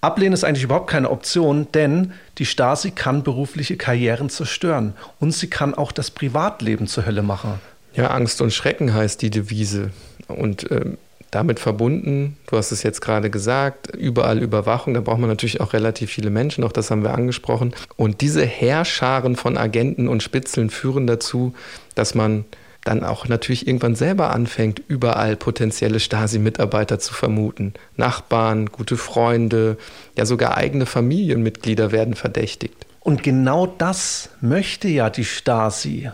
Ablehnen 0.00 0.32
ist 0.32 0.44
eigentlich 0.44 0.64
überhaupt 0.64 0.88
keine 0.88 1.10
Option, 1.10 1.68
denn 1.74 2.12
die 2.38 2.46
Stasi 2.46 2.90
kann 2.90 3.22
berufliche 3.22 3.76
Karrieren 3.76 4.30
zerstören 4.30 4.94
und 5.18 5.32
sie 5.32 5.48
kann 5.48 5.74
auch 5.74 5.92
das 5.92 6.10
Privatleben 6.10 6.86
zur 6.86 7.04
Hölle 7.04 7.22
machen. 7.22 7.60
Ja, 7.94 8.08
Angst 8.08 8.40
und 8.40 8.52
Schrecken 8.52 8.94
heißt 8.94 9.20
die 9.20 9.30
Devise. 9.30 9.90
Und 10.28 10.70
äh, 10.70 10.96
damit 11.30 11.60
verbunden, 11.60 12.36
du 12.46 12.56
hast 12.56 12.72
es 12.72 12.82
jetzt 12.82 13.00
gerade 13.00 13.30
gesagt, 13.30 13.94
überall 13.94 14.38
Überwachung, 14.38 14.94
da 14.94 15.00
braucht 15.00 15.18
man 15.18 15.28
natürlich 15.28 15.60
auch 15.60 15.72
relativ 15.74 16.10
viele 16.10 16.30
Menschen, 16.30 16.64
auch 16.64 16.72
das 16.72 16.90
haben 16.90 17.02
wir 17.02 17.12
angesprochen. 17.12 17.74
Und 17.96 18.20
diese 18.20 18.44
Heerscharen 18.44 19.36
von 19.36 19.58
Agenten 19.58 20.08
und 20.08 20.22
Spitzeln 20.22 20.70
führen 20.70 21.06
dazu, 21.06 21.54
dass 21.94 22.14
man 22.14 22.46
dann 22.84 23.04
auch 23.04 23.28
natürlich 23.28 23.66
irgendwann 23.66 23.94
selber 23.94 24.30
anfängt, 24.30 24.82
überall 24.88 25.36
potenzielle 25.36 26.00
Stasi-Mitarbeiter 26.00 26.98
zu 26.98 27.12
vermuten. 27.12 27.74
Nachbarn, 27.96 28.66
gute 28.66 28.96
Freunde, 28.96 29.76
ja 30.16 30.24
sogar 30.24 30.56
eigene 30.56 30.86
Familienmitglieder 30.86 31.92
werden 31.92 32.14
verdächtigt. 32.14 32.86
Und 33.00 33.22
genau 33.22 33.66
das 33.66 34.30
möchte 34.40 34.88
ja 34.88 35.10
die 35.10 35.24
Stasi. 35.24 36.10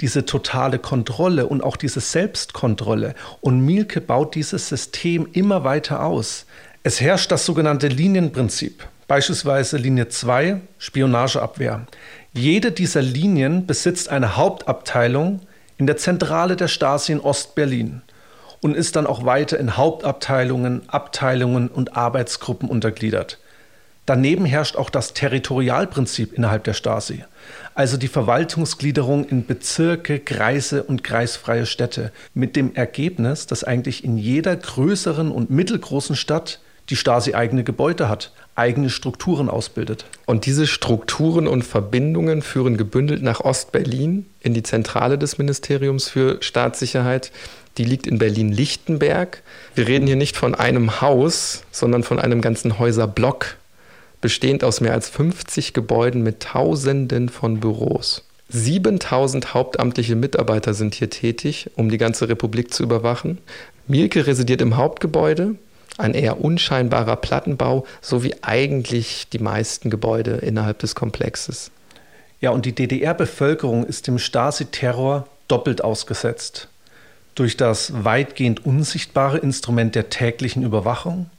Diese 0.00 0.26
totale 0.26 0.78
Kontrolle 0.78 1.46
und 1.46 1.62
auch 1.62 1.76
diese 1.76 2.00
Selbstkontrolle. 2.00 3.14
Und 3.40 3.60
Mielke 3.60 4.00
baut 4.00 4.34
dieses 4.34 4.68
System 4.68 5.28
immer 5.32 5.64
weiter 5.64 6.04
aus. 6.04 6.46
Es 6.82 7.00
herrscht 7.00 7.32
das 7.32 7.46
sogenannte 7.46 7.88
Linienprinzip. 7.88 8.86
Beispielsweise 9.08 9.76
Linie 9.76 10.08
2, 10.08 10.60
Spionageabwehr. 10.78 11.86
Jede 12.32 12.72
dieser 12.72 13.02
Linien 13.02 13.66
besitzt 13.66 14.08
eine 14.08 14.36
Hauptabteilung, 14.36 15.40
in 15.78 15.86
der 15.86 15.96
Zentrale 15.96 16.56
der 16.56 16.68
Stasi 16.68 17.12
in 17.12 17.20
Ostberlin 17.20 18.02
und 18.60 18.76
ist 18.76 18.96
dann 18.96 19.06
auch 19.06 19.24
weiter 19.24 19.58
in 19.58 19.76
Hauptabteilungen, 19.76 20.88
Abteilungen 20.88 21.68
und 21.68 21.96
Arbeitsgruppen 21.96 22.68
untergliedert. 22.68 23.38
Daneben 24.06 24.44
herrscht 24.44 24.76
auch 24.76 24.88
das 24.88 25.14
Territorialprinzip 25.14 26.32
innerhalb 26.32 26.62
der 26.62 26.74
Stasi, 26.74 27.24
also 27.74 27.96
die 27.96 28.06
Verwaltungsgliederung 28.06 29.24
in 29.24 29.46
Bezirke, 29.46 30.20
Kreise 30.20 30.84
und 30.84 31.02
kreisfreie 31.02 31.66
Städte, 31.66 32.12
mit 32.32 32.54
dem 32.54 32.74
Ergebnis, 32.76 33.48
dass 33.48 33.64
eigentlich 33.64 34.04
in 34.04 34.16
jeder 34.16 34.54
größeren 34.54 35.32
und 35.32 35.50
mittelgroßen 35.50 36.14
Stadt 36.14 36.60
die 36.88 36.94
Stasi 36.94 37.34
eigene 37.34 37.64
Gebäude 37.64 38.08
hat, 38.08 38.30
eigene 38.56 38.90
Strukturen 38.90 39.48
ausbildet. 39.48 40.06
Und 40.24 40.46
diese 40.46 40.66
Strukturen 40.66 41.46
und 41.46 41.62
Verbindungen 41.62 42.42
führen 42.42 42.76
gebündelt 42.76 43.22
nach 43.22 43.40
Ostberlin 43.40 44.26
in 44.40 44.54
die 44.54 44.62
Zentrale 44.62 45.18
des 45.18 45.38
Ministeriums 45.38 46.08
für 46.08 46.38
Staatssicherheit. 46.40 47.30
Die 47.78 47.84
liegt 47.84 48.06
in 48.06 48.18
Berlin-Lichtenberg. 48.18 49.42
Wir 49.74 49.86
reden 49.86 50.06
hier 50.06 50.16
nicht 50.16 50.36
von 50.36 50.54
einem 50.54 51.00
Haus, 51.02 51.62
sondern 51.70 52.02
von 52.02 52.18
einem 52.18 52.40
ganzen 52.40 52.78
Häuserblock, 52.78 53.56
bestehend 54.22 54.64
aus 54.64 54.80
mehr 54.80 54.94
als 54.94 55.10
50 55.10 55.74
Gebäuden 55.74 56.22
mit 56.22 56.40
Tausenden 56.40 57.28
von 57.28 57.60
Büros. 57.60 58.24
7000 58.48 59.54
hauptamtliche 59.54 60.16
Mitarbeiter 60.16 60.72
sind 60.72 60.94
hier 60.94 61.10
tätig, 61.10 61.70
um 61.74 61.90
die 61.90 61.98
ganze 61.98 62.28
Republik 62.28 62.72
zu 62.72 62.82
überwachen. 62.82 63.38
Mielke 63.88 64.26
residiert 64.26 64.62
im 64.62 64.76
Hauptgebäude, 64.76 65.56
ein 65.98 66.14
eher 66.14 66.40
unscheinbarer 66.40 67.16
Plattenbau, 67.16 67.86
so 68.00 68.22
wie 68.22 68.34
eigentlich 68.42 69.28
die 69.32 69.38
meisten 69.38 69.90
Gebäude 69.90 70.32
innerhalb 70.32 70.78
des 70.78 70.94
Komplexes. 70.94 71.70
Ja, 72.40 72.50
und 72.50 72.66
die 72.66 72.74
DDR-Bevölkerung 72.74 73.84
ist 73.84 74.06
dem 74.06 74.18
Stasi-Terror 74.18 75.26
doppelt 75.48 75.82
ausgesetzt. 75.82 76.68
Durch 77.34 77.56
das 77.56 78.04
weitgehend 78.04 78.64
unsichtbare 78.64 79.38
Instrument 79.38 79.94
der 79.94 80.10
täglichen 80.10 80.62
Überwachung 80.62 81.30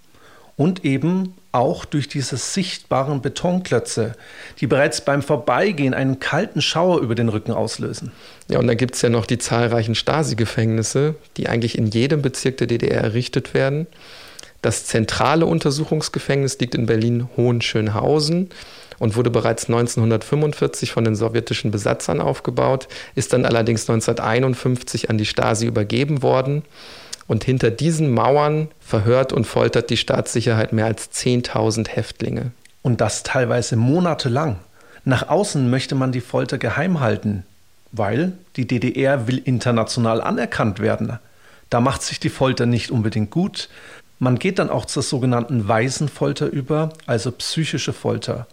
und 0.55 0.85
eben 0.85 1.35
auch 1.51 1.85
durch 1.85 2.07
diese 2.07 2.37
sichtbaren 2.37 3.21
Betonklötze, 3.21 4.13
die 4.59 4.67
bereits 4.67 5.01
beim 5.01 5.21
Vorbeigehen 5.21 5.93
einen 5.93 6.19
kalten 6.19 6.61
Schauer 6.61 6.99
über 6.99 7.15
den 7.15 7.29
Rücken 7.29 7.51
auslösen. 7.51 8.11
Ja, 8.47 8.59
und 8.59 8.67
dann 8.67 8.77
gibt 8.77 8.95
es 8.95 9.01
ja 9.01 9.09
noch 9.09 9.25
die 9.25 9.37
zahlreichen 9.37 9.95
Stasi-Gefängnisse, 9.95 11.15
die 11.37 11.47
eigentlich 11.47 11.77
in 11.77 11.87
jedem 11.87 12.21
Bezirk 12.21 12.57
der 12.57 12.67
DDR 12.67 13.01
errichtet 13.01 13.53
werden 13.53 13.87
das 14.61 14.85
zentrale 14.85 15.45
Untersuchungsgefängnis 15.45 16.57
liegt 16.59 16.75
in 16.75 16.85
Berlin-Hohenschönhausen 16.85 18.49
und 18.99 19.15
wurde 19.15 19.29
bereits 19.29 19.65
1945 19.65 20.91
von 20.91 21.03
den 21.03 21.15
sowjetischen 21.15 21.71
Besatzern 21.71 22.21
aufgebaut, 22.21 22.87
ist 23.15 23.33
dann 23.33 23.45
allerdings 23.45 23.89
1951 23.89 25.09
an 25.09 25.17
die 25.17 25.25
Stasi 25.25 25.65
übergeben 25.67 26.21
worden. 26.23 26.63
Und 27.27 27.43
hinter 27.43 27.71
diesen 27.71 28.11
Mauern 28.11 28.69
verhört 28.79 29.33
und 29.33 29.45
foltert 29.45 29.89
die 29.89 29.97
Staatssicherheit 29.97 30.71
mehr 30.71 30.85
als 30.85 31.11
10.000 31.11 31.89
Häftlinge. 31.89 32.51
Und 32.81 33.01
das 33.01 33.23
teilweise 33.23 33.75
monatelang. 33.75 34.59
Nach 35.03 35.27
außen 35.27 35.69
möchte 35.69 35.93
man 35.93 36.11
die 36.11 36.21
Folter 36.21 36.57
geheim 36.57 37.01
halten, 37.01 37.43
weil 37.91 38.33
die 38.55 38.65
DDR 38.65 39.27
will 39.27 39.39
international 39.39 40.21
anerkannt 40.21 40.79
werden. 40.79 41.19
Da 41.69 41.81
macht 41.81 42.01
sich 42.01 42.19
die 42.19 42.29
Folter 42.29 42.65
nicht 42.65 42.91
unbedingt 42.91 43.29
gut. 43.29 43.69
Man 44.19 44.39
geht 44.39 44.59
dann 44.59 44.69
auch 44.69 44.85
zur 44.85 45.03
sogenannten 45.03 45.67
Waisenfolter 45.67 46.47
über, 46.47 46.89
also 47.05 47.31
psychische 47.31 47.93
Folter 47.93 48.47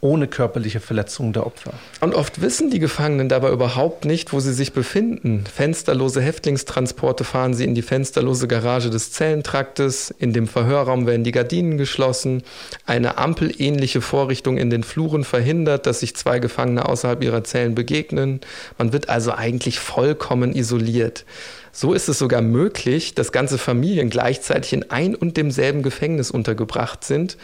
ohne 0.00 0.28
körperliche 0.28 0.78
Verletzung 0.78 1.32
der 1.32 1.44
Opfer. 1.44 1.72
Und 2.00 2.14
oft 2.14 2.40
wissen 2.40 2.70
die 2.70 2.78
Gefangenen 2.78 3.28
dabei 3.28 3.50
überhaupt 3.50 4.04
nicht, 4.04 4.32
wo 4.32 4.38
sie 4.38 4.52
sich 4.52 4.72
befinden. 4.72 5.44
Fensterlose 5.52 6.20
Häftlingstransporte 6.20 7.24
fahren 7.24 7.54
sie 7.54 7.64
in 7.64 7.74
die 7.74 7.82
fensterlose 7.82 8.46
Garage 8.46 8.90
des 8.90 9.10
Zellentraktes, 9.10 10.14
in 10.18 10.32
dem 10.32 10.46
Verhörraum 10.46 11.06
werden 11.06 11.24
die 11.24 11.32
Gardinen 11.32 11.78
geschlossen, 11.78 12.44
eine 12.86 13.18
ampelähnliche 13.18 14.00
Vorrichtung 14.00 14.56
in 14.56 14.70
den 14.70 14.84
Fluren 14.84 15.24
verhindert, 15.24 15.86
dass 15.86 16.00
sich 16.00 16.14
zwei 16.14 16.38
Gefangene 16.38 16.88
außerhalb 16.88 17.22
ihrer 17.22 17.42
Zellen 17.42 17.74
begegnen. 17.74 18.40
Man 18.78 18.92
wird 18.92 19.08
also 19.08 19.32
eigentlich 19.32 19.80
vollkommen 19.80 20.54
isoliert. 20.54 21.24
So 21.72 21.92
ist 21.92 22.08
es 22.08 22.18
sogar 22.18 22.42
möglich, 22.42 23.14
dass 23.14 23.32
ganze 23.32 23.58
Familien 23.58 24.10
gleichzeitig 24.10 24.72
in 24.72 24.90
ein 24.90 25.14
und 25.14 25.36
demselben 25.36 25.82
Gefängnis 25.82 26.30
untergebracht 26.30 27.04
sind 27.04 27.36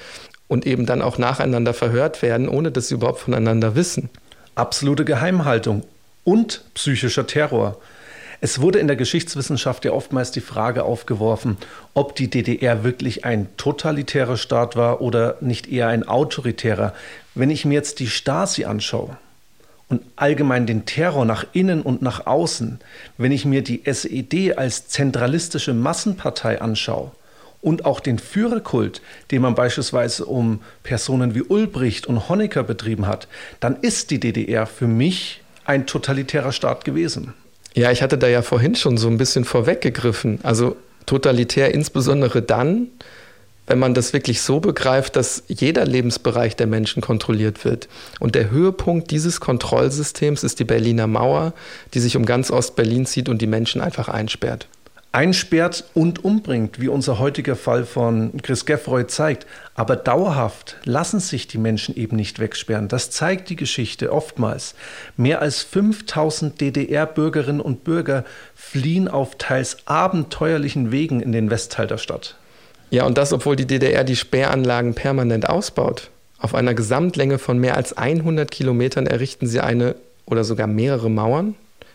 und 0.48 0.66
eben 0.66 0.86
dann 0.86 1.02
auch 1.02 1.18
nacheinander 1.18 1.74
verhört 1.74 2.22
werden, 2.22 2.48
ohne 2.48 2.70
dass 2.70 2.88
sie 2.88 2.94
überhaupt 2.94 3.20
voneinander 3.20 3.74
wissen. 3.74 4.10
Absolute 4.54 5.04
Geheimhaltung 5.04 5.84
und 6.24 6.64
psychischer 6.74 7.26
Terror. 7.26 7.78
Es 8.40 8.60
wurde 8.60 8.78
in 8.78 8.88
der 8.88 8.96
Geschichtswissenschaft 8.96 9.84
ja 9.84 9.92
oftmals 9.92 10.30
die 10.30 10.40
Frage 10.40 10.84
aufgeworfen, 10.84 11.56
ob 11.94 12.14
die 12.14 12.28
DDR 12.28 12.84
wirklich 12.84 13.24
ein 13.24 13.48
totalitärer 13.56 14.36
Staat 14.36 14.76
war 14.76 15.00
oder 15.00 15.38
nicht 15.40 15.66
eher 15.66 15.88
ein 15.88 16.06
autoritärer. 16.06 16.92
Wenn 17.34 17.50
ich 17.50 17.64
mir 17.64 17.74
jetzt 17.74 18.00
die 18.00 18.08
Stasi 18.08 18.64
anschaue 18.64 19.16
und 19.88 20.02
allgemein 20.16 20.66
den 20.66 20.86
Terror 20.86 21.24
nach 21.24 21.44
innen 21.52 21.82
und 21.82 22.02
nach 22.02 22.26
außen, 22.26 22.80
wenn 23.18 23.32
ich 23.32 23.44
mir 23.44 23.62
die 23.62 23.84
SED 23.84 24.56
als 24.56 24.88
zentralistische 24.88 25.74
Massenpartei 25.74 26.60
anschaue, 26.60 27.12
und 27.64 27.86
auch 27.86 28.00
den 28.00 28.18
Führerkult, 28.18 29.00
den 29.30 29.40
man 29.40 29.54
beispielsweise 29.54 30.26
um 30.26 30.60
Personen 30.82 31.34
wie 31.34 31.40
Ulbricht 31.42 32.06
und 32.06 32.28
Honecker 32.28 32.62
betrieben 32.62 33.06
hat, 33.06 33.26
dann 33.58 33.76
ist 33.80 34.10
die 34.10 34.20
DDR 34.20 34.66
für 34.66 34.86
mich 34.86 35.42
ein 35.64 35.86
totalitärer 35.86 36.52
Staat 36.52 36.84
gewesen. 36.84 37.32
Ja, 37.72 37.90
ich 37.90 38.02
hatte 38.02 38.18
da 38.18 38.28
ja 38.28 38.42
vorhin 38.42 38.74
schon 38.74 38.98
so 38.98 39.08
ein 39.08 39.16
bisschen 39.16 39.46
vorweggegriffen. 39.46 40.40
Also 40.42 40.76
totalitär 41.06 41.74
insbesondere 41.74 42.42
dann, 42.42 42.88
wenn 43.66 43.78
man 43.78 43.94
das 43.94 44.12
wirklich 44.12 44.42
so 44.42 44.60
begreift, 44.60 45.16
dass 45.16 45.44
jeder 45.48 45.84
Lebensbereich 45.84 46.56
der 46.56 46.66
Menschen 46.66 47.02
kontrolliert 47.02 47.64
wird. 47.64 47.88
Und 48.20 48.34
der 48.34 48.50
Höhepunkt 48.50 49.10
dieses 49.10 49.40
Kontrollsystems 49.40 50.42
ist 50.42 50.60
die 50.60 50.64
Berliner 50.64 51.06
Mauer, 51.06 51.54
die 51.94 52.00
sich 52.00 52.16
um 52.16 52.26
ganz 52.26 52.50
Ostberlin 52.50 53.06
zieht 53.06 53.28
und 53.28 53.40
die 53.40 53.46
Menschen 53.46 53.80
einfach 53.80 54.08
einsperrt 54.08 54.68
einsperrt 55.14 55.84
und 55.94 56.24
umbringt, 56.24 56.80
wie 56.80 56.88
unser 56.88 57.20
heutiger 57.20 57.54
Fall 57.54 57.84
von 57.84 58.32
Chris 58.42 58.66
Geffroy 58.66 59.06
zeigt. 59.06 59.46
Aber 59.76 59.94
dauerhaft 59.94 60.76
lassen 60.84 61.20
sich 61.20 61.46
die 61.46 61.58
Menschen 61.58 61.96
eben 61.96 62.16
nicht 62.16 62.40
wegsperren. 62.40 62.88
Das 62.88 63.10
zeigt 63.10 63.48
die 63.48 63.56
Geschichte 63.56 64.12
oftmals. 64.12 64.74
Mehr 65.16 65.40
als 65.40 65.62
5000 65.62 66.60
DDR-Bürgerinnen 66.60 67.60
und 67.60 67.84
Bürger 67.84 68.24
fliehen 68.56 69.06
auf 69.06 69.38
teils 69.38 69.78
abenteuerlichen 69.84 70.90
Wegen 70.90 71.20
in 71.20 71.30
den 71.30 71.48
Westteil 71.48 71.86
der 71.86 71.98
Stadt. 71.98 72.36
Ja, 72.94 73.06
und 73.06 73.18
das, 73.18 73.32
obwohl 73.32 73.56
die 73.56 73.66
DDR 73.66 74.04
die 74.04 74.16
Sperranlagen 74.16 74.94
permanent 74.94 75.48
ausbaut. 75.48 76.10
Auf 76.38 76.54
einer 76.54 76.74
Gesamtlänge 76.74 77.38
von 77.38 77.58
mehr 77.58 77.76
als 77.76 77.96
100 77.96 78.50
Kilometern 78.50 79.06
errichten 79.06 79.46
sie 79.46 79.60
eine 79.60 79.96
oder 80.26 80.44
sogar 80.44 80.66
mehrere 80.66 81.10
Mauern, 81.10 81.54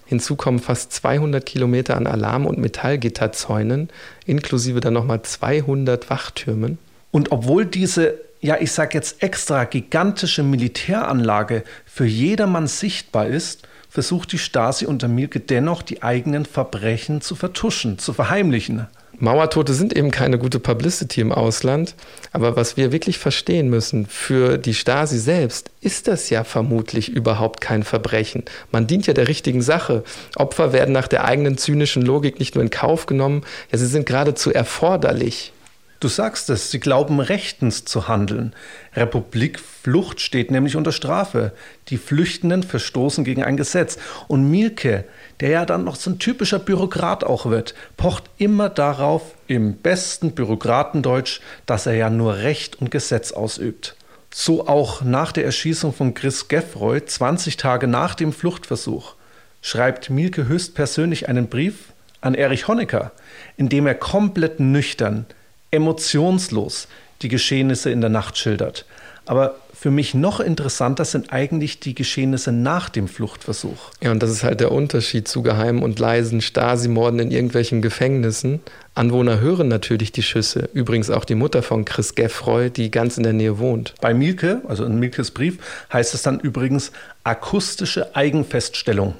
Hinzu 0.10 0.36
kommen 0.36 0.58
fast 0.58 0.92
200 0.92 1.46
Kilometer 1.46 1.96
an 1.96 2.08
Alarm- 2.08 2.48
und 2.48 2.58
Metallgitterzäunen, 2.58 3.90
inklusive 4.26 4.80
dann 4.80 4.96
nochmal 4.96 5.22
200 5.22 6.10
Wachtürmen. 6.10 6.80
Und 7.12 7.32
obwohl 7.32 7.68
diese, 7.68 8.16
ja, 8.42 8.58
ich 8.60 8.72
sage 8.72 8.96
jetzt 8.96 9.22
extra 9.22 9.66
gigantische 9.66 10.42
Militäranlage 10.42 11.64
für 11.86 12.08
jedermann 12.08 12.66
sichtbar 12.66 13.28
ist, 13.28 13.68
versucht 13.88 14.32
die 14.32 14.40
Stasi 14.40 14.88
unter 14.88 15.08
Mielke 15.08 15.42
dennoch, 15.42 15.84
die 15.84 16.02
eigenen 16.02 16.46
Verbrechen 16.46 17.22
zu 17.22 17.36
vertuschen, 17.36 18.00
zu 18.00 18.12
verheimlichen. 18.12 18.88
Mauertote 19.20 19.74
sind 19.74 19.96
eben 19.96 20.12
keine 20.12 20.38
gute 20.38 20.60
Publicity 20.60 21.20
im 21.20 21.32
Ausland, 21.34 21.96
aber 22.32 22.56
was 22.56 22.78
wir 22.78 22.94
wirklich 22.94 23.18
verstehen 23.18 23.70
müssen, 23.70 24.06
für 24.06 24.58
die 24.58 24.74
Stasi 24.74 25.20
selbst 25.20 25.72
ist 25.82 26.08
das 26.08 26.30
ja 26.30 26.46
vermutlich 26.46 27.10
überhaupt 27.10 27.60
kein 27.60 27.84
Verbrechen. 27.84 28.44
Man 28.72 28.88
dient 28.88 29.08
ja 29.08 29.14
der 29.14 29.28
richtigen 29.28 29.62
Sache. 29.62 30.04
Opfer 30.36 30.72
werden 30.72 30.94
nach 30.94 31.08
der 31.08 31.26
eigenen 31.26 31.58
zynischen 31.58 32.02
Logik 32.02 32.40
nicht 32.40 32.56
nur 32.56 32.64
in 32.64 32.70
Kauf 32.70 33.06
genommen, 33.08 33.44
ja, 33.72 33.78
sie 33.78 33.88
sind 33.88 34.06
geradezu 34.06 34.54
erforderlich. 34.54 35.52
Du 36.00 36.08
sagst 36.08 36.50
es, 36.50 36.72
sie 36.72 36.80
glauben 36.80 37.20
rechtens 37.20 37.84
zu 37.84 38.08
handeln. 38.08 38.54
Republikflucht 38.96 40.22
steht 40.22 40.50
nämlich 40.50 40.78
unter 40.78 40.94
Strafe. 40.94 41.52
Die 41.90 41.98
Flüchtenden 41.98 42.64
verstoßen 42.64 43.26
gegen 43.26 43.44
ein 43.44 43.58
Gesetz. 43.58 43.98
Und 44.30 44.50
Mielke, 44.50 45.04
der 45.42 45.50
ja 45.50 45.66
dann 45.66 45.84
noch 45.84 45.98
so 45.98 46.12
ein 46.12 46.20
typischer 46.20 46.60
Bürokrat 46.60 47.26
auch 47.26 47.48
wird, 47.48 47.76
pocht 47.98 48.24
immer 48.38 48.70
darauf, 48.70 49.36
im 49.48 49.76
besten 49.76 50.32
Bürokratendeutsch, 50.32 51.42
dass 51.66 51.86
er 51.86 51.96
ja 51.96 52.10
nur 52.10 52.38
Recht 52.38 52.80
und 52.80 52.92
Gesetz 52.92 53.34
ausübt. 53.34 53.98
So 54.34 54.68
auch 54.68 55.02
nach 55.02 55.34
der 55.34 55.44
Erschießung 55.44 55.92
von 55.92 56.14
Chris 56.14 56.48
Geffroy, 56.48 57.04
20 57.04 57.58
Tage 57.58 57.88
nach 57.88 58.16
dem 58.16 58.32
Fluchtversuch, 58.32 59.16
schreibt 59.62 60.10
Mielke 60.10 60.48
höchstpersönlich 60.48 61.28
einen 61.28 61.50
Brief 61.50 61.92
an 62.22 62.36
Erich 62.36 62.70
Honecker, 62.70 63.12
in 63.58 63.68
dem 63.68 63.86
er 63.86 63.96
komplett 63.96 64.62
nüchtern 64.62 65.26
emotionslos 65.72 66.88
die 67.22 67.28
Geschehnisse 67.28 67.92
in 67.92 68.02
der 68.02 68.10
Nacht 68.10 68.38
schildert. 68.38 68.86
Aber 69.26 69.56
für 69.80 69.92
mich 69.92 70.14
noch 70.14 70.42
interessanter 70.42 71.06
sind 71.06 71.32
eigentlich 71.32 71.80
die 71.80 71.96
Geschehnisse 71.96 72.52
nach 72.52 72.90
dem 72.90 73.08
Fluchtversuch. 73.08 73.92
Ja, 74.02 74.12
und 74.12 74.22
das 74.22 74.30
ist 74.30 74.44
halt 74.44 74.60
der 74.60 74.72
Unterschied 74.74 75.28
zu 75.28 75.42
geheimen 75.42 75.84
und 75.84 76.00
leisen 76.00 76.42
Stasi-Morden 76.42 77.20
in 77.20 77.32
irgendwelchen 77.32 77.82
Gefängnissen. 77.82 78.60
Anwohner 78.96 79.40
hören 79.40 79.70
natürlich 79.70 80.12
die 80.12 80.24
Schüsse. 80.24 80.68
Übrigens 80.74 81.10
auch 81.10 81.24
die 81.24 81.36
Mutter 81.36 81.64
von 81.64 81.86
Chris 81.86 82.16
Geffroy, 82.16 82.70
die 82.70 82.92
ganz 82.92 83.16
in 83.18 83.24
der 83.24 83.32
Nähe 83.34 83.60
wohnt. 83.60 83.94
Bei 84.02 84.14
Mielke, 84.14 84.62
also 84.68 84.84
in 84.84 85.00
Mielkes 85.00 85.32
Brief, 85.32 85.60
heißt 85.94 86.14
es 86.14 86.24
dann 86.24 86.42
übrigens 86.42 86.92
akustische 87.24 88.16
Eigenfeststellung. 88.16 89.14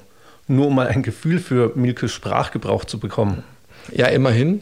Nur 0.46 0.66
um 0.66 0.74
mal 0.74 0.88
ein 0.88 1.02
Gefühl 1.02 1.38
für 1.38 1.72
Mielkes 1.74 2.12
Sprachgebrauch 2.12 2.84
zu 2.84 2.98
bekommen. 2.98 3.44
Ja, 3.92 4.08
immerhin. 4.08 4.60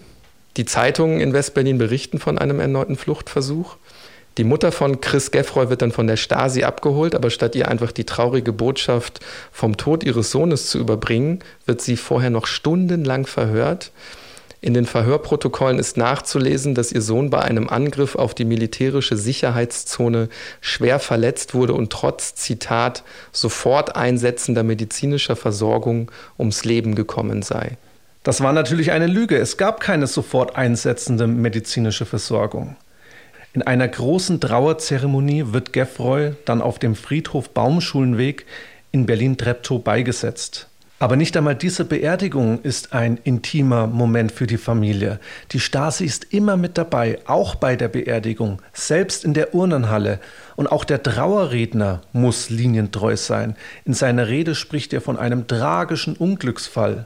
Die 0.58 0.64
Zeitungen 0.64 1.20
in 1.20 1.32
Westberlin 1.32 1.78
berichten 1.78 2.18
von 2.18 2.36
einem 2.36 2.58
erneuten 2.58 2.96
Fluchtversuch. 2.96 3.76
Die 4.38 4.44
Mutter 4.44 4.72
von 4.72 5.00
Chris 5.00 5.30
Geffroy 5.30 5.70
wird 5.70 5.82
dann 5.82 5.92
von 5.92 6.08
der 6.08 6.16
Stasi 6.16 6.64
abgeholt, 6.64 7.14
aber 7.14 7.30
statt 7.30 7.54
ihr 7.54 7.68
einfach 7.68 7.92
die 7.92 8.02
traurige 8.02 8.52
Botschaft 8.52 9.20
vom 9.52 9.76
Tod 9.76 10.02
ihres 10.02 10.32
Sohnes 10.32 10.66
zu 10.68 10.80
überbringen, 10.80 11.38
wird 11.64 11.80
sie 11.80 11.96
vorher 11.96 12.30
noch 12.30 12.48
stundenlang 12.48 13.24
verhört. 13.24 13.92
In 14.60 14.74
den 14.74 14.84
Verhörprotokollen 14.84 15.78
ist 15.78 15.96
nachzulesen, 15.96 16.74
dass 16.74 16.90
ihr 16.90 17.02
Sohn 17.02 17.30
bei 17.30 17.40
einem 17.40 17.68
Angriff 17.68 18.16
auf 18.16 18.34
die 18.34 18.44
militärische 18.44 19.16
Sicherheitszone 19.16 20.28
schwer 20.60 20.98
verletzt 20.98 21.54
wurde 21.54 21.74
und 21.74 21.90
trotz, 21.90 22.34
Zitat, 22.34 23.04
sofort 23.30 23.94
einsetzender 23.94 24.64
medizinischer 24.64 25.36
Versorgung 25.36 26.10
ums 26.36 26.64
Leben 26.64 26.96
gekommen 26.96 27.42
sei. 27.42 27.76
Das 28.22 28.40
war 28.40 28.52
natürlich 28.52 28.92
eine 28.92 29.06
Lüge. 29.06 29.36
Es 29.36 29.56
gab 29.56 29.80
keine 29.80 30.06
sofort 30.06 30.56
einsetzende 30.56 31.26
medizinische 31.26 32.04
Versorgung. 32.04 32.76
In 33.54 33.62
einer 33.62 33.88
großen 33.88 34.40
Trauerzeremonie 34.40 35.52
wird 35.52 35.72
Geffroy 35.72 36.32
dann 36.44 36.60
auf 36.60 36.78
dem 36.78 36.94
Friedhof 36.94 37.50
Baumschulenweg 37.50 38.44
in 38.92 39.06
Berlin-Treptow 39.06 39.82
beigesetzt. 39.82 40.68
Aber 41.00 41.14
nicht 41.14 41.36
einmal 41.36 41.54
diese 41.54 41.84
Beerdigung 41.84 42.60
ist 42.62 42.92
ein 42.92 43.18
intimer 43.22 43.86
Moment 43.86 44.32
für 44.32 44.48
die 44.48 44.58
Familie. 44.58 45.20
Die 45.52 45.60
Stasi 45.60 46.04
ist 46.04 46.32
immer 46.34 46.56
mit 46.56 46.76
dabei, 46.76 47.20
auch 47.26 47.54
bei 47.54 47.76
der 47.76 47.86
Beerdigung, 47.86 48.60
selbst 48.72 49.24
in 49.24 49.32
der 49.32 49.54
Urnenhalle. 49.54 50.18
Und 50.56 50.66
auch 50.66 50.84
der 50.84 51.02
Trauerredner 51.02 52.00
muss 52.12 52.50
linientreu 52.50 53.16
sein. 53.16 53.54
In 53.84 53.94
seiner 53.94 54.26
Rede 54.26 54.56
spricht 54.56 54.92
er 54.92 55.00
von 55.00 55.16
einem 55.16 55.46
tragischen 55.46 56.16
Unglücksfall. 56.16 57.04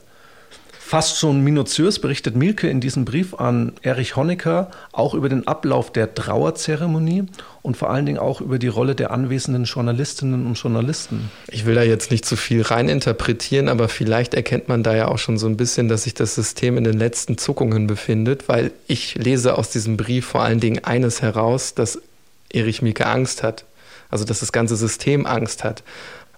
Fast 0.92 1.16
schon 1.16 1.40
minutiös 1.40 2.00
berichtet 2.00 2.37
Mielke 2.37 2.68
in 2.68 2.83
diesem 2.83 3.07
Brief 3.07 3.33
an 3.33 3.72
Erich 3.81 4.14
Honecker 4.14 4.70
auch 4.92 5.14
über 5.14 5.31
den 5.31 5.48
Ablauf 5.48 5.90
der 5.90 6.14
Trauerzeremonie 6.14 7.24
und 7.62 7.78
vor 7.78 7.88
allen 7.88 8.05
Dingen 8.05 8.18
auch 8.18 8.42
über 8.42 8.59
die 8.59 8.68
Rolle 8.68 8.94
der 8.94 9.11
anwesenden 9.11 9.64
Journalistinnen 9.64 10.44
und 10.44 10.52
Journalisten. 10.57 11.31
Ich 11.48 11.64
will 11.64 11.76
da 11.76 11.83
jetzt 11.83 12.11
nicht 12.11 12.26
zu 12.26 12.37
viel 12.37 12.61
reininterpretieren, 12.61 13.70
aber 13.70 13.88
vielleicht 13.88 14.35
erkennt 14.35 14.68
man 14.68 14.83
da 14.83 14.94
ja 14.94 15.09
auch 15.09 15.16
schon 15.16 15.38
so 15.38 15.46
ein 15.46 15.57
bisschen, 15.57 15.88
dass 15.88 16.02
sich 16.02 16.12
das 16.12 16.35
System 16.35 16.76
in 16.76 16.85
den 16.85 16.98
letzten 16.98 17.38
Zuckungen 17.38 17.87
befindet, 17.87 18.50
weil 18.50 18.70
ich 18.87 19.14
lese 19.14 19.57
aus 19.57 19.70
diesem 19.70 19.96
Brief 19.96 20.26
vor 20.26 20.42
allen 20.42 20.61
Dingen 20.61 20.85
eines 20.85 21.22
heraus, 21.22 21.72
dass 21.72 22.02
Erich 22.52 22.83
Mielke 22.83 23.07
Angst 23.07 23.42
hat. 23.42 23.64
Also 24.11 24.26
dass 24.26 24.40
das 24.40 24.52
ganze 24.52 24.76
System 24.76 25.24
Angst 25.24 25.64
hat. 25.64 25.83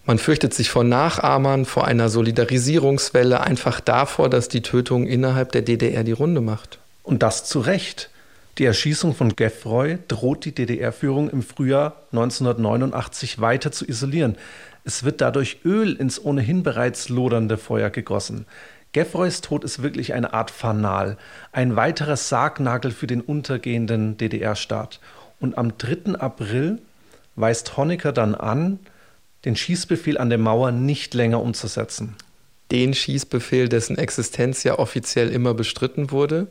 Man 0.06 0.18
fürchtet 0.18 0.52
sich 0.52 0.68
vor 0.68 0.84
Nachahmern, 0.84 1.64
vor 1.64 1.86
einer 1.86 2.10
Solidarisierungswelle, 2.10 3.40
einfach 3.40 3.80
davor, 3.80 4.28
dass 4.28 4.48
die 4.48 4.60
Tötung 4.60 5.06
innerhalb 5.06 5.52
der 5.52 5.62
DDR 5.62 6.04
die 6.04 6.12
Runde 6.12 6.42
macht. 6.42 6.78
Und 7.02 7.22
das 7.22 7.44
zu 7.44 7.60
Recht. 7.60 8.10
Die 8.58 8.66
Erschießung 8.66 9.14
von 9.14 9.34
Geffroy 9.34 9.98
droht 10.06 10.44
die 10.44 10.54
DDR-Führung 10.54 11.30
im 11.30 11.42
Frühjahr 11.42 11.96
1989 12.12 13.40
weiter 13.40 13.72
zu 13.72 13.88
isolieren. 13.88 14.36
Es 14.84 15.04
wird 15.04 15.22
dadurch 15.22 15.60
Öl 15.64 15.94
ins 15.94 16.22
ohnehin 16.22 16.62
bereits 16.62 17.08
lodernde 17.08 17.56
Feuer 17.56 17.88
gegossen. 17.88 18.44
Geffroys 18.92 19.40
Tod 19.40 19.64
ist 19.64 19.82
wirklich 19.82 20.12
eine 20.12 20.34
Art 20.34 20.50
Fanal, 20.50 21.16
ein 21.50 21.74
weiterer 21.74 22.16
Sargnagel 22.16 22.92
für 22.92 23.06
den 23.08 23.22
untergehenden 23.22 24.18
DDR-Staat. 24.18 25.00
Und 25.40 25.58
am 25.58 25.76
3. 25.78 26.20
April 26.20 26.78
weist 27.34 27.76
Honecker 27.76 28.12
dann 28.12 28.34
an, 28.36 28.78
den 29.44 29.56
Schießbefehl 29.56 30.18
an 30.18 30.30
der 30.30 30.38
Mauer 30.38 30.70
nicht 30.72 31.14
länger 31.14 31.40
umzusetzen. 31.40 32.16
Den 32.70 32.94
Schießbefehl, 32.94 33.68
dessen 33.68 33.98
Existenz 33.98 34.64
ja 34.64 34.78
offiziell 34.78 35.30
immer 35.30 35.54
bestritten 35.54 36.10
wurde. 36.10 36.48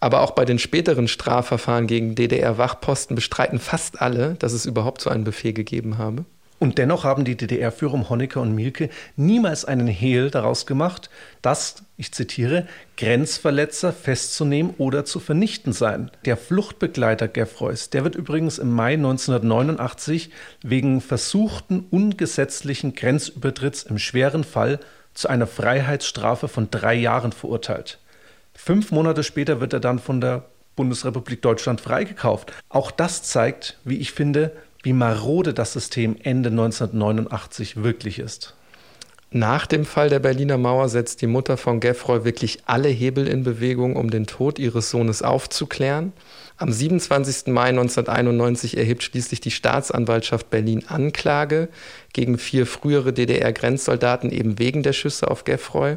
Aber 0.00 0.22
auch 0.22 0.32
bei 0.32 0.44
den 0.44 0.58
späteren 0.58 1.08
Strafverfahren 1.08 1.86
gegen 1.86 2.14
DDR-Wachposten 2.14 3.14
bestreiten 3.14 3.58
fast 3.58 4.00
alle, 4.00 4.34
dass 4.38 4.52
es 4.52 4.66
überhaupt 4.66 5.02
so 5.02 5.10
einen 5.10 5.24
Befehl 5.24 5.52
gegeben 5.52 5.98
habe. 5.98 6.24
Und 6.60 6.76
dennoch 6.76 7.04
haben 7.04 7.24
die 7.24 7.38
DDR-Führer 7.38 7.94
um 7.94 8.10
Honecker 8.10 8.42
und 8.42 8.54
Mielke 8.54 8.90
niemals 9.16 9.64
einen 9.64 9.86
Hehl 9.86 10.30
daraus 10.30 10.66
gemacht, 10.66 11.08
dass, 11.40 11.76
ich 11.96 12.12
zitiere, 12.12 12.68
Grenzverletzer 12.98 13.94
festzunehmen 13.94 14.74
oder 14.76 15.06
zu 15.06 15.20
vernichten 15.20 15.72
seien. 15.72 16.10
Der 16.26 16.36
Fluchtbegleiter 16.36 17.28
Geffroys, 17.28 17.88
der 17.88 18.04
wird 18.04 18.14
übrigens 18.14 18.58
im 18.58 18.70
Mai 18.70 18.92
1989 18.92 20.30
wegen 20.62 21.00
versuchten 21.00 21.86
ungesetzlichen 21.90 22.94
Grenzübertritts 22.94 23.84
im 23.84 23.98
schweren 23.98 24.44
Fall 24.44 24.80
zu 25.14 25.28
einer 25.28 25.46
Freiheitsstrafe 25.46 26.46
von 26.46 26.70
drei 26.70 26.94
Jahren 26.94 27.32
verurteilt. 27.32 27.98
Fünf 28.52 28.92
Monate 28.92 29.22
später 29.22 29.62
wird 29.62 29.72
er 29.72 29.80
dann 29.80 29.98
von 29.98 30.20
der 30.20 30.44
Bundesrepublik 30.76 31.40
Deutschland 31.40 31.80
freigekauft. 31.80 32.52
Auch 32.68 32.90
das 32.90 33.22
zeigt, 33.22 33.78
wie 33.84 33.96
ich 33.96 34.12
finde, 34.12 34.52
wie 34.82 34.92
marode 34.92 35.54
das 35.54 35.72
System 35.72 36.16
Ende 36.22 36.50
1989 36.50 37.82
wirklich 37.82 38.18
ist. 38.18 38.54
Nach 39.32 39.66
dem 39.66 39.84
Fall 39.84 40.08
der 40.08 40.18
Berliner 40.18 40.58
Mauer 40.58 40.88
setzt 40.88 41.22
die 41.22 41.28
Mutter 41.28 41.56
von 41.56 41.78
Geffroy 41.78 42.24
wirklich 42.24 42.62
alle 42.66 42.88
Hebel 42.88 43.28
in 43.28 43.44
Bewegung, 43.44 43.94
um 43.94 44.10
den 44.10 44.26
Tod 44.26 44.58
ihres 44.58 44.90
Sohnes 44.90 45.22
aufzuklären. 45.22 46.12
Am 46.56 46.72
27. 46.72 47.46
Mai 47.46 47.68
1991 47.68 48.76
erhebt 48.76 49.04
schließlich 49.04 49.40
die 49.40 49.52
Staatsanwaltschaft 49.52 50.50
Berlin 50.50 50.82
Anklage 50.88 51.68
gegen 52.12 52.38
vier 52.38 52.66
frühere 52.66 53.12
DDR-Grenzsoldaten 53.12 54.32
eben 54.32 54.58
wegen 54.58 54.82
der 54.82 54.92
Schüsse 54.92 55.30
auf 55.30 55.44
Geffroy. 55.44 55.96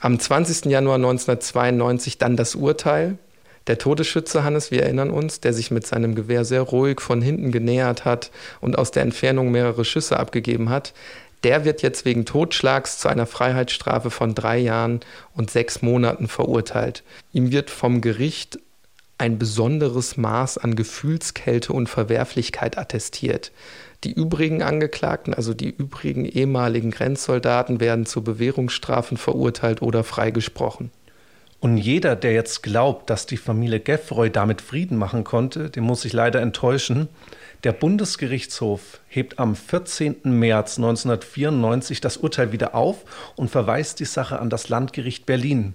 Am 0.00 0.18
20. 0.18 0.64
Januar 0.64 0.96
1992 0.96 2.16
dann 2.16 2.38
das 2.38 2.54
Urteil. 2.54 3.18
Der 3.68 3.78
Todesschütze 3.78 4.42
Hannes, 4.42 4.70
wir 4.70 4.82
erinnern 4.82 5.10
uns, 5.10 5.40
der 5.40 5.52
sich 5.52 5.70
mit 5.70 5.86
seinem 5.86 6.14
Gewehr 6.14 6.44
sehr 6.44 6.62
ruhig 6.62 7.00
von 7.00 7.22
hinten 7.22 7.52
genähert 7.52 8.04
hat 8.04 8.30
und 8.60 8.76
aus 8.76 8.90
der 8.90 9.02
Entfernung 9.02 9.52
mehrere 9.52 9.84
Schüsse 9.84 10.18
abgegeben 10.18 10.68
hat, 10.68 10.92
der 11.44 11.64
wird 11.64 11.82
jetzt 11.82 12.04
wegen 12.04 12.24
Totschlags 12.24 12.98
zu 12.98 13.08
einer 13.08 13.26
Freiheitsstrafe 13.26 14.10
von 14.10 14.34
drei 14.34 14.58
Jahren 14.58 15.00
und 15.34 15.50
sechs 15.50 15.82
Monaten 15.82 16.28
verurteilt. 16.28 17.02
Ihm 17.32 17.50
wird 17.50 17.70
vom 17.70 18.00
Gericht 18.00 18.58
ein 19.18 19.38
besonderes 19.38 20.16
Maß 20.16 20.58
an 20.58 20.74
Gefühlskälte 20.74 21.72
und 21.72 21.88
Verwerflichkeit 21.88 22.78
attestiert. 22.78 23.52
Die 24.02 24.12
übrigen 24.12 24.62
Angeklagten, 24.62 25.32
also 25.32 25.54
die 25.54 25.70
übrigen 25.70 26.24
ehemaligen 26.24 26.90
Grenzsoldaten, 26.90 27.78
werden 27.78 28.06
zu 28.06 28.24
Bewährungsstrafen 28.24 29.16
verurteilt 29.16 29.80
oder 29.80 30.02
freigesprochen. 30.02 30.90
Und 31.62 31.76
jeder, 31.76 32.16
der 32.16 32.32
jetzt 32.32 32.64
glaubt, 32.64 33.08
dass 33.08 33.26
die 33.26 33.36
Familie 33.36 33.78
Geffroy 33.78 34.30
damit 34.30 34.60
Frieden 34.60 34.98
machen 34.98 35.22
konnte, 35.22 35.70
den 35.70 35.84
muss 35.84 36.04
ich 36.04 36.12
leider 36.12 36.40
enttäuschen. 36.40 37.08
Der 37.62 37.70
Bundesgerichtshof 37.70 38.98
hebt 39.06 39.38
am 39.38 39.54
14. 39.54 40.16
März 40.24 40.78
1994 40.78 42.00
das 42.00 42.16
Urteil 42.16 42.50
wieder 42.50 42.74
auf 42.74 43.04
und 43.36 43.48
verweist 43.48 44.00
die 44.00 44.06
Sache 44.06 44.40
an 44.40 44.50
das 44.50 44.70
Landgericht 44.70 45.24
Berlin. 45.24 45.74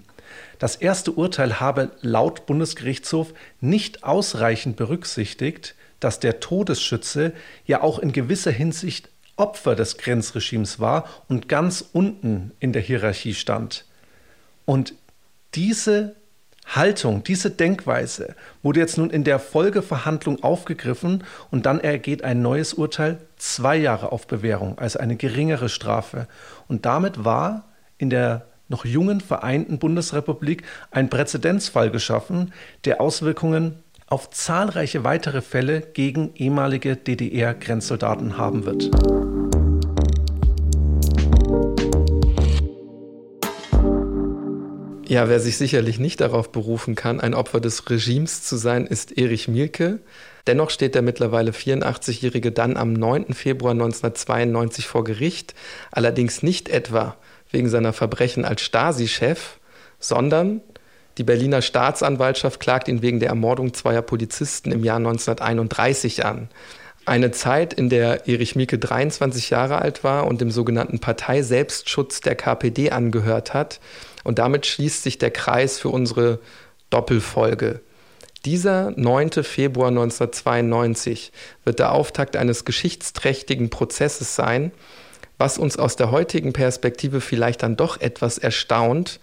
Das 0.58 0.76
erste 0.76 1.12
Urteil 1.12 1.58
habe 1.58 1.90
laut 2.02 2.44
Bundesgerichtshof 2.44 3.32
nicht 3.62 4.04
ausreichend 4.04 4.76
berücksichtigt, 4.76 5.74
dass 6.00 6.20
der 6.20 6.38
Todesschütze 6.38 7.32
ja 7.64 7.80
auch 7.80 7.98
in 7.98 8.12
gewisser 8.12 8.50
Hinsicht 8.50 9.08
Opfer 9.36 9.74
des 9.74 9.96
Grenzregimes 9.96 10.80
war 10.80 11.08
und 11.28 11.48
ganz 11.48 11.82
unten 11.94 12.52
in 12.60 12.74
der 12.74 12.82
Hierarchie 12.82 13.32
stand. 13.32 13.86
Und 14.66 14.92
diese 15.54 16.16
Haltung, 16.66 17.24
diese 17.24 17.50
Denkweise 17.50 18.34
wurde 18.62 18.80
jetzt 18.80 18.98
nun 18.98 19.08
in 19.08 19.24
der 19.24 19.38
Folgeverhandlung 19.38 20.42
aufgegriffen 20.42 21.24
und 21.50 21.64
dann 21.64 21.80
ergeht 21.80 22.22
ein 22.24 22.42
neues 22.42 22.74
Urteil 22.74 23.18
zwei 23.36 23.76
Jahre 23.76 24.12
auf 24.12 24.26
Bewährung, 24.26 24.78
also 24.78 24.98
eine 24.98 25.16
geringere 25.16 25.70
Strafe. 25.70 26.28
Und 26.66 26.84
damit 26.84 27.24
war 27.24 27.68
in 27.96 28.10
der 28.10 28.46
noch 28.68 28.84
jungen 28.84 29.22
Vereinten 29.22 29.78
Bundesrepublik 29.78 30.62
ein 30.90 31.08
Präzedenzfall 31.08 31.90
geschaffen, 31.90 32.52
der 32.84 33.00
Auswirkungen 33.00 33.82
auf 34.06 34.30
zahlreiche 34.30 35.04
weitere 35.04 35.40
Fälle 35.40 35.80
gegen 35.80 36.34
ehemalige 36.34 36.96
DDR-Grenzsoldaten 36.96 38.36
haben 38.36 38.66
wird. 38.66 38.90
Ja, 45.08 45.26
wer 45.30 45.40
sich 45.40 45.56
sicherlich 45.56 45.98
nicht 45.98 46.20
darauf 46.20 46.52
berufen 46.52 46.94
kann, 46.94 47.18
ein 47.18 47.32
Opfer 47.32 47.60
des 47.60 47.88
Regimes 47.88 48.42
zu 48.42 48.58
sein, 48.58 48.86
ist 48.86 49.16
Erich 49.16 49.48
Mielke. 49.48 50.00
Dennoch 50.46 50.68
steht 50.68 50.94
der 50.94 51.00
mittlerweile 51.00 51.52
84-Jährige 51.52 52.52
dann 52.52 52.76
am 52.76 52.92
9. 52.92 53.32
Februar 53.32 53.72
1992 53.72 54.86
vor 54.86 55.04
Gericht, 55.04 55.54
allerdings 55.90 56.42
nicht 56.42 56.68
etwa 56.68 57.16
wegen 57.50 57.70
seiner 57.70 57.94
Verbrechen 57.94 58.44
als 58.44 58.60
Stasi-Chef, 58.60 59.56
sondern 59.98 60.60
die 61.16 61.24
Berliner 61.24 61.62
Staatsanwaltschaft 61.62 62.60
klagt 62.60 62.86
ihn 62.86 63.00
wegen 63.00 63.18
der 63.18 63.30
Ermordung 63.30 63.72
zweier 63.72 64.02
Polizisten 64.02 64.72
im 64.72 64.84
Jahr 64.84 64.98
1931 64.98 66.26
an. 66.26 66.50
Eine 67.06 67.30
Zeit, 67.30 67.72
in 67.72 67.88
der 67.88 68.28
Erich 68.28 68.56
Mielke 68.56 68.78
23 68.78 69.48
Jahre 69.48 69.80
alt 69.80 70.04
war 70.04 70.26
und 70.26 70.42
dem 70.42 70.50
sogenannten 70.50 70.98
Parteiselbstschutz 70.98 72.20
der 72.20 72.34
KPD 72.34 72.90
angehört 72.90 73.54
hat, 73.54 73.80
und 74.28 74.38
damit 74.38 74.66
schließt 74.66 75.04
sich 75.04 75.16
der 75.16 75.30
Kreis 75.30 75.78
für 75.78 75.88
unsere 75.88 76.38
Doppelfolge. 76.90 77.80
Dieser 78.44 78.90
9. 78.90 79.42
Februar 79.42 79.88
1992 79.88 81.32
wird 81.64 81.78
der 81.78 81.92
Auftakt 81.92 82.36
eines 82.36 82.66
geschichtsträchtigen 82.66 83.70
Prozesses 83.70 84.36
sein, 84.36 84.70
was 85.38 85.56
uns 85.56 85.78
aus 85.78 85.96
der 85.96 86.10
heutigen 86.10 86.52
Perspektive 86.52 87.22
vielleicht 87.22 87.62
dann 87.62 87.78
doch 87.78 88.02
etwas 88.02 88.36
erstaunt. 88.36 89.18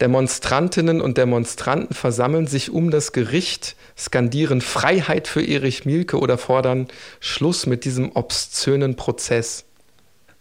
Demonstrantinnen 0.00 1.00
und 1.00 1.18
Demonstranten 1.18 1.92
versammeln 1.92 2.46
sich 2.46 2.70
um 2.70 2.92
das 2.92 3.10
Gericht, 3.10 3.74
skandieren 3.98 4.60
Freiheit 4.60 5.26
für 5.26 5.44
Erich 5.44 5.84
Mielke 5.84 6.20
oder 6.20 6.38
fordern 6.38 6.86
Schluss 7.18 7.66
mit 7.66 7.84
diesem 7.84 8.12
obszönen 8.12 8.94
Prozess. 8.94 9.64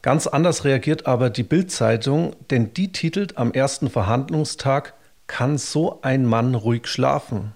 Ganz 0.02 0.26
anders 0.26 0.66
reagiert 0.66 1.06
aber 1.06 1.30
die 1.30 1.44
Bild-Zeitung, 1.44 2.36
denn 2.50 2.74
die 2.74 2.92
titelt 2.92 3.38
am 3.38 3.54
ersten 3.54 3.90
Verhandlungstag 3.90 4.96
Kann 5.28 5.58
so 5.58 6.02
ein 6.02 6.26
Mann 6.26 6.56
ruhig 6.56 6.88
schlafen? 6.88 7.54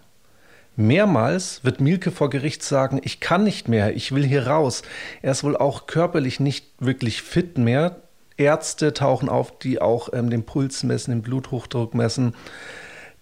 Mehrmals 0.75 1.63
wird 1.63 1.79
Mielke 1.79 2.11
vor 2.11 2.29
Gericht 2.29 2.61
sagen, 2.61 2.99
ich 3.03 3.19
kann 3.19 3.43
nicht 3.43 3.67
mehr, 3.67 3.95
ich 3.95 4.11
will 4.13 4.25
hier 4.25 4.47
raus. 4.47 4.83
Er 5.21 5.31
ist 5.31 5.43
wohl 5.43 5.57
auch 5.57 5.87
körperlich 5.87 6.39
nicht 6.39 6.67
wirklich 6.79 7.21
fit 7.21 7.57
mehr. 7.57 8.01
Ärzte 8.37 8.93
tauchen 8.93 9.29
auf, 9.29 9.57
die 9.57 9.81
auch 9.81 10.09
ähm, 10.13 10.29
den 10.29 10.45
Puls 10.45 10.83
messen, 10.83 11.11
den 11.11 11.21
Bluthochdruck 11.21 11.95
messen. 11.95 12.35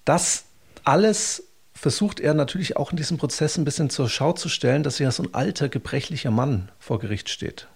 Das 0.03 0.45
alles 0.83 1.43
versucht 1.73 2.19
er 2.19 2.33
natürlich 2.33 2.75
auch 2.75 2.91
in 2.91 2.97
diesem 2.97 3.17
Prozess 3.17 3.57
ein 3.57 3.65
bisschen 3.65 3.89
zur 3.89 4.09
Schau 4.09 4.33
zu 4.33 4.49
stellen, 4.49 4.83
dass 4.83 4.99
ja 4.99 5.11
so 5.11 5.23
ein 5.23 5.33
alter, 5.33 5.69
gebrechlicher 5.69 6.31
Mann 6.31 6.71
vor 6.79 6.99
Gericht 6.99 7.29
steht. 7.29 7.67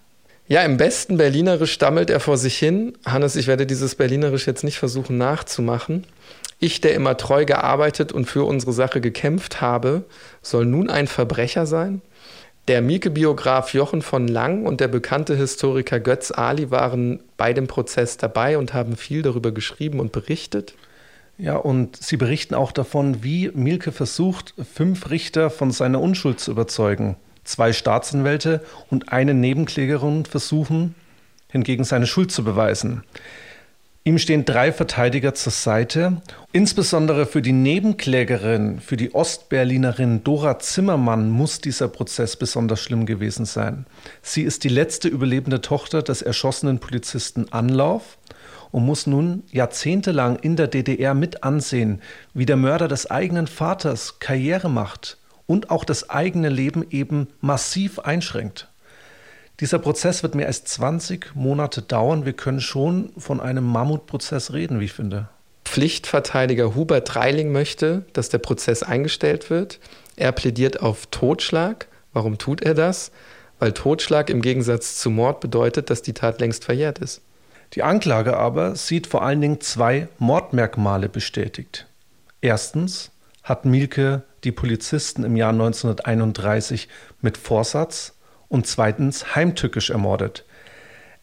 Ja, 0.50 0.62
im 0.62 0.78
besten 0.78 1.18
Berlinerisch 1.18 1.72
stammelt 1.72 2.08
er 2.08 2.20
vor 2.20 2.38
sich 2.38 2.56
hin. 2.56 2.94
Hannes, 3.04 3.36
ich 3.36 3.46
werde 3.46 3.66
dieses 3.66 3.94
Berlinerisch 3.94 4.46
jetzt 4.46 4.64
nicht 4.64 4.78
versuchen 4.78 5.18
nachzumachen. 5.18 6.04
Ich, 6.58 6.80
der 6.80 6.94
immer 6.94 7.18
treu 7.18 7.44
gearbeitet 7.44 8.12
und 8.12 8.24
für 8.24 8.44
unsere 8.44 8.72
Sache 8.72 9.02
gekämpft 9.02 9.60
habe, 9.60 10.04
soll 10.40 10.64
nun 10.64 10.88
ein 10.88 11.06
Verbrecher 11.06 11.66
sein? 11.66 12.00
Der 12.66 12.80
Mieke-Biograf 12.80 13.74
Jochen 13.74 14.00
von 14.00 14.26
Lang 14.26 14.64
und 14.64 14.80
der 14.80 14.88
bekannte 14.88 15.36
Historiker 15.36 16.00
Götz 16.00 16.30
Ali 16.30 16.70
waren 16.70 17.20
bei 17.36 17.52
dem 17.52 17.66
Prozess 17.66 18.16
dabei 18.16 18.56
und 18.56 18.72
haben 18.72 18.96
viel 18.96 19.20
darüber 19.20 19.52
geschrieben 19.52 20.00
und 20.00 20.12
berichtet. 20.12 20.74
Ja, 21.36 21.56
und 21.56 21.96
sie 21.96 22.16
berichten 22.16 22.54
auch 22.54 22.72
davon, 22.72 23.22
wie 23.22 23.50
Mielke 23.54 23.92
versucht, 23.92 24.54
fünf 24.74 25.10
Richter 25.10 25.50
von 25.50 25.70
seiner 25.70 26.00
Unschuld 26.00 26.40
zu 26.40 26.50
überzeugen. 26.50 27.16
Zwei 27.48 27.72
Staatsanwälte 27.72 28.60
und 28.90 29.10
eine 29.10 29.32
Nebenklägerin 29.32 30.26
versuchen 30.26 30.94
hingegen 31.50 31.82
seine 31.82 32.06
Schuld 32.06 32.30
zu 32.30 32.44
beweisen. 32.44 33.04
Ihm 34.04 34.18
stehen 34.18 34.44
drei 34.44 34.70
Verteidiger 34.70 35.32
zur 35.32 35.52
Seite. 35.52 36.20
Insbesondere 36.52 37.24
für 37.24 37.40
die 37.40 37.54
Nebenklägerin, 37.54 38.80
für 38.80 38.98
die 38.98 39.14
Ostberlinerin 39.14 40.22
Dora 40.24 40.58
Zimmermann 40.58 41.30
muss 41.30 41.62
dieser 41.62 41.88
Prozess 41.88 42.36
besonders 42.36 42.82
schlimm 42.82 43.06
gewesen 43.06 43.46
sein. 43.46 43.86
Sie 44.20 44.42
ist 44.42 44.62
die 44.62 44.68
letzte 44.68 45.08
überlebende 45.08 45.62
Tochter 45.62 46.02
des 46.02 46.20
erschossenen 46.20 46.80
Polizisten 46.80 47.50
Anlauf 47.50 48.18
und 48.72 48.84
muss 48.84 49.06
nun 49.06 49.42
jahrzehntelang 49.52 50.36
in 50.36 50.56
der 50.56 50.66
DDR 50.66 51.14
mit 51.14 51.44
ansehen, 51.44 52.02
wie 52.34 52.44
der 52.44 52.56
Mörder 52.56 52.88
des 52.88 53.10
eigenen 53.10 53.46
Vaters 53.46 54.18
Karriere 54.18 54.68
macht 54.68 55.17
und 55.48 55.70
auch 55.70 55.84
das 55.84 56.10
eigene 56.10 56.50
Leben 56.50 56.86
eben 56.90 57.26
massiv 57.40 57.98
einschränkt. 57.98 58.68
Dieser 59.58 59.80
Prozess 59.80 60.22
wird 60.22 60.36
mehr 60.36 60.46
als 60.46 60.62
20 60.62 61.34
Monate 61.34 61.82
dauern. 61.82 62.24
Wir 62.24 62.34
können 62.34 62.60
schon 62.60 63.10
von 63.18 63.40
einem 63.40 63.64
Mammutprozess 63.64 64.52
reden, 64.52 64.78
wie 64.78 64.84
ich 64.84 64.92
finde. 64.92 65.28
Pflichtverteidiger 65.64 66.76
Hubert 66.76 67.12
Dreiling 67.12 67.50
möchte, 67.50 68.04
dass 68.12 68.28
der 68.28 68.38
Prozess 68.38 68.84
eingestellt 68.84 69.50
wird. 69.50 69.80
Er 70.14 70.30
plädiert 70.30 70.80
auf 70.80 71.06
Totschlag. 71.06 71.88
Warum 72.12 72.38
tut 72.38 72.62
er 72.62 72.74
das? 72.74 73.10
Weil 73.58 73.72
Totschlag 73.72 74.30
im 74.30 74.42
Gegensatz 74.42 74.96
zu 74.98 75.10
Mord 75.10 75.40
bedeutet, 75.40 75.90
dass 75.90 76.02
die 76.02 76.14
Tat 76.14 76.40
längst 76.40 76.64
verjährt 76.64 77.00
ist. 77.00 77.22
Die 77.72 77.82
Anklage 77.82 78.36
aber 78.36 78.76
sieht 78.76 79.06
vor 79.06 79.22
allen 79.22 79.40
Dingen 79.40 79.60
zwei 79.60 80.08
Mordmerkmale 80.18 81.08
bestätigt. 81.08 81.86
Erstens 82.40 83.10
hat 83.42 83.64
Mielke 83.64 84.22
die 84.44 84.52
Polizisten 84.52 85.24
im 85.24 85.36
Jahr 85.36 85.52
1931 85.52 86.88
mit 87.20 87.36
Vorsatz 87.36 88.14
und 88.48 88.66
zweitens 88.66 89.34
heimtückisch 89.34 89.90
ermordet. 89.90 90.44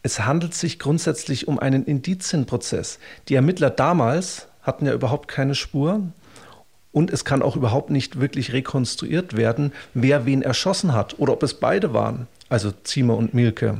Es 0.02 0.20
handelt 0.20 0.54
sich 0.54 0.78
grundsätzlich 0.78 1.48
um 1.48 1.58
einen 1.58 1.84
Indizienprozess. 1.84 2.98
Die 3.28 3.34
Ermittler 3.34 3.70
damals 3.70 4.46
hatten 4.62 4.86
ja 4.86 4.92
überhaupt 4.92 5.28
keine 5.28 5.54
Spur 5.54 6.02
und 6.92 7.10
es 7.10 7.24
kann 7.24 7.42
auch 7.42 7.56
überhaupt 7.56 7.90
nicht 7.90 8.20
wirklich 8.20 8.52
rekonstruiert 8.52 9.36
werden, 9.36 9.72
wer 9.94 10.24
wen 10.24 10.42
erschossen 10.42 10.92
hat 10.92 11.18
oder 11.18 11.32
ob 11.32 11.42
es 11.42 11.54
beide 11.54 11.92
waren, 11.92 12.28
also 12.48 12.70
Ziemer 12.84 13.16
und 13.16 13.34
Mielke. 13.34 13.78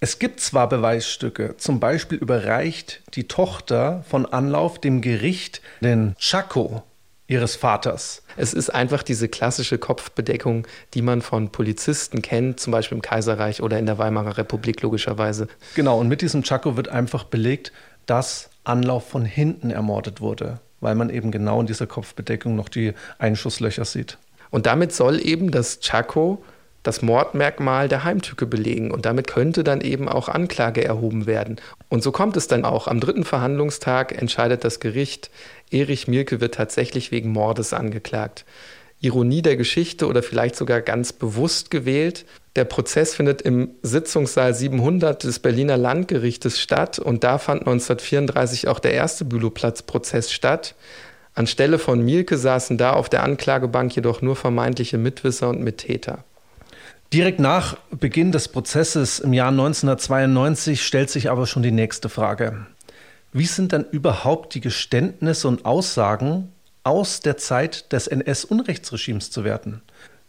Es 0.00 0.18
gibt 0.18 0.40
zwar 0.40 0.68
Beweisstücke, 0.68 1.56
zum 1.56 1.80
Beispiel 1.80 2.18
überreicht 2.18 3.02
die 3.14 3.26
Tochter 3.26 4.04
von 4.08 4.26
Anlauf 4.26 4.80
dem 4.80 5.00
Gericht 5.00 5.62
den 5.80 6.14
Chaco 6.18 6.82
ihres 7.28 7.56
Vaters. 7.56 8.22
Es 8.36 8.54
ist 8.54 8.70
einfach 8.70 9.02
diese 9.02 9.28
klassische 9.28 9.78
Kopfbedeckung, 9.78 10.66
die 10.94 11.02
man 11.02 11.22
von 11.22 11.50
Polizisten 11.50 12.22
kennt, 12.22 12.58
zum 12.58 12.72
Beispiel 12.72 12.96
im 12.96 13.02
Kaiserreich 13.02 13.62
oder 13.62 13.78
in 13.78 13.86
der 13.86 13.98
Weimarer 13.98 14.38
Republik 14.38 14.82
logischerweise. 14.82 15.46
Genau, 15.74 16.00
und 16.00 16.08
mit 16.08 16.22
diesem 16.22 16.42
Chaco 16.42 16.76
wird 16.76 16.88
einfach 16.88 17.24
belegt, 17.24 17.70
dass 18.06 18.48
Anlauf 18.64 19.08
von 19.08 19.24
hinten 19.24 19.70
ermordet 19.70 20.20
wurde, 20.20 20.60
weil 20.80 20.94
man 20.94 21.10
eben 21.10 21.30
genau 21.30 21.60
in 21.60 21.66
dieser 21.66 21.86
Kopfbedeckung 21.86 22.56
noch 22.56 22.70
die 22.70 22.94
Einschusslöcher 23.18 23.84
sieht. 23.84 24.16
Und 24.50 24.64
damit 24.64 24.94
soll 24.94 25.20
eben 25.20 25.50
das 25.50 25.80
Chaco 25.80 26.42
das 26.88 27.02
Mordmerkmal 27.02 27.86
der 27.86 28.02
Heimtücke 28.04 28.46
belegen 28.46 28.90
und 28.90 29.04
damit 29.04 29.26
könnte 29.26 29.62
dann 29.62 29.82
eben 29.82 30.08
auch 30.08 30.30
Anklage 30.30 30.82
erhoben 30.82 31.26
werden. 31.26 31.56
Und 31.90 32.02
so 32.02 32.12
kommt 32.12 32.38
es 32.38 32.48
dann 32.48 32.64
auch. 32.64 32.88
Am 32.88 32.98
dritten 32.98 33.24
Verhandlungstag 33.24 34.16
entscheidet 34.16 34.64
das 34.64 34.80
Gericht, 34.80 35.30
Erich 35.70 36.08
Mielke 36.08 36.40
wird 36.40 36.54
tatsächlich 36.54 37.12
wegen 37.12 37.30
Mordes 37.30 37.74
angeklagt. 37.74 38.46
Ironie 39.00 39.42
der 39.42 39.58
Geschichte 39.58 40.06
oder 40.06 40.22
vielleicht 40.22 40.56
sogar 40.56 40.80
ganz 40.80 41.12
bewusst 41.12 41.70
gewählt. 41.70 42.24
Der 42.56 42.64
Prozess 42.64 43.14
findet 43.14 43.42
im 43.42 43.72
Sitzungssaal 43.82 44.54
700 44.54 45.24
des 45.24 45.40
Berliner 45.40 45.76
Landgerichtes 45.76 46.58
statt 46.58 46.98
und 46.98 47.22
da 47.22 47.36
fand 47.36 47.60
1934 47.60 48.66
auch 48.66 48.78
der 48.78 48.94
erste 48.94 49.26
Bülowplatz-Prozess 49.26 50.32
statt. 50.32 50.74
Anstelle 51.34 51.78
von 51.78 52.02
Mielke 52.02 52.38
saßen 52.38 52.78
da 52.78 52.94
auf 52.94 53.10
der 53.10 53.24
Anklagebank 53.24 53.94
jedoch 53.94 54.22
nur 54.22 54.36
vermeintliche 54.36 54.96
Mitwisser 54.96 55.50
und 55.50 55.60
Mittäter. 55.60 56.24
Direkt 57.12 57.40
nach 57.40 57.78
Beginn 57.90 58.32
des 58.32 58.48
Prozesses 58.48 59.18
im 59.18 59.32
Jahr 59.32 59.48
1992 59.48 60.84
stellt 60.84 61.08
sich 61.08 61.30
aber 61.30 61.46
schon 61.46 61.62
die 61.62 61.70
nächste 61.70 62.10
Frage. 62.10 62.66
Wie 63.32 63.46
sind 63.46 63.72
dann 63.72 63.86
überhaupt 63.90 64.54
die 64.54 64.60
Geständnisse 64.60 65.48
und 65.48 65.64
Aussagen 65.64 66.52
aus 66.84 67.20
der 67.20 67.38
Zeit 67.38 67.92
des 67.92 68.08
NS-Unrechtsregimes 68.08 69.30
zu 69.30 69.42
werten? 69.42 69.80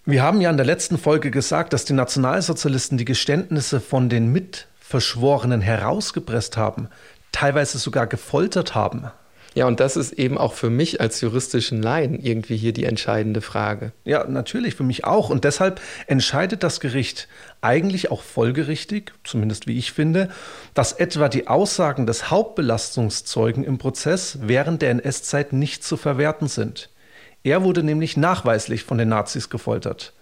Wir 0.05 0.23
haben 0.23 0.39
ja 0.39 0.49
in 0.49 0.55
der 0.55 0.65
letzten 0.65 0.97
Folge 0.97 1.31
gesagt, 1.31 1.73
dass 1.73 1.83
die 1.83 1.91
Nationalsozialisten 1.91 2.97
die 2.97 3.03
Geständnisse 3.03 3.81
von 3.81 4.07
den 4.07 4.31
Mitverschworenen 4.31 5.59
herausgepresst 5.59 6.55
haben, 6.55 6.87
teilweise 7.33 7.77
sogar 7.77 8.07
gefoltert 8.07 8.73
haben. 8.73 9.11
Ja, 9.55 9.65
und 9.65 9.79
das 9.79 9.97
ist 9.97 10.13
eben 10.13 10.37
auch 10.37 10.53
für 10.53 10.69
mich 10.69 11.01
als 11.01 11.21
juristischen 11.21 11.81
Laien 11.81 12.19
irgendwie 12.19 12.55
hier 12.55 12.71
die 12.71 12.85
entscheidende 12.85 13.41
Frage. 13.41 13.91
Ja, 14.05 14.25
natürlich, 14.27 14.75
für 14.75 14.83
mich 14.83 15.05
auch. 15.05 15.29
Und 15.29 15.43
deshalb 15.43 15.81
entscheidet 16.05 16.61
das 16.61 16.79
Gericht 16.79 17.27
eigentlich 17.61 18.11
auch 18.11 18.21
folgerichtig, 18.21 19.11
zumindest 19.23 19.65
wie 19.65 19.77
ich 19.77 19.91
finde, 19.91 20.29
dass 20.75 20.93
etwa 20.93 21.29
die 21.29 21.47
Aussagen 21.47 22.05
des 22.05 22.29
Hauptbelastungszeugen 22.29 23.63
im 23.63 23.79
Prozess 23.79 24.37
während 24.41 24.83
der 24.83 24.91
NS-Zeit 24.91 25.51
nicht 25.51 25.83
zu 25.83 25.97
verwerten 25.97 26.47
sind. 26.47 26.89
Er 27.43 27.63
wurde 27.63 27.81
nämlich 27.81 28.17
nachweislich 28.17 28.83
von 28.83 28.97
den 28.97 29.09
Nazis 29.09 29.49
gefoltert. 29.49 30.13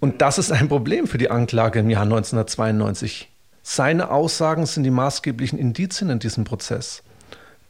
Und 0.00 0.20
das 0.22 0.38
ist 0.38 0.50
ein 0.50 0.68
Problem 0.68 1.06
für 1.06 1.18
die 1.18 1.30
Anklage 1.30 1.78
im 1.78 1.90
Jahr 1.90 2.02
1992. 2.02 3.30
Seine 3.62 4.10
Aussagen 4.10 4.66
sind 4.66 4.82
die 4.82 4.90
maßgeblichen 4.90 5.56
Indizien 5.58 6.10
in 6.10 6.18
diesem 6.18 6.42
Prozess 6.42 7.04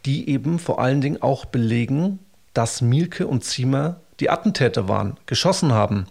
die 0.04 0.28
eben 0.28 0.58
vor 0.58 0.80
allen 0.80 1.00
Dingen 1.00 1.22
auch 1.22 1.44
belegen, 1.44 2.18
dass 2.54 2.80
Mielke 2.80 3.26
und 3.26 3.44
Ziemer 3.44 4.00
die 4.20 4.30
Attentäter 4.30 4.88
waren, 4.88 5.16
geschossen 5.26 5.72
haben. 5.72 6.06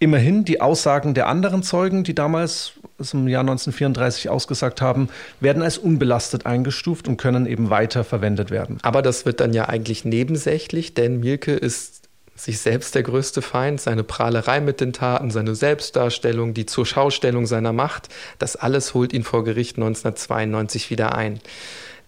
Immerhin 0.00 0.44
die 0.44 0.60
Aussagen 0.60 1.14
der 1.14 1.26
anderen 1.26 1.64
Zeugen, 1.64 2.04
die 2.04 2.14
damals 2.14 2.74
im 3.12 3.26
Jahr 3.26 3.40
1934 3.40 4.28
ausgesagt 4.28 4.80
haben, 4.80 5.08
werden 5.40 5.62
als 5.62 5.78
unbelastet 5.78 6.46
eingestuft 6.46 7.08
und 7.08 7.16
können 7.16 7.46
eben 7.46 7.70
weiter 7.70 8.04
verwendet 8.04 8.50
werden. 8.50 8.78
Aber 8.82 9.02
das 9.02 9.26
wird 9.26 9.40
dann 9.40 9.52
ja 9.52 9.68
eigentlich 9.68 10.04
nebensächlich, 10.04 10.94
denn 10.94 11.20
Mielke 11.20 11.52
ist 11.52 12.08
sich 12.36 12.60
selbst 12.60 12.94
der 12.94 13.02
größte 13.02 13.42
Feind, 13.42 13.80
seine 13.80 14.04
Prahlerei 14.04 14.60
mit 14.60 14.80
den 14.80 14.92
Taten, 14.92 15.30
seine 15.30 15.56
Selbstdarstellung, 15.56 16.54
die 16.54 16.66
Zurschaustellung 16.66 17.46
seiner 17.46 17.72
Macht, 17.72 18.08
das 18.38 18.54
alles 18.54 18.94
holt 18.94 19.12
ihn 19.12 19.24
vor 19.24 19.42
Gericht 19.42 19.76
1992 19.76 20.90
wieder 20.90 21.16
ein. 21.16 21.40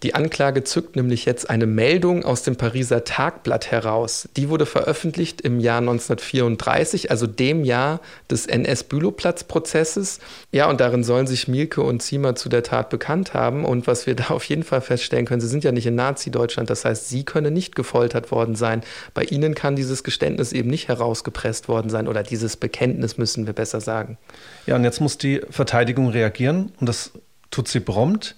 Die 0.03 0.15
Anklage 0.15 0.63
zückt 0.63 0.95
nämlich 0.95 1.25
jetzt 1.25 1.49
eine 1.49 1.67
Meldung 1.67 2.25
aus 2.25 2.41
dem 2.41 2.55
Pariser 2.55 3.03
Tagblatt 3.03 3.69
heraus. 3.69 4.27
Die 4.35 4.49
wurde 4.49 4.65
veröffentlicht 4.65 5.41
im 5.41 5.59
Jahr 5.59 5.77
1934, 5.77 7.11
also 7.11 7.27
dem 7.27 7.63
Jahr 7.63 7.99
des 8.29 8.47
NS-Bülowplatz-Prozesses. 8.47 10.19
Ja, 10.51 10.67
und 10.69 10.81
darin 10.81 11.03
sollen 11.03 11.27
sich 11.27 11.47
Mielke 11.47 11.83
und 11.83 12.01
Ziemer 12.01 12.35
zu 12.35 12.49
der 12.49 12.63
Tat 12.63 12.89
bekannt 12.89 13.35
haben. 13.35 13.63
Und 13.63 13.85
was 13.85 14.07
wir 14.07 14.15
da 14.15 14.29
auf 14.29 14.43
jeden 14.45 14.63
Fall 14.63 14.81
feststellen 14.81 15.25
können, 15.25 15.41
sie 15.41 15.47
sind 15.47 15.63
ja 15.63 15.71
nicht 15.71 15.85
in 15.85 15.95
Nazi-Deutschland. 15.95 16.71
Das 16.71 16.83
heißt, 16.83 17.07
sie 17.07 17.23
können 17.23 17.53
nicht 17.53 17.75
gefoltert 17.75 18.31
worden 18.31 18.55
sein. 18.55 18.81
Bei 19.13 19.23
ihnen 19.23 19.53
kann 19.53 19.75
dieses 19.75 20.03
Geständnis 20.03 20.51
eben 20.51 20.69
nicht 20.69 20.87
herausgepresst 20.87 21.67
worden 21.67 21.91
sein 21.91 22.07
oder 22.07 22.23
dieses 22.23 22.57
Bekenntnis 22.57 23.19
müssen 23.19 23.45
wir 23.45 23.53
besser 23.53 23.81
sagen. 23.81 24.17
Ja, 24.65 24.77
und 24.77 24.83
jetzt 24.83 24.99
muss 24.99 25.19
die 25.19 25.41
Verteidigung 25.51 26.09
reagieren 26.09 26.71
und 26.79 26.89
das 26.89 27.11
tut 27.51 27.67
sie 27.67 27.81
prompt. 27.81 28.35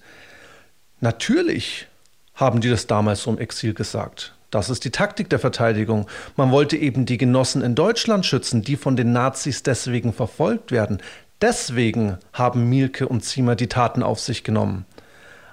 Natürlich 1.04 1.86
haben 2.34 2.62
die 2.62 2.70
das 2.70 2.86
damals 2.86 3.24
so 3.24 3.30
im 3.30 3.36
Exil 3.36 3.74
gesagt. 3.74 4.34
Das 4.50 4.70
ist 4.70 4.86
die 4.86 4.90
Taktik 4.90 5.28
der 5.28 5.38
Verteidigung. 5.38 6.06
Man 6.34 6.50
wollte 6.50 6.78
eben 6.78 7.04
die 7.04 7.18
Genossen 7.18 7.60
in 7.60 7.74
Deutschland 7.74 8.24
schützen, 8.24 8.62
die 8.62 8.76
von 8.76 8.96
den 8.96 9.12
Nazis 9.12 9.62
deswegen 9.62 10.14
verfolgt 10.14 10.72
werden. 10.72 11.02
Deswegen 11.42 12.16
haben 12.32 12.70
Mielke 12.70 13.06
und 13.06 13.22
Ziemer 13.22 13.54
die 13.54 13.66
Taten 13.66 14.02
auf 14.02 14.18
sich 14.18 14.44
genommen. 14.44 14.86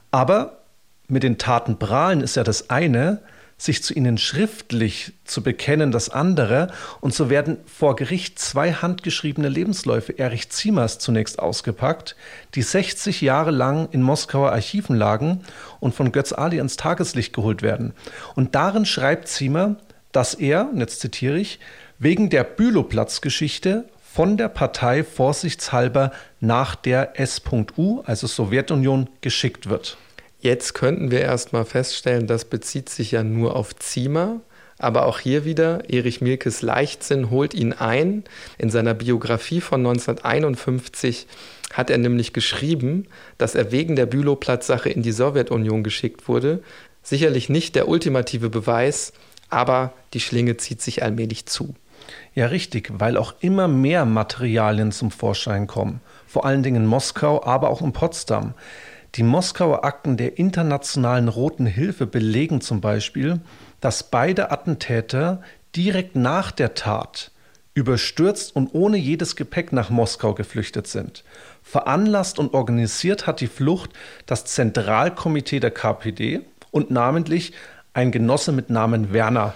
Aber 0.09 0.59
mit 1.09 1.21
den 1.21 1.37
Taten 1.37 1.77
prahlen 1.77 2.21
ist 2.21 2.37
ja 2.37 2.45
das 2.45 2.69
eine, 2.69 3.19
sich 3.61 3.83
zu 3.83 3.93
ihnen 3.93 4.17
schriftlich 4.17 5.13
zu 5.23 5.43
bekennen, 5.43 5.91
das 5.91 6.09
andere. 6.09 6.71
Und 6.99 7.13
so 7.13 7.29
werden 7.29 7.57
vor 7.67 7.95
Gericht 7.95 8.39
zwei 8.39 8.73
handgeschriebene 8.73 9.49
Lebensläufe 9.49 10.17
Erich 10.17 10.49
Ziemers 10.49 10.97
zunächst 10.97 11.37
ausgepackt, 11.37 12.15
die 12.55 12.63
60 12.63 13.21
Jahre 13.21 13.51
lang 13.51 13.87
in 13.91 14.01
Moskauer 14.01 14.51
Archiven 14.51 14.95
lagen 14.95 15.43
und 15.79 15.93
von 15.93 16.11
Götz 16.11 16.33
Ali 16.33 16.57
ans 16.57 16.75
Tageslicht 16.75 17.33
geholt 17.33 17.61
werden. 17.61 17.93
Und 18.35 18.55
darin 18.55 18.85
schreibt 18.85 19.27
Ziemer, 19.27 19.75
dass 20.11 20.33
er, 20.33 20.69
und 20.71 20.79
jetzt 20.79 20.99
zitiere 20.99 21.37
ich, 21.37 21.59
wegen 21.99 22.31
der 22.31 22.43
Bülowplatz-Geschichte 22.43 23.85
von 24.01 24.37
der 24.37 24.49
Partei 24.49 25.03
vorsichtshalber 25.03 26.11
nach 26.39 26.75
der 26.75 27.19
S.U., 27.19 28.01
also 28.05 28.25
Sowjetunion, 28.25 29.07
geschickt 29.21 29.69
wird. 29.69 29.97
Jetzt 30.41 30.73
könnten 30.73 31.11
wir 31.11 31.21
erstmal 31.21 31.65
feststellen, 31.65 32.25
das 32.25 32.45
bezieht 32.45 32.89
sich 32.89 33.11
ja 33.11 33.23
nur 33.23 33.55
auf 33.55 33.75
Ziemer. 33.75 34.41
Aber 34.79 35.05
auch 35.05 35.19
hier 35.19 35.45
wieder, 35.45 35.87
Erich 35.91 36.21
Mielkes 36.21 36.63
Leichtsinn 36.63 37.29
holt 37.29 37.53
ihn 37.53 37.71
ein. 37.71 38.23
In 38.57 38.71
seiner 38.71 38.95
Biografie 38.95 39.61
von 39.61 39.81
1951 39.81 41.27
hat 41.71 41.91
er 41.91 41.99
nämlich 41.99 42.33
geschrieben, 42.33 43.05
dass 43.37 43.53
er 43.53 43.71
wegen 43.71 43.95
der 43.95 44.07
Bülowplatz-Sache 44.07 44.89
in 44.89 45.03
die 45.03 45.11
Sowjetunion 45.11 45.83
geschickt 45.83 46.27
wurde. 46.27 46.63
Sicherlich 47.03 47.47
nicht 47.47 47.75
der 47.75 47.87
ultimative 47.87 48.49
Beweis, 48.49 49.13
aber 49.51 49.93
die 50.15 50.19
Schlinge 50.19 50.57
zieht 50.57 50.81
sich 50.81 51.03
allmählich 51.03 51.45
zu. 51.45 51.75
Ja, 52.33 52.47
richtig, 52.47 52.89
weil 52.91 53.17
auch 53.17 53.35
immer 53.39 53.67
mehr 53.67 54.05
Materialien 54.05 54.91
zum 54.91 55.11
Vorschein 55.11 55.67
kommen. 55.67 56.01
Vor 56.25 56.45
allen 56.45 56.63
Dingen 56.63 56.83
in 56.83 56.87
Moskau, 56.87 57.43
aber 57.43 57.69
auch 57.69 57.83
in 57.83 57.93
Potsdam. 57.93 58.55
Die 59.15 59.23
Moskauer 59.23 59.83
Akten 59.83 60.15
der 60.15 60.37
Internationalen 60.37 61.27
Roten 61.27 61.65
Hilfe 61.65 62.07
belegen 62.07 62.61
zum 62.61 62.79
Beispiel, 62.79 63.41
dass 63.81 64.03
beide 64.03 64.51
Attentäter 64.51 65.41
direkt 65.75 66.15
nach 66.15 66.51
der 66.51 66.75
Tat 66.75 67.31
überstürzt 67.73 68.55
und 68.55 68.73
ohne 68.73 68.95
jedes 68.95 69.35
Gepäck 69.35 69.73
nach 69.73 69.89
Moskau 69.89 70.33
geflüchtet 70.33 70.87
sind. 70.87 71.25
Veranlasst 71.61 72.39
und 72.39 72.53
organisiert 72.53 73.27
hat 73.27 73.41
die 73.41 73.47
Flucht 73.47 73.91
das 74.27 74.45
Zentralkomitee 74.45 75.59
der 75.59 75.71
KPD 75.71 76.41
und 76.71 76.89
namentlich 76.89 77.51
ein 77.93 78.11
Genosse 78.11 78.53
mit 78.53 78.69
Namen 78.69 79.11
Werner. 79.11 79.53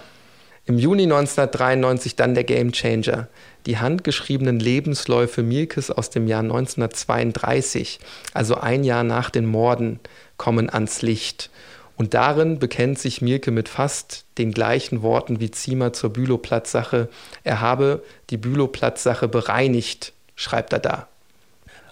Im 0.68 0.78
Juni 0.78 1.04
1993 1.04 2.16
dann 2.16 2.34
der 2.34 2.42
Gamechanger. 2.42 3.28
Die 3.66 3.78
handgeschriebenen 3.78 4.58
Lebensläufe 4.58 5.44
Mielkes 5.44 5.92
aus 5.92 6.10
dem 6.10 6.26
Jahr 6.26 6.42
1932, 6.42 8.00
also 8.34 8.56
ein 8.56 8.82
Jahr 8.82 9.04
nach 9.04 9.30
den 9.30 9.46
Morden, 9.46 10.00
kommen 10.36 10.68
ans 10.68 11.02
Licht. 11.02 11.50
Und 11.96 12.14
darin 12.14 12.58
bekennt 12.58 12.98
sich 12.98 13.22
Mielke 13.22 13.52
mit 13.52 13.68
fast 13.68 14.24
den 14.38 14.50
gleichen 14.50 15.02
Worten 15.02 15.38
wie 15.38 15.52
Ziemer 15.52 15.92
zur 15.92 16.12
Bülowplatzsache. 16.12 17.08
Er 17.44 17.60
habe 17.60 18.02
die 18.30 18.36
Bülowplatzsache 18.36 19.28
bereinigt, 19.28 20.14
schreibt 20.34 20.72
er 20.72 20.80
da. 20.80 21.08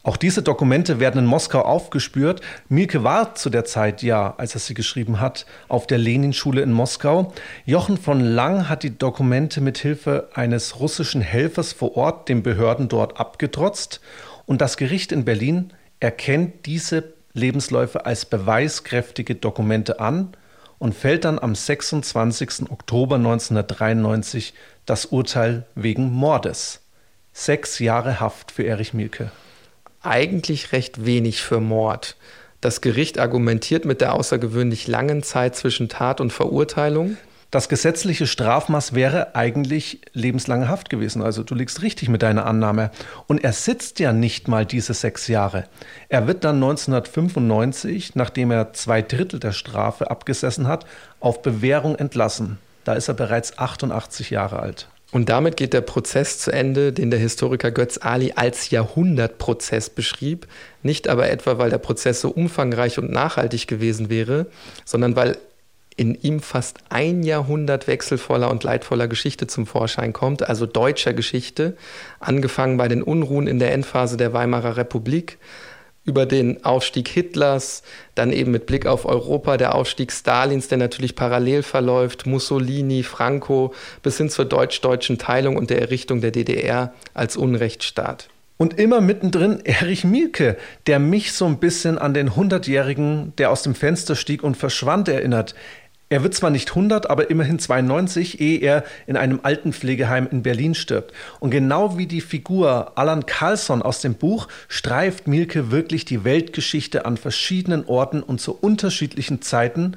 Auch 0.06 0.18
diese 0.18 0.42
Dokumente 0.42 1.00
werden 1.00 1.20
in 1.20 1.24
Moskau 1.24 1.62
aufgespürt. 1.62 2.42
Mielke 2.68 3.04
war 3.04 3.34
zu 3.36 3.48
der 3.48 3.64
Zeit 3.64 4.02
ja, 4.02 4.34
als 4.36 4.52
er 4.52 4.60
sie 4.60 4.74
geschrieben 4.74 5.18
hat, 5.18 5.46
auf 5.66 5.86
der 5.86 5.96
Leninschule 5.96 6.60
in 6.60 6.72
Moskau. 6.72 7.32
Jochen 7.64 7.96
von 7.96 8.20
Lang 8.20 8.68
hat 8.68 8.82
die 8.82 8.98
Dokumente 8.98 9.62
mit 9.62 9.78
Hilfe 9.78 10.28
eines 10.34 10.78
russischen 10.78 11.22
Helfers 11.22 11.72
vor 11.72 11.96
Ort 11.96 12.28
den 12.28 12.42
Behörden 12.42 12.88
dort 12.88 13.18
abgetrotzt 13.18 14.02
und 14.44 14.60
das 14.60 14.76
Gericht 14.76 15.10
in 15.10 15.24
Berlin 15.24 15.72
erkennt 16.00 16.66
diese 16.66 17.14
Lebensläufe 17.32 18.04
als 18.04 18.26
beweiskräftige 18.26 19.36
Dokumente 19.36 20.00
an 20.00 20.36
und 20.78 20.94
fällt 20.94 21.24
dann 21.24 21.38
am 21.38 21.54
26. 21.54 22.70
Oktober 22.70 23.16
1993 23.16 24.52
das 24.84 25.06
Urteil 25.06 25.64
wegen 25.74 26.12
Mordes. 26.12 26.82
Sechs 27.32 27.78
Jahre 27.78 28.20
Haft 28.20 28.52
für 28.52 28.64
Erich 28.64 28.92
Mielke 28.92 29.32
eigentlich 30.06 30.72
recht 30.72 31.04
wenig 31.04 31.42
für 31.42 31.60
Mord. 31.60 32.16
Das 32.60 32.80
Gericht 32.80 33.18
argumentiert 33.18 33.84
mit 33.84 34.00
der 34.00 34.14
außergewöhnlich 34.14 34.86
langen 34.86 35.22
Zeit 35.22 35.54
zwischen 35.54 35.88
Tat 35.88 36.20
und 36.20 36.32
Verurteilung. 36.32 37.18
Das 37.50 37.68
gesetzliche 37.68 38.26
Strafmaß 38.26 38.94
wäre 38.94 39.36
eigentlich 39.36 40.00
lebenslange 40.12 40.68
Haft 40.68 40.90
gewesen. 40.90 41.22
Also 41.22 41.44
du 41.44 41.54
liegst 41.54 41.82
richtig 41.82 42.08
mit 42.08 42.22
deiner 42.22 42.46
Annahme. 42.46 42.90
Und 43.28 43.44
er 43.44 43.52
sitzt 43.52 44.00
ja 44.00 44.12
nicht 44.12 44.48
mal 44.48 44.66
diese 44.66 44.92
sechs 44.92 45.28
Jahre. 45.28 45.64
Er 46.08 46.26
wird 46.26 46.42
dann 46.42 46.56
1995, 46.56 48.16
nachdem 48.16 48.50
er 48.50 48.72
zwei 48.72 49.02
Drittel 49.02 49.38
der 49.38 49.52
Strafe 49.52 50.10
abgesessen 50.10 50.66
hat, 50.66 50.84
auf 51.20 51.42
Bewährung 51.42 51.94
entlassen. 51.94 52.58
Da 52.82 52.94
ist 52.94 53.06
er 53.06 53.14
bereits 53.14 53.56
88 53.56 54.30
Jahre 54.30 54.58
alt. 54.58 54.88
Und 55.14 55.28
damit 55.28 55.56
geht 55.56 55.74
der 55.74 55.80
Prozess 55.80 56.40
zu 56.40 56.50
Ende, 56.50 56.92
den 56.92 57.12
der 57.12 57.20
Historiker 57.20 57.70
Götz 57.70 58.00
Ali 58.02 58.32
als 58.34 58.70
Jahrhundertprozess 58.70 59.88
beschrieb, 59.88 60.48
nicht 60.82 61.06
aber 61.06 61.30
etwa, 61.30 61.56
weil 61.56 61.70
der 61.70 61.78
Prozess 61.78 62.20
so 62.20 62.30
umfangreich 62.30 62.98
und 62.98 63.12
nachhaltig 63.12 63.68
gewesen 63.68 64.10
wäre, 64.10 64.46
sondern 64.84 65.14
weil 65.14 65.38
in 65.94 66.16
ihm 66.20 66.40
fast 66.40 66.78
ein 66.88 67.22
Jahrhundert 67.22 67.86
wechselvoller 67.86 68.50
und 68.50 68.64
leidvoller 68.64 69.06
Geschichte 69.06 69.46
zum 69.46 69.68
Vorschein 69.68 70.12
kommt, 70.12 70.48
also 70.48 70.66
deutscher 70.66 71.12
Geschichte, 71.12 71.76
angefangen 72.18 72.76
bei 72.76 72.88
den 72.88 73.04
Unruhen 73.04 73.46
in 73.46 73.60
der 73.60 73.72
Endphase 73.72 74.16
der 74.16 74.32
Weimarer 74.32 74.76
Republik, 74.76 75.38
über 76.04 76.26
den 76.26 76.64
Aufstieg 76.64 77.08
Hitlers, 77.08 77.82
dann 78.14 78.32
eben 78.32 78.50
mit 78.50 78.66
Blick 78.66 78.86
auf 78.86 79.06
Europa 79.06 79.56
der 79.56 79.74
Aufstieg 79.74 80.12
Stalins, 80.12 80.68
der 80.68 80.78
natürlich 80.78 81.16
parallel 81.16 81.62
verläuft, 81.62 82.26
Mussolini, 82.26 83.02
Franco, 83.02 83.74
bis 84.02 84.18
hin 84.18 84.28
zur 84.28 84.44
deutsch-deutschen 84.44 85.18
Teilung 85.18 85.56
und 85.56 85.70
der 85.70 85.80
Errichtung 85.80 86.20
der 86.20 86.30
DDR 86.30 86.92
als 87.14 87.36
Unrechtsstaat. 87.36 88.28
Und 88.56 88.78
immer 88.78 89.00
mittendrin 89.00 89.60
Erich 89.64 90.04
Mielke, 90.04 90.56
der 90.86 91.00
mich 91.00 91.32
so 91.32 91.44
ein 91.44 91.58
bisschen 91.58 91.98
an 91.98 92.14
den 92.14 92.36
Hundertjährigen, 92.36 93.32
der 93.36 93.50
aus 93.50 93.62
dem 93.62 93.74
Fenster 93.74 94.14
stieg 94.14 94.44
und 94.44 94.56
verschwand, 94.56 95.08
erinnert. 95.08 95.56
Er 96.10 96.22
wird 96.22 96.34
zwar 96.34 96.50
nicht 96.50 96.70
100, 96.70 97.08
aber 97.08 97.30
immerhin 97.30 97.58
92, 97.58 98.40
ehe 98.40 98.60
er 98.60 98.84
in 99.06 99.16
einem 99.16 99.40
Altenpflegeheim 99.42 100.28
in 100.30 100.42
Berlin 100.42 100.74
stirbt. 100.74 101.12
Und 101.40 101.50
genau 101.50 101.96
wie 101.96 102.06
die 102.06 102.20
Figur 102.20 102.92
Alan 102.96 103.26
Carlson 103.26 103.82
aus 103.82 104.00
dem 104.00 104.14
Buch 104.14 104.48
streift 104.68 105.26
Mielke 105.26 105.70
wirklich 105.70 106.04
die 106.04 106.24
Weltgeschichte 106.24 107.06
an 107.06 107.16
verschiedenen 107.16 107.86
Orten 107.86 108.22
und 108.22 108.40
zu 108.40 108.52
unterschiedlichen 108.52 109.40
Zeiten 109.40 109.96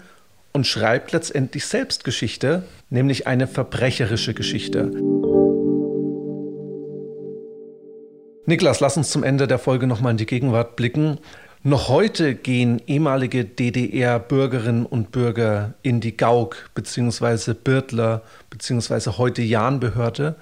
und 0.53 0.65
schreibt 0.65 1.11
letztendlich 1.11 1.65
selbst 1.65 2.03
Geschichte, 2.03 2.63
nämlich 2.89 3.27
eine 3.27 3.45
verbrecherische 3.45 4.33
Geschichte. 4.33 4.91
Niklas, 8.45 8.79
lass 8.79 8.95
uns 8.95 9.09
zum 9.09 9.23
Ende 9.23 9.45
der 9.45 9.59
Folge 9.59 9.87
nochmal 9.87 10.11
in 10.11 10.17
die 10.17 10.25
Gegenwart 10.25 10.77
blicken. 10.77 11.19
Noch 11.63 11.89
heute 11.89 12.35
gehen 12.35 12.81
ehemalige 12.85 13.43
DDR-Bürgerinnen 13.43 14.85
und 14.85 15.11
Bürger 15.11 15.73
in 15.81 15.99
die 15.99 16.15
GAUK 16.15 16.69
bzw. 16.75 17.53
Birtler 17.53 18.21
bzw. 18.51 19.17
heute 19.17 19.41
Jahnbehörde 19.41 20.35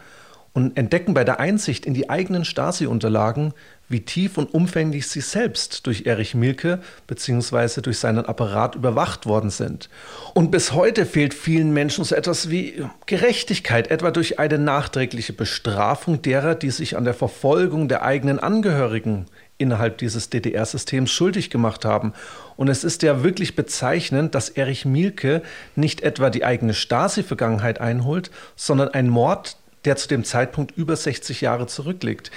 und 0.52 0.78
entdecken 0.78 1.14
bei 1.14 1.24
der 1.24 1.40
Einsicht 1.40 1.86
in 1.86 1.94
die 1.94 2.10
eigenen 2.10 2.44
Stasi-Unterlagen, 2.44 3.54
wie 3.88 4.02
tief 4.02 4.38
und 4.38 4.54
umfänglich 4.54 5.08
sie 5.08 5.22
selbst 5.22 5.86
durch 5.88 6.06
Erich 6.06 6.36
Mielke 6.36 6.80
bzw. 7.08 7.82
durch 7.82 8.00
seinen 8.00 8.26
Apparat 8.26 8.76
überwacht 8.76 9.26
worden 9.26 9.50
sind. 9.50 9.90
Und 10.34 10.52
bis 10.52 10.74
heute 10.74 11.06
fehlt 11.06 11.34
vielen 11.34 11.72
Menschen 11.72 12.04
so 12.04 12.16
etwas 12.16 12.50
wie 12.50 12.86
Gerechtigkeit, 13.06 13.90
etwa 13.90 14.12
durch 14.12 14.40
eine 14.40 14.58
nachträgliche 14.58 15.34
Bestrafung 15.34 16.22
derer, 16.22 16.56
die 16.56 16.72
sich 16.72 16.98
an 16.98 17.06
der 17.06 17.14
Verfolgung 17.14 17.88
der 17.88 18.04
eigenen 18.04 18.40
Angehörigen 18.40 19.26
innerhalb 19.58 19.98
dieses 19.98 20.30
DDR-Systems 20.30 21.12
schuldig 21.12 21.50
gemacht 21.50 21.86
haben. 21.86 22.14
Und 22.58 22.68
es 22.68 22.84
ist 22.84 23.04
ja 23.04 23.24
wirklich 23.24 23.56
bezeichnend, 23.56 24.36
dass 24.36 24.50
Erich 24.50 24.86
Mielke 24.86 25.42
nicht 25.76 26.02
etwa 26.02 26.30
die 26.30 26.44
eigene 26.44 26.74
Stasi-Vergangenheit 26.74 27.80
einholt, 27.80 28.32
sondern 28.56 28.90
ein 28.90 29.10
Mord, 29.10 29.58
der 29.86 29.96
zu 29.96 30.08
dem 30.08 30.24
Zeitpunkt 30.24 30.76
über 30.78 30.96
60 30.96 31.42
Jahre 31.42 31.68
zurückliegt. 31.68 32.32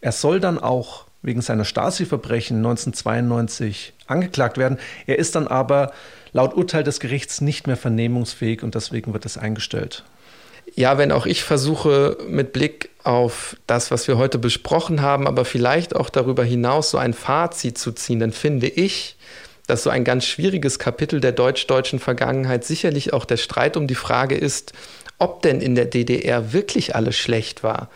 Er 0.00 0.12
soll 0.12 0.40
dann 0.40 0.58
auch 0.58 1.06
wegen 1.22 1.40
seiner 1.40 1.64
Stasi-Verbrechen 1.64 2.58
1992 2.58 3.94
angeklagt 4.06 4.58
werden. 4.58 4.78
Er 5.06 5.18
ist 5.18 5.34
dann 5.34 5.48
aber 5.48 5.92
laut 6.32 6.54
Urteil 6.54 6.84
des 6.84 7.00
Gerichts 7.00 7.40
nicht 7.40 7.66
mehr 7.66 7.76
vernehmungsfähig 7.76 8.62
und 8.62 8.74
deswegen 8.74 9.12
wird 9.12 9.26
es 9.26 9.38
eingestellt. 9.38 10.04
Ja, 10.74 10.98
wenn 10.98 11.12
auch 11.12 11.26
ich 11.26 11.42
versuche, 11.42 12.18
mit 12.28 12.52
Blick 12.52 12.90
auf 13.08 13.56
das, 13.66 13.90
was 13.90 14.06
wir 14.06 14.18
heute 14.18 14.38
besprochen 14.38 15.00
haben, 15.00 15.26
aber 15.26 15.46
vielleicht 15.46 15.96
auch 15.96 16.10
darüber 16.10 16.44
hinaus 16.44 16.90
so 16.90 16.98
ein 16.98 17.14
Fazit 17.14 17.78
zu 17.78 17.92
ziehen, 17.92 18.20
dann 18.20 18.32
finde 18.32 18.68
ich, 18.68 19.16
dass 19.66 19.82
so 19.82 19.88
ein 19.88 20.04
ganz 20.04 20.26
schwieriges 20.26 20.78
Kapitel 20.78 21.18
der 21.18 21.32
deutsch-deutschen 21.32 22.00
Vergangenheit 22.00 22.64
sicherlich 22.64 23.14
auch 23.14 23.24
der 23.24 23.38
Streit 23.38 23.78
um 23.78 23.86
die 23.86 23.94
Frage 23.94 24.36
ist, 24.36 24.74
ob 25.18 25.40
denn 25.40 25.62
in 25.62 25.74
der 25.74 25.86
DDR 25.86 26.52
wirklich 26.52 26.94
alles 26.94 27.16
schlecht 27.16 27.62
war. 27.62 27.88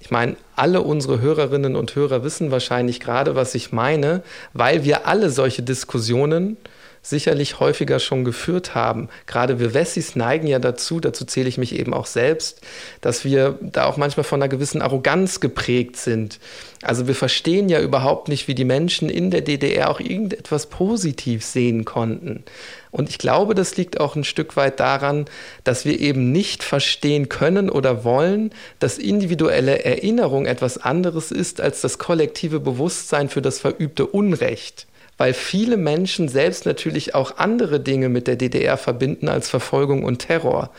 Ich 0.00 0.12
meine, 0.12 0.36
alle 0.54 0.82
unsere 0.82 1.20
Hörerinnen 1.20 1.74
und 1.74 1.96
Hörer 1.96 2.22
wissen 2.22 2.52
wahrscheinlich 2.52 3.00
gerade, 3.00 3.34
was 3.34 3.56
ich 3.56 3.72
meine, 3.72 4.22
weil 4.52 4.84
wir 4.84 5.08
alle 5.08 5.30
solche 5.30 5.64
Diskussionen 5.64 6.58
sicherlich 7.04 7.60
häufiger 7.60 8.00
schon 8.00 8.24
geführt 8.24 8.74
haben. 8.74 9.08
Gerade 9.26 9.60
wir 9.60 9.74
Wessis 9.74 10.16
neigen 10.16 10.46
ja 10.46 10.58
dazu, 10.58 10.98
dazu 10.98 11.24
zähle 11.24 11.48
ich 11.48 11.58
mich 11.58 11.78
eben 11.78 11.92
auch 11.92 12.06
selbst, 12.06 12.62
dass 13.02 13.24
wir 13.24 13.58
da 13.60 13.84
auch 13.84 13.98
manchmal 13.98 14.24
von 14.24 14.42
einer 14.42 14.48
gewissen 14.48 14.82
Arroganz 14.82 15.38
geprägt 15.38 15.96
sind. 15.96 16.40
Also 16.82 17.06
wir 17.06 17.14
verstehen 17.14 17.68
ja 17.68 17.80
überhaupt 17.80 18.28
nicht, 18.28 18.48
wie 18.48 18.54
die 18.54 18.64
Menschen 18.64 19.10
in 19.10 19.30
der 19.30 19.42
DDR 19.42 19.90
auch 19.90 20.00
irgendetwas 20.00 20.66
positiv 20.66 21.44
sehen 21.44 21.84
konnten. 21.84 22.42
Und 22.90 23.10
ich 23.10 23.18
glaube, 23.18 23.54
das 23.54 23.76
liegt 23.76 24.00
auch 24.00 24.16
ein 24.16 24.24
Stück 24.24 24.56
weit 24.56 24.80
daran, 24.80 25.26
dass 25.62 25.84
wir 25.84 26.00
eben 26.00 26.32
nicht 26.32 26.62
verstehen 26.62 27.28
können 27.28 27.68
oder 27.68 28.04
wollen, 28.04 28.50
dass 28.78 28.98
individuelle 28.98 29.84
Erinnerung 29.84 30.46
etwas 30.46 30.78
anderes 30.78 31.30
ist 31.30 31.60
als 31.60 31.80
das 31.82 31.98
kollektive 31.98 32.60
Bewusstsein 32.60 33.28
für 33.28 33.42
das 33.42 33.60
verübte 33.60 34.06
Unrecht 34.06 34.86
weil 35.16 35.32
viele 35.34 35.76
Menschen 35.76 36.28
selbst 36.28 36.66
natürlich 36.66 37.14
auch 37.14 37.38
andere 37.38 37.80
Dinge 37.80 38.08
mit 38.08 38.26
der 38.26 38.36
DDR 38.36 38.76
verbinden 38.76 39.28
als 39.28 39.48
Verfolgung 39.48 40.04
und 40.04 40.18
Terror. 40.18 40.70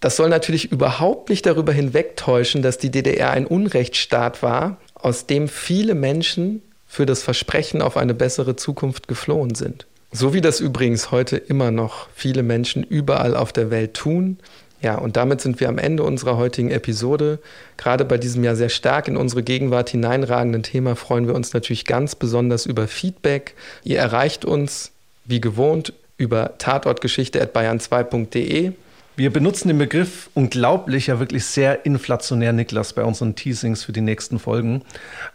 Das 0.00 0.16
soll 0.16 0.28
natürlich 0.28 0.72
überhaupt 0.72 1.30
nicht 1.30 1.46
darüber 1.46 1.72
hinwegtäuschen, 1.72 2.62
dass 2.62 2.78
die 2.78 2.90
DDR 2.90 3.30
ein 3.30 3.46
Unrechtsstaat 3.46 4.42
war, 4.42 4.78
aus 4.94 5.26
dem 5.26 5.48
viele 5.48 5.94
Menschen 5.94 6.62
für 6.86 7.06
das 7.06 7.22
Versprechen 7.22 7.82
auf 7.82 7.96
eine 7.96 8.14
bessere 8.14 8.56
Zukunft 8.56 9.08
geflohen 9.08 9.54
sind. 9.54 9.86
So 10.12 10.32
wie 10.32 10.40
das 10.40 10.60
übrigens 10.60 11.10
heute 11.10 11.36
immer 11.36 11.72
noch 11.72 12.08
viele 12.14 12.44
Menschen 12.44 12.84
überall 12.84 13.36
auf 13.36 13.52
der 13.52 13.70
Welt 13.72 13.94
tun, 13.94 14.38
ja, 14.84 14.96
und 14.96 15.16
damit 15.16 15.40
sind 15.40 15.58
wir 15.60 15.70
am 15.70 15.78
Ende 15.78 16.02
unserer 16.02 16.36
heutigen 16.36 16.70
Episode. 16.70 17.38
Gerade 17.78 18.04
bei 18.04 18.18
diesem 18.18 18.44
ja 18.44 18.54
sehr 18.54 18.68
stark 18.68 19.08
in 19.08 19.16
unsere 19.16 19.42
Gegenwart 19.42 19.88
hineinragenden 19.88 20.62
Thema 20.62 20.94
freuen 20.94 21.26
wir 21.26 21.34
uns 21.34 21.54
natürlich 21.54 21.86
ganz 21.86 22.14
besonders 22.14 22.66
über 22.66 22.86
Feedback. 22.86 23.54
Ihr 23.82 23.98
erreicht 23.98 24.44
uns 24.44 24.92
wie 25.24 25.40
gewohnt 25.40 25.94
über 26.18 26.58
tatortgeschichte.bayern2.de 26.58 28.72
Wir 29.16 29.32
benutzen 29.32 29.68
den 29.68 29.78
Begriff 29.78 30.28
unglaublich, 30.34 31.06
ja 31.06 31.20
wirklich 31.20 31.44
sehr 31.44 31.86
inflationär, 31.86 32.52
Niklas, 32.52 32.94
bei 32.94 33.04
unseren 33.04 33.36
Teasings 33.36 33.84
für 33.84 33.92
die 33.92 34.00
nächsten 34.00 34.40
Folgen. 34.40 34.82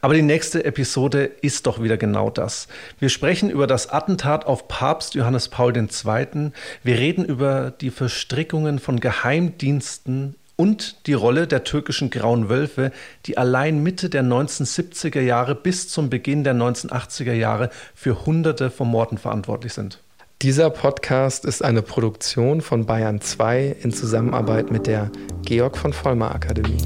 Aber 0.02 0.14
die 0.14 0.22
nächste 0.22 0.66
Episode 0.66 1.24
ist 1.24 1.66
doch 1.66 1.82
wieder 1.82 1.96
genau 1.96 2.30
das. 2.30 2.68
Wir 3.00 3.08
sprechen 3.08 3.50
über 3.50 3.68
das 3.68 3.90
Attentat 3.90 4.46
auf 4.46 4.68
Papst 4.68 5.16
Johannes 5.16 5.48
Paul 5.48 5.78
II. 5.78 6.52
Wir 6.84 6.98
reden 6.98 7.24
über 7.24 7.72
die 7.72 7.90
Verstrickungen 7.90 8.80
von 8.80 9.00
Geheimdiensten 9.00 10.36
und 10.58 11.08
die 11.08 11.14
Rolle 11.14 11.48
der 11.48 11.64
türkischen 11.64 12.10
Grauen 12.10 12.50
Wölfe, 12.50 12.92
die 13.28 13.38
allein 13.38 13.82
Mitte 13.82 14.10
der 14.10 14.24
1970er 14.24 15.22
Jahre 15.22 15.56
bis 15.56 15.88
zum 15.88 16.10
Beginn 16.10 16.44
der 16.44 16.54
1980er 16.54 17.32
Jahre 17.32 17.70
für 17.96 18.26
Hunderte 18.26 18.72
von 18.72 18.90
Morden 18.90 19.18
verantwortlich 19.18 19.72
sind. 19.72 20.02
Dieser 20.42 20.70
Podcast 20.70 21.44
ist 21.44 21.62
eine 21.62 21.82
Produktion 21.82 22.62
von 22.62 22.86
Bayern 22.86 23.20
2 23.20 23.76
in 23.84 23.92
Zusammenarbeit 23.92 24.72
mit 24.72 24.88
der 24.88 25.12
Georg 25.44 25.76
von 25.78 25.92
Vollmer 25.92 26.34
Akademie. 26.34 26.78